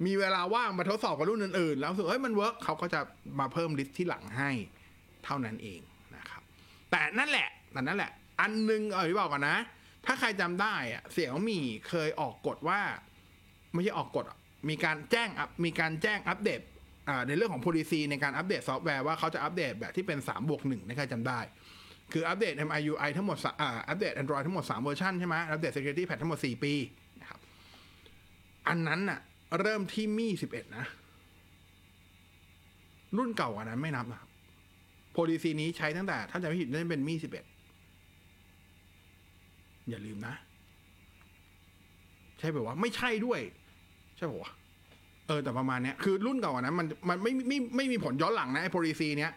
[0.07, 3.01] มีเวลาว่างมาทดสอบกับรุ่นอื่นๆ แล้วรู้สึกเฮ้ยมัน work เขาก็จะ
[3.41, 4.51] มาเพิ่ม list ที่หลังให้
[5.25, 5.81] เท่านั้นเอง
[6.17, 6.43] นะครับ
[6.91, 9.57] แต่นั่นแหละแต่นั่นแหละ อันหนึงเออที่บอกก่อนนะ
[10.07, 11.59] ถ้าใครจำได้อะ Xiaomi
[11.89, 12.81] เคยออกกฎว่า
[13.73, 14.25] ไม่ใช่ออกกฎ
[14.69, 16.61] มีการแจ้งอัพมีการแจ้งอัปเดต
[17.27, 21.41] ในเรื่องของ policy ในการอัปเดตซอฟต์แวร์ว่าเขาจะอัปเดตแบบที่เป็น3บวก1นะใครจำได้
[22.13, 26.75] คืออัปเดต MIUI ทั้งหมดอ่าอัปเดต Android ทั้งหมด 3 เวอร์ชันใช่ไหมอัปเดต Security Patch ทั้งหมด 4 ปี
[27.21, 27.41] นะครับ
[28.69, 29.21] อันนั้นน่ะ
[29.61, 30.85] เริ่มที่มี่11นะ
[33.17, 34.31] รุ่นเก่ากว่านั้นไม่นับนะครับ
[35.17, 37.33] policy นี้ใช้ตั้งแต่ ถ้าจำไม่ผิดน่าจะเป็นมี่11
[39.89, 40.35] อย่าลืมนะ
[42.39, 43.41] ใช่แบบว่าไม่ใช่ด้วย
[44.17, 44.53] ใช่ป่าวะ
[45.27, 49.33] เออ แต่ประมาณเนี้ยคือรุ่นเก่ากว่านั้นมันมันไม่ไม่ไม่มีผลย้อนหลังนะไอ้ policy เนี้ย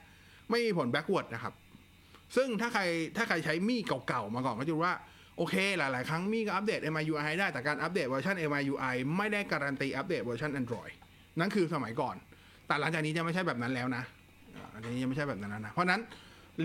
[0.49, 1.53] ไม่มีผล backward นะครับ
[2.35, 2.83] ซึ่งถ้าใคร
[3.17, 4.95] ถ้าใครใช้ Mi เก่าๆมาก่อนก็จะรู้ว่า
[5.37, 10.93] โอเค หลาย ๆ ครั้ง Mi ก็อัปเดต MIUI ได้แต่การอัปเดตเวอร์ชัน MIUI ไม่ได้การันตีอัปเดตเวอร์ชัน Android
[11.39, 12.15] นั่นคือสมัยก่อน
[12.67, 14.03] แต่หลังจากนี้จะไม่ใช่แบบนั้นแล้วนะ
[14.73, 16.01] อันนี้ยังไม่ใช่แบบนั้นนะ เพราะนั้น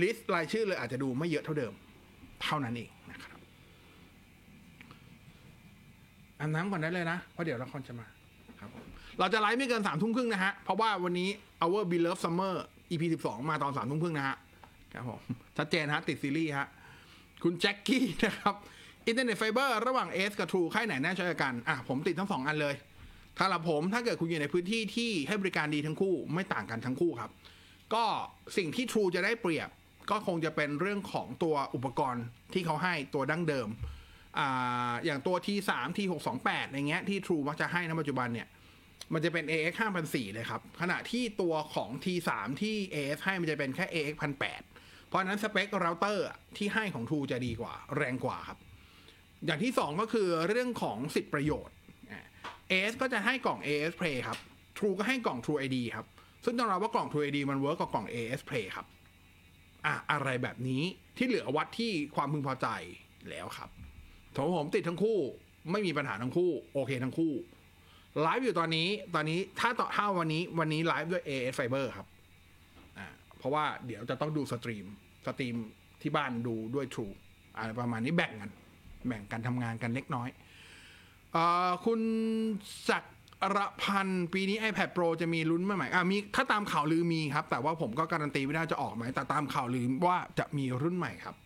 [0.01, 1.73] list รายชื่อเลยอาจจะดูไม่เยอะเท่าเดิม
[2.43, 3.39] เท่านั้นเองนะครับ
[6.39, 8.07] อาบน้ำก่อนได้เลยนะ เพราะเดี๋ยวละครจะมา
[8.61, 8.71] ครับ
[9.19, 11.29] เราจะไลฟ์ไม่เกินสามทุ่มครึ่งนะฮะ เพราะว่าวันนี้
[11.65, 12.55] Our Beloved Summer
[12.91, 14.37] EP 12 มาตอนสามทุ่มครึ่งนะฮะ
[14.95, 15.21] ครับผม
[15.57, 16.69] ชัดเจนฮะติดซีรีส์ฮะ
[17.45, 18.55] คุณแจ็คกี้นะครับ
[19.07, 22.75] อินเทอร์เน็ตไฟเบอร์ระหว่าง AIS กับ True ค่ายไหนแน่ช่วยกัน อะ ผมติดทั้งสองอันเลย
[23.39, 27.31] ถ้าละผมถ้าเกิดคุณอยู่ในพื้นที่ที่ให้บริการดีทั้งคู่ไม่ต่างกันทั้งคู่ครับ
[27.95, 28.05] ก็
[28.57, 29.69] สิ่งที่ True จะได้เปรียบ
[30.11, 33.69] ก็คงจะเป็นเรื่องของตัวอุปกรณ์ที่เขาให้ตัวดั้งเดิม
[34.39, 38.49] อ่าอย่างตัว T3 T628 อะไรเงี้ยที่ True มักจะให้ในปัจจุบันเนี่ย
[39.13, 39.75] มันจะเป็น AX
[40.05, 42.31] 5004เลยครับ ขณะที่ตัวของ T3
[42.63, 44.70] ที่ AS ให้มันจะเป็นแค่ AX 1008
[45.11, 48.59] เพราะนั้นสเปคเราเตอร์ที่ให้ของ True จะดีกว่า แรงกว่าครับ
[49.47, 51.77] อย่างที่สองก็คือเรื่องของสิทธิประโยชน์
[52.11, 52.21] อ่า
[52.71, 54.39] AIS ก็จะให้กล่อง AIS Play ครับ
[54.79, 56.07] True ก็ให้กล่อง True ID ครับ
[56.45, 58.87] ซึ่งต้องรับว่ากล่อง True ID มันเวิร์กกับกล่อง AS Play ครับ
[59.87, 60.83] อะอะไรแบบนี้
[61.17, 62.69] ที่เหลือวัดที่ความพึงพอใจ
[63.31, 63.71] แล้วครับ
[64.37, 65.19] ผมผมติดทั้งคู่
[65.71, 67.33] ไม่มีปัญหาทั้งคู่ โอเคทั้งคู่
[68.21, 72.07] ไลฟ์อยู่ตอนนี้ตอนนี้ถ้าต่อถ้าวันนี้วันนี้ไลฟ์ด้วย AIS Fibre ครับ
[73.41, 74.87] เพราะว่าเดี๋ยวจะต้องดู stream
[75.27, 75.57] stream
[76.03, 77.15] ที่บ้านดูด้วย True
[77.59, 78.51] อะไรประมาณนี้แบ่งกัน
[79.09, 80.29] แบ่งกันทำงานกันเล็กน้อย
[81.37, 81.39] อ
[81.87, 82.01] คุณ
[82.89, 83.05] ศัก
[83.57, 91.37] รพันธ์ปีนี้ iPad Pro จะมีลุ้นมาใหม่อะมีถ้าตามข่าวลือมีครับ แต่ว่าผมก็การันตีไม่ได้จะออกไหมแต่ตามข่าวลือว่าจะมีรุ่นใหม่ครับ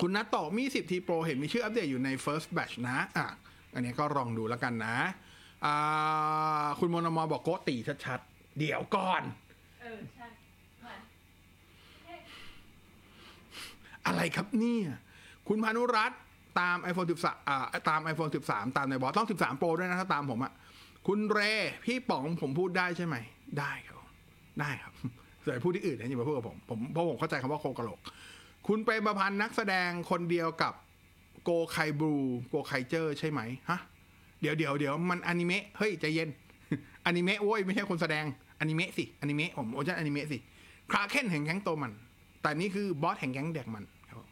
[0.00, 3.26] คุณนัทต่อมี 10 ที Pro เห็นมีชื่ออัปเดตอยู่ใน first batch นะอะ
[3.74, 4.96] อันนี้ก็ลองดูแล้วกันนะ
[6.78, 9.22] คุณโมนมอบอกโกตีชัดๆ เดี๋ยวก่อน
[9.80, 10.26] เออใช่
[14.06, 14.84] อะไรครับเนี่ย
[15.48, 16.20] คุณพานุรัต์
[16.60, 20.52] ตาม iPhone 13อ่าตาม iPhone 13 ตามในบอสต้อง 13 Pro ด้วยนะ ถ้าตามผมอะ
[21.06, 21.40] คุณเร
[21.84, 23.16] พี่ป๋องผมพูดได้ใช่ไหม
[23.58, 23.98] ได้ครับ
[24.60, 24.92] ได้ครับ
[25.44, 27.98] แต่พูดที่อื่นนะอย่ามาพูดกับผม ผมเพราะผมเข้าใจคำว่าโคกะโหลก
[28.68, 30.72] คุณเปรมประพันธ์นักแสดงคนเดียวกับ
[31.44, 32.14] โกไคบรู
[32.48, 33.78] โกไคเจอร์ใช่ไหมฮะ
[34.40, 36.28] เดี๋ยวเดี๋ยวเดี๋ยวมันอนิเมะเฮ้ยใจเย็น
[37.06, 38.24] อนิเมะโว้ยไม่ใช่คนแสดง
[38.60, 40.38] อนิเมะสิอนิเมะผมโอ้ยอนิเมะสิ
[40.90, 41.92] คราเคนแห่งแก๊งโตมัน
[42.42, 44.28] แต่นี่คือบอสแห่งแก๊งแดกมันครับผม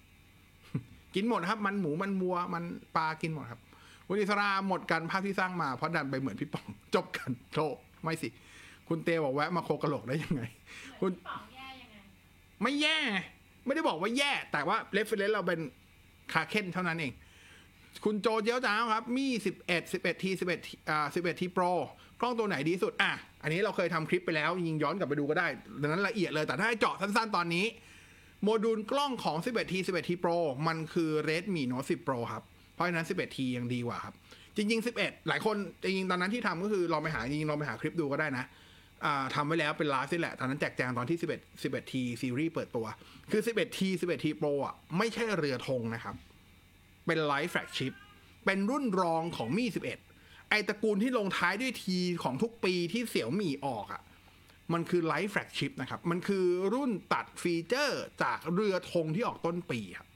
[1.15, 2.65] กินหมดครับ มันหมูมันวัวมัน
[2.97, 3.61] ปลากินหมดครับ
[4.07, 7.67] คุณอิสราหมดกันภาพที่สร้างมาเพราะดันไปเหมือนพี่ป๋องจบกันโธ่
[8.03, 8.29] ไม่สิ
[8.89, 10.43] คุณเตบอกแวะมาโคกระโหลกได้ยังไง
[10.97, 11.97] เหมือนพี่ป๋องแย่ยังไง
[12.63, 12.99] ไม่แย่
[13.65, 15.61] ไม่ได้บอกว่าแย่ แต่ว่า reference เราเป็น
[16.33, 17.13] ดราเคนเท่านั้นเอง
[18.05, 19.27] คุณโจเจียวจ้าวครับ Mi
[19.65, 20.25] 11 11 T
[20.59, 21.73] 11อ่า11 T Pro
[22.21, 23.13] กล้องตัวไหนดีสุด อะ
[23.43, 25.47] อันนี้เราเคยทำคลิปไปแล้วยิงย้อนกลับไปดูก็ได้
[25.83, 27.67] ดังนั้นละเอียดเลย แต่ถ้าให้เจาะสั้นๆ ตอนนี้
[28.43, 32.43] โมดูลกล้องของ 11T 11T Pro มันคือ Redmi Note 10 Pro ครับ
[32.75, 34.15] เพราะฉะนั้น 11T ยังดีกว่าครับ
[34.57, 38.45] จริง ๆ 11 หลายคนจริงๆตอนนั้นที่ทำก็คือลองไปหาจริงๆลองไปหาคลิปดูก็ได้นะ
[39.35, 42.87] ทำไว้แล้วเป็นไลฟ์นี่แหละ ตอนนั้นแจกแจงตอนที่ 11 11T ซีรีส์เปิดตัว
[43.31, 46.15] คือ 11T 11T Pro อะไม่ใช่เรือธงนะครับ
[47.07, 47.93] เป็น Lite flagship
[48.45, 50.08] เป็นรุ่นรองของ Mi 11
[50.51, 51.85] ไอตระกูลที่ลงท้ายด้วย T
[52.23, 54.03] ของทุกปีที่ Xiaomi ออกอะ
[54.73, 56.45] มันคือ Lite flagship นะครับ มันคือ
[56.75, 60.09] รุ่นตัดฟีเจอร์จากเรือธงที่ออกต้นปีครับ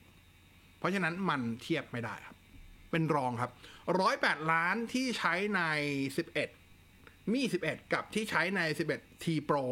[0.79, 2.37] เพราะฉะนั้นมันเทียบไม่ได้ครับ
[2.91, 3.51] เป็นรองครับ
[4.01, 5.61] 108ล้านที่ใช้ใน
[6.67, 8.61] 11มี11กับที่ใช้ใน
[8.93, 9.63] 11 T Pro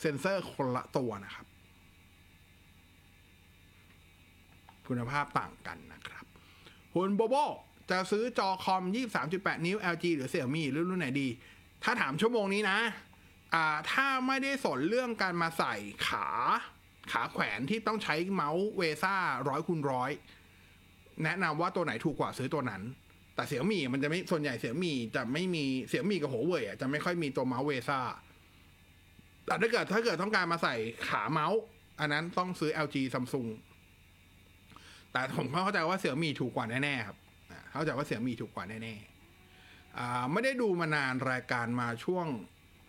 [0.00, 1.46] เซนเซอร์คนละตัวนะครับ
[4.88, 6.24] คุณภาพต่างกันนะครับ
[6.94, 7.36] คุณโบโบ
[7.90, 8.82] จะซื้อจอคอม
[9.24, 11.28] 23.8 นิ้ว LG หรือ Xiaomi หรือรุ่นไหนดี
[11.84, 12.78] ถ้าถามชั่วโมงนี้นะ
[13.54, 15.74] อ่าถ้าไม่ได้สนเรื่องการมาใส่
[16.06, 16.26] ขา
[17.12, 19.16] ขาแขวนที่ต้องใช้เมาส์เวซ่า
[19.48, 20.10] ร้อยคูณร้อย
[21.24, 22.82] แนะนำว่าตัวไหนถูกกว่าซื้อตัวนั้น
[23.34, 28.00] แต่เสี่ยมี่มันจะไม่ส่วนใหญ่เสี่ยมี่จะไม่มีเสี่ยมี่กับหัวเว่ยจะไม่ค่อยมีตัวเมาส์เวซ่า
[29.46, 30.74] แต่ถ้าเกิดถ้าเกิดต้องการมาใส่
[31.08, 31.60] ขาเมาส์
[32.00, 33.48] อันนั้นต้องซื้อ LG Samsung
[35.12, 37.18] แต่ผมเข้าใจว่าเสี่ยมี่ถูกกว่าแน่ๆครับ
[37.74, 42.26] เข้าใจว่าเสี่ยมีถูกกว่าแน่ๆไม่ได้ดูมานานรายการมาช่วง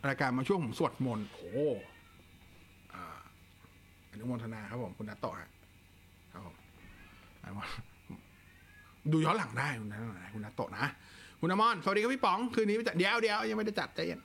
[0.07, 1.67] รายการมาช่วงผมสวดมนต์โอ้
[2.93, 3.19] อ่า
[4.11, 5.49] อนุโมทนาครับผมคุณนัตโตะ
[6.33, 6.55] ครับผม
[9.11, 9.99] ดูย้อนหลังได้คุณนัท
[10.33, 10.85] คุณนัทโตะนะ
[11.39, 14.21] คุณอมรสวัสดีครับพี่ป๋อง คืนนี้ไปจัดเดี๋ยวเดี๋ยวยังไม่ได้จัดใจเย็น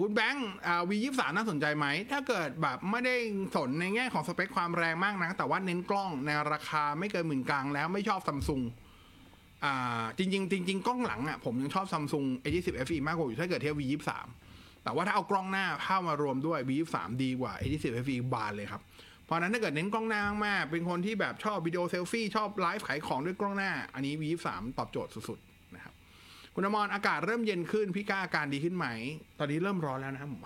[0.00, 0.48] คุณแบงค์
[0.88, 3.14] วียี่สามน่าสนใจไหม ถ้าเกิดแบบไม่ได้
[3.56, 8.62] สนในแง่ของสเปคความแรงมากนะ แต่ว่าเน้นกล้องในราคาไม่เกินหมื่นกลางแล้วไม่ชอบซัมซุง
[9.64, 14.10] อ่าจริงๆจริงๆกล้องหลังอะผมยังชอบซัมซุง A20 FE มากกว่าอยู่ถ้าเกิดเทียบ V23
[14.84, 18.82] แต่ว่าถ้าเอากล้องหน้าเข้ามารวมด้วย V23 ดีกว่า S20 FE บานเลยครับ
[19.24, 25.94] เพราะนั้นถ้าเกิดเน้นกล้องหน้ามากๆเป็นคนที่แบบชอบวิดีโอเซลฟี่ชอบไลฟ์ขายของด้วยกล้องหน้า อันนี้ V23 ตอบโจทย์สุดๆนะครับ
[26.54, 28.86] คุณอมรอากาศเริ่มเย็นขึ้น พี่ก้าอาการดีขึ้นไหม
[29.38, 30.42] ตอนนี้เริ่มร้อนแล้วนะครับผม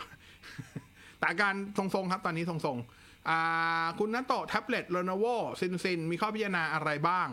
[1.19, 7.29] แต่อาการทรงๆครับตอนนี้ทรงๆคุณนัตโตแท็บเล็ต Lenovo Xiaoxin มีข้อพิจารณาอะไรบ้าง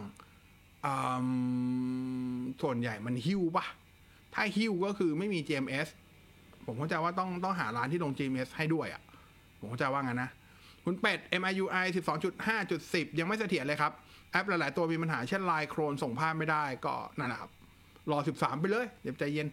[2.61, 3.65] ส่วนใหญ่มันฮิ้วปะ
[4.33, 5.87] ถ้าฮิ้วก็คือไม่มี GMS
[6.65, 9.01] ผมเข้าใจว่าต้องต้องหาร้านที่ลง GMS ให้ด้วยอะ่ะ
[9.59, 10.31] ผมเข้าใจว่างั้นนะ
[10.85, 11.85] คุณเป็ด MIUI
[12.51, 13.91] 12.5.10 ยังไม่เสถียรเลยครับ
[14.31, 17.51] แอปหลาย ๆ ตัวมีปัญหาเช่นไลน์โครนส่งภาพไม่ได้ก็นั่นแหละครับ
[18.11, 19.47] รอ 13 ไปเลย เดี๋ยวใจเย็น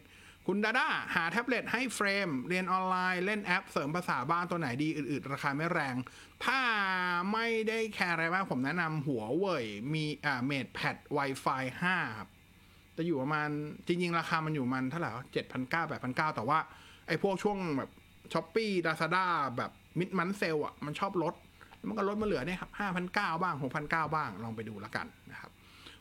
[0.47, 5.95] คุณดาด้าหาแท็บเล็ตให้เฟรม เรียนออนไลน์เล่นแอปเสริมภาษาบ้านตัวไหนดีอื่น ๆ ราคาไม่แรง
[6.45, 6.61] ถ้า
[7.33, 11.63] ไม่ได้แคร์อะไรมากผมแนะนำหัวเว่ยมีอ่า MatePad Wi-Fi
[11.93, 12.31] 5 ครับ
[12.97, 13.49] จะอยู่ประมาณ
[13.87, 16.59] จริง ๆ ราคามันอยู่มันเท่าไหร่เจ็ดพันเก้าแปดพันเก้าแต่ว่า
[17.07, 17.91] ไอ้พวกช่วงแบบ
[18.33, 19.27] Shopee Lazada
[19.57, 21.35] แบบ mid month sale อะ มันชอบลด
[21.89, 25.51] มันก็ลดมาเหลือเนี่ยครับห้าพันเก้าบ้างหกพันเก้าบ้าง ลองไปดูแล้วกันนะครับ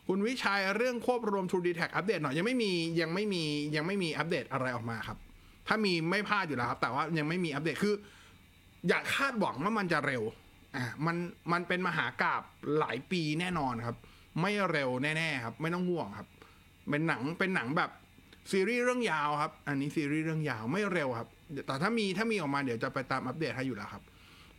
[0.06, 3.44] คุณวิชัยเรื่องควบรวม True d e t a c อัปเดตหน่อย ยังไม่มียังไม่มี
[3.76, 5.18] ยังไม่มีอัปเดตอะไรออกมาครับ
[5.68, 7.94] ถ้ามีไม่พลาดอยู่แล้วครับ แต่ว่ายังไม่มีอัปเดตคือ
[8.88, 10.22] อย่าคาดหวังว่ามันจะเร็ว
[10.76, 11.16] อ่ามัน
[11.52, 12.42] มันเป็นมหากราบ
[12.78, 13.96] หลายปีแน่นอนครับ
[14.40, 16.28] ไม่เร็วแน่ๆครับ ไม่ต้องห่วงครับ
[16.88, 17.90] เป็นหนังเป็นหนังแบบ
[18.50, 21.28] ซีรีส์เรื่องยาวครับ อันนี้ซีรีส์เรื่องยาวไม่เร็วครับ
[21.66, 24.02] แต่ถ้ามีถ้ามีออกมาเดี๋ยวจะไปตามอัปเดตให้อยู่แล้วครับ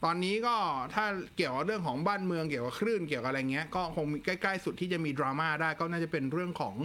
[0.03, 0.55] ตอนนี้ก็
[0.93, 1.05] ถ้า
[1.35, 6.75] เกี่ยวกับเรื่องของบ้านเมืองเกี่ยวกับคลื่นเกี่ยวกับอะไรเงี้ย ก็คงใกล้ๆสุดที่จะมีดราม่าได้ก็น่าจะเป็นเรื่องของ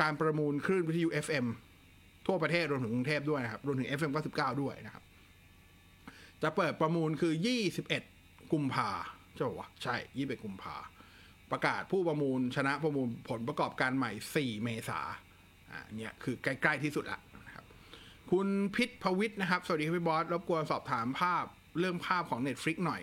[0.00, 1.46] การประมูลคลื่นวิทยุ FM
[2.26, 5.02] ทั่วประเทศรวมถึงกรุงเทพด้วยนะครับรวมถึง FM 99ด้วยนะครับ
[6.42, 7.32] จะเปิดประมูลคือ
[7.92, 8.90] 21 กุมภา
[9.34, 10.76] ใช่ป่าวะใช่ 21 กุมภา
[11.52, 15.00] ประกาศผู้ประมูลชนะประมูลผลประกอบการใหม่ 4 เมษา
[15.70, 17.64] อ่าเนี่ยคือใกล้ ๆ ที่สุดละนะครับ
[18.30, 21.44] คุณพิษพวิทย์นะครับ สวัสดีครับพี่บอส รบกวนสอบถามภาพ
[21.78, 23.02] เรื่องภาพของ Netflix หน่อย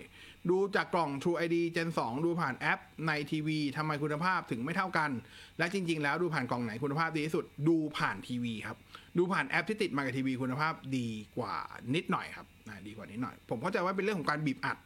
[0.49, 5.11] ดูจากกล่อง True ID Gen 2 ดูผ่านแอปในทีวีทำไมคุณภาพถึงไม่เท่ากัน
[5.57, 8.77] และจริง ๆ แล้วดูผ่านกล่องไหนคุณภาพดีที่สุด ดูผ่านทีวีครับ
[9.17, 11.55] ดูผ่านแอปที่ติดมากับทีวีคุณภาพดีกว่า
[11.95, 12.47] นิดหน่อยครับ
[12.87, 14.77] ดีกว่านิดหน่อย ผมเข้าใจว่าเป็นเรื่องของการบีบอัด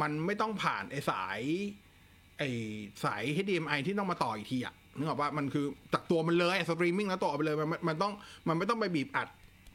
[0.00, 1.40] มันไม่ต้องผ่านไอสาย
[2.38, 2.42] ไอ
[3.04, 8.12] สาย HDMI ที่ต้องมาต่ออีกทีอะนึกออกว่ามันคือจากตัวมันเลยสตรีมมิ่งแล้วต่อไปเลยมันมันต้อง
[8.48, 9.28] มันไม่ต้องไปบีบอัด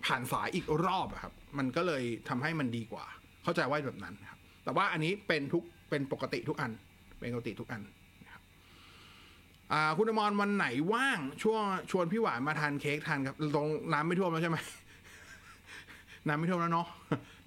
[0.06, 3.06] ผ่านสายอีกรอบอะครับ มันก็เลยทำให้มันดีกว่า
[3.44, 6.72] เข้าใจว่าแบบนั้นครับ แต่ว่าอันนี้เป็นทุกเป็นปกติทุกอัน
[7.19, 7.81] เป็นปกติทุกอัน
[8.26, 8.41] นะครับ
[9.98, 14.57] คุณอมรวันไหนว่างช่วงชวนพี่หวานมาทานเค้กทานครับตรงน้ำไม่ท่วมแล้วใช่ไหม
[16.27, 16.88] น้ำไม่ท่วมแล้วเนาะ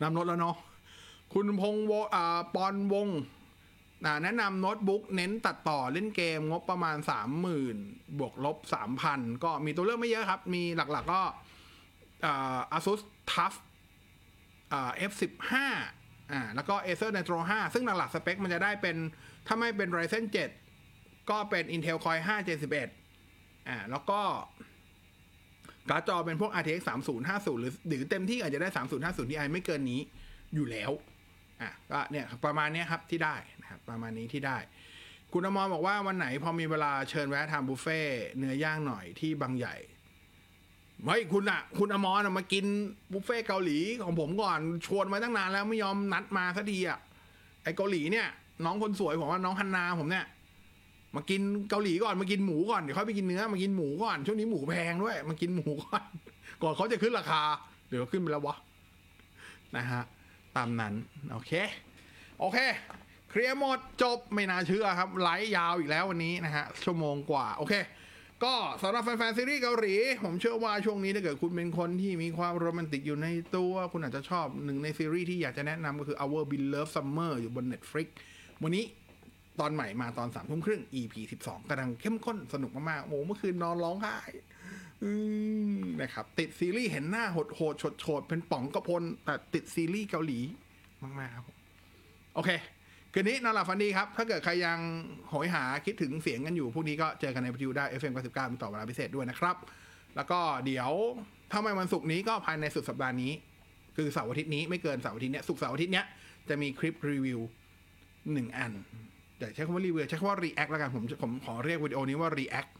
[0.02, 0.56] นำลดแล้วเนาะ
[1.34, 3.08] คุณพงษ์วอ่าปอนวง
[4.22, 6.96] แนะนำโน้ตบุ๊กเน้นตัดต่อเล่นเกมงบประมาณ
[7.58, 8.56] 30,000 บวกลบ
[9.00, 11.22] 3,000 ก็มีตัวเลือกไม่เยอะครับ มีหลักๆก็
[12.24, 13.00] อ่า Asus
[13.32, 13.54] TUF
[14.72, 15.54] อ่า F15
[16.32, 18.96] อ่าแล้วก็ Acer Nitro 5 ซึ่งหลักๆสเปคมันจะได้เป็น
[19.46, 20.24] ถ้าไม่เป็น Ryzen
[20.76, 22.58] 7 ก็เป็น Intel Core 5 Gen
[23.12, 24.20] 11อ่าแล้วก็
[25.90, 26.80] การ์ดจอเป็นพวก RTX
[27.20, 28.68] 3050 หรือหรือเต็มที่อาจจะได้
[29.00, 30.00] 3050 Ti ไม่เกินนี้
[30.54, 30.90] อยู่แล้ว
[31.60, 34.58] อะก็เนี่ยประมาณนี้ครับที่ได้นะครับประมาณนี้ที่ได้
[35.32, 38.00] คุณอมรบอกว่าวันไหนพอมีเวลาเชิญแวะทำบุฟเฟ่
[38.38, 39.76] เนื้อย่างหน่อยที่บางใหญ่
[41.04, 42.64] เฮ้ยคุณอะคุณอมรอะมากิน
[43.12, 46.98] บุฟเฟ่เกาหลีของผมก่อนชวนมาตั้งนานแล้วไม่ยอมนัดมาสักทีอะ
[47.62, 48.28] ไอเกาหลีเนี่ย
[48.64, 50.26] น้องคนสวยผมว่าน้องฮันนาผมเนี่ย
[51.16, 51.40] มากิน
[51.70, 56.04] เกาหลีก่อนมากินหมูก่อนเดี๋ยวค่อยไปกินเนื้อมากินหมูก่อนช่วงนี้หมูแพงด้วย มากินหมูก่อน
[56.62, 57.42] ก่อนเขาจะขึ้นราคา
[57.88, 58.56] เดี๋ยวขึ้นไปแล้ววะ
[59.76, 60.02] นะฮะ
[60.56, 60.94] ตามนั้น
[61.32, 61.52] โอเค
[62.40, 62.58] โอเค
[63.30, 67.74] เคลียร์หมดจบไม่น่าเชื่อครับไลฟ์ยาวอีกแล้ววันนี้นะฮะชั่วโมงกว่าโอเค
[68.44, 69.94] ก็สำหรับแฟนๆซีรีส์เกาหลี
[70.24, 78.08] ผมเชื่อว่าช่วงนี้ถ้าเกิดคุณเป็นคนที่มีความโรแมนติกอยู่ในตัว คุณอาจจะชอบหนึ่งในซีรีส์ที่อยากจะแนะนำก็คือ Our Beloved Summer อยู่บน Netflix
[78.62, 78.84] วันนี้
[79.60, 84.18] ตอนใหม่มาตอนสามทุ่มครึ่ง EP สิบสองกำลังเข้มข้นสนุกมากๆ โอ้เมื่อคืนนอนร้องไห้
[86.02, 90.40] นะครับ ติดซีรีส์เห็นหน้าโหดโหดโฉดโฉดเป็นป๋องกระพล แต่ติดซีรีส์เกาหลี
[91.02, 91.44] มากๆครับ
[92.34, 92.50] โอเค
[93.12, 94.78] คืนนี้นอนหลับฝันดีครับ ถ้าเกิดใครยัง
[95.30, 99.56] โหยหาคิดถึงเสียงกันอยู่ พวกนี้ก็เจอกันในวิทยุได้ FM 99มีต่อเวลาพิเศษด้วยนะครับ
[100.16, 100.90] แล้วก็เดี๋ยว
[101.50, 103.32] ถ้าไม่วันศุกร์นี้ก็ภายในสุดสัปดาห์นี้
[103.96, 106.06] คือเสาร์อาทิตย์นี้ไม่เกินเสาร์อาทิตย์เนี้ยศุกร์เสาร์อาทิตย์เนี้ย
[106.48, 107.40] จะมีคลิปรีวิว
[108.32, 108.72] หนึ่งอัน
[109.42, 112.70] แต่ใช้คำว่ารีวิวใช้คำว่า react แล้วกันผมผมขอเรียกวิดีโอนี้ว่า react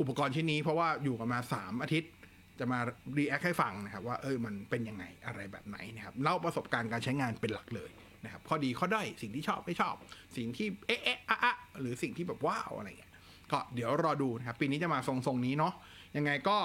[0.00, 2.10] อุปกรณ์ชิ้นนี้เพราะว่าอยู่กันมา 3 อาทิตย์
[2.58, 2.78] จะมา
[3.18, 7.90] react ให้ฟังนะครับ ว่าเออมันเป็นยังไงอะไรแบบไหนนะครับเล่าประสบการณ์การใช้งานเป็นหลักเลย
[8.24, 9.94] นะครับข้อดีข้อด้อยสิ่งที่ชอบไม่ชอบ
[10.36, 13.12] สิ่งที่เอ๊ะเอ๊ะอะอะหรือสิ่งที่แบบว้าวอะไรเงี้ย
[13.52, 15.74] ก็เดี๋ยวรอดูนะครับ ปีนี้จะมาทรงๆนี้เนาะ
[16.16, 16.58] ยังไงก็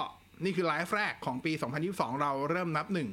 [0.44, 1.52] นี่คือไลฟ์แรกของปี
[1.86, 3.08] 2022 เราเริ่มนับหนึ่ง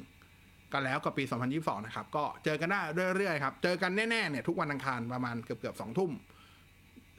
[0.72, 1.24] กันแล้วกับปี
[1.54, 2.80] 2022 นะครับ ก็เจอกันได้
[3.16, 6.12] เรื่อยๆครับ เจอกันแน่ๆเนี่ยทุกวันอังคารประมาณเกือบๆสองทุ่ม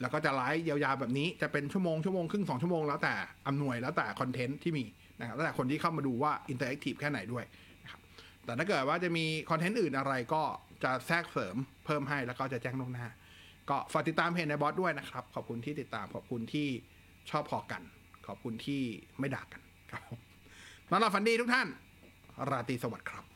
[0.01, 3.13] แล้วก็จะไลฟ์ยาวๆแบบนี้จะเป็นชั่วโมงชั่วโมงครึ่งสองชั่วโมงแล้วแต่
[3.47, 4.85] อำนวยแล้วแต่คอนเทนต์ที่มี
[5.19, 7.45] นะครับแล้วแต่คนที่เข้ามาดูว่า interactive แค่ไหนด้วย
[7.84, 8.01] นะครับ
[8.45, 10.43] แต่ถ้าเกิดว่าจะมีคอนเทนต์อื่นอะไรก็
[10.84, 11.55] จะแทรกเสริม
[11.85, 13.07] เพิ่มให้แล้วก็จะแจ้งล่วงหน้า
[13.69, 16.67] ก็ฝากติดตามเพจในบอสด้วยนะครับ ขอบคุณที่ติดตามขอบคุณที่
[17.30, 17.81] ชอบพอกัน
[18.27, 18.81] ขอบคุณที่
[19.19, 19.61] ไม่ด่ากัน
[19.91, 20.03] ครับ
[20.89, 21.67] นอนหลับฝันดีทุกท่าน
[22.49, 23.28] ราตรีสวัสดิ์ครับ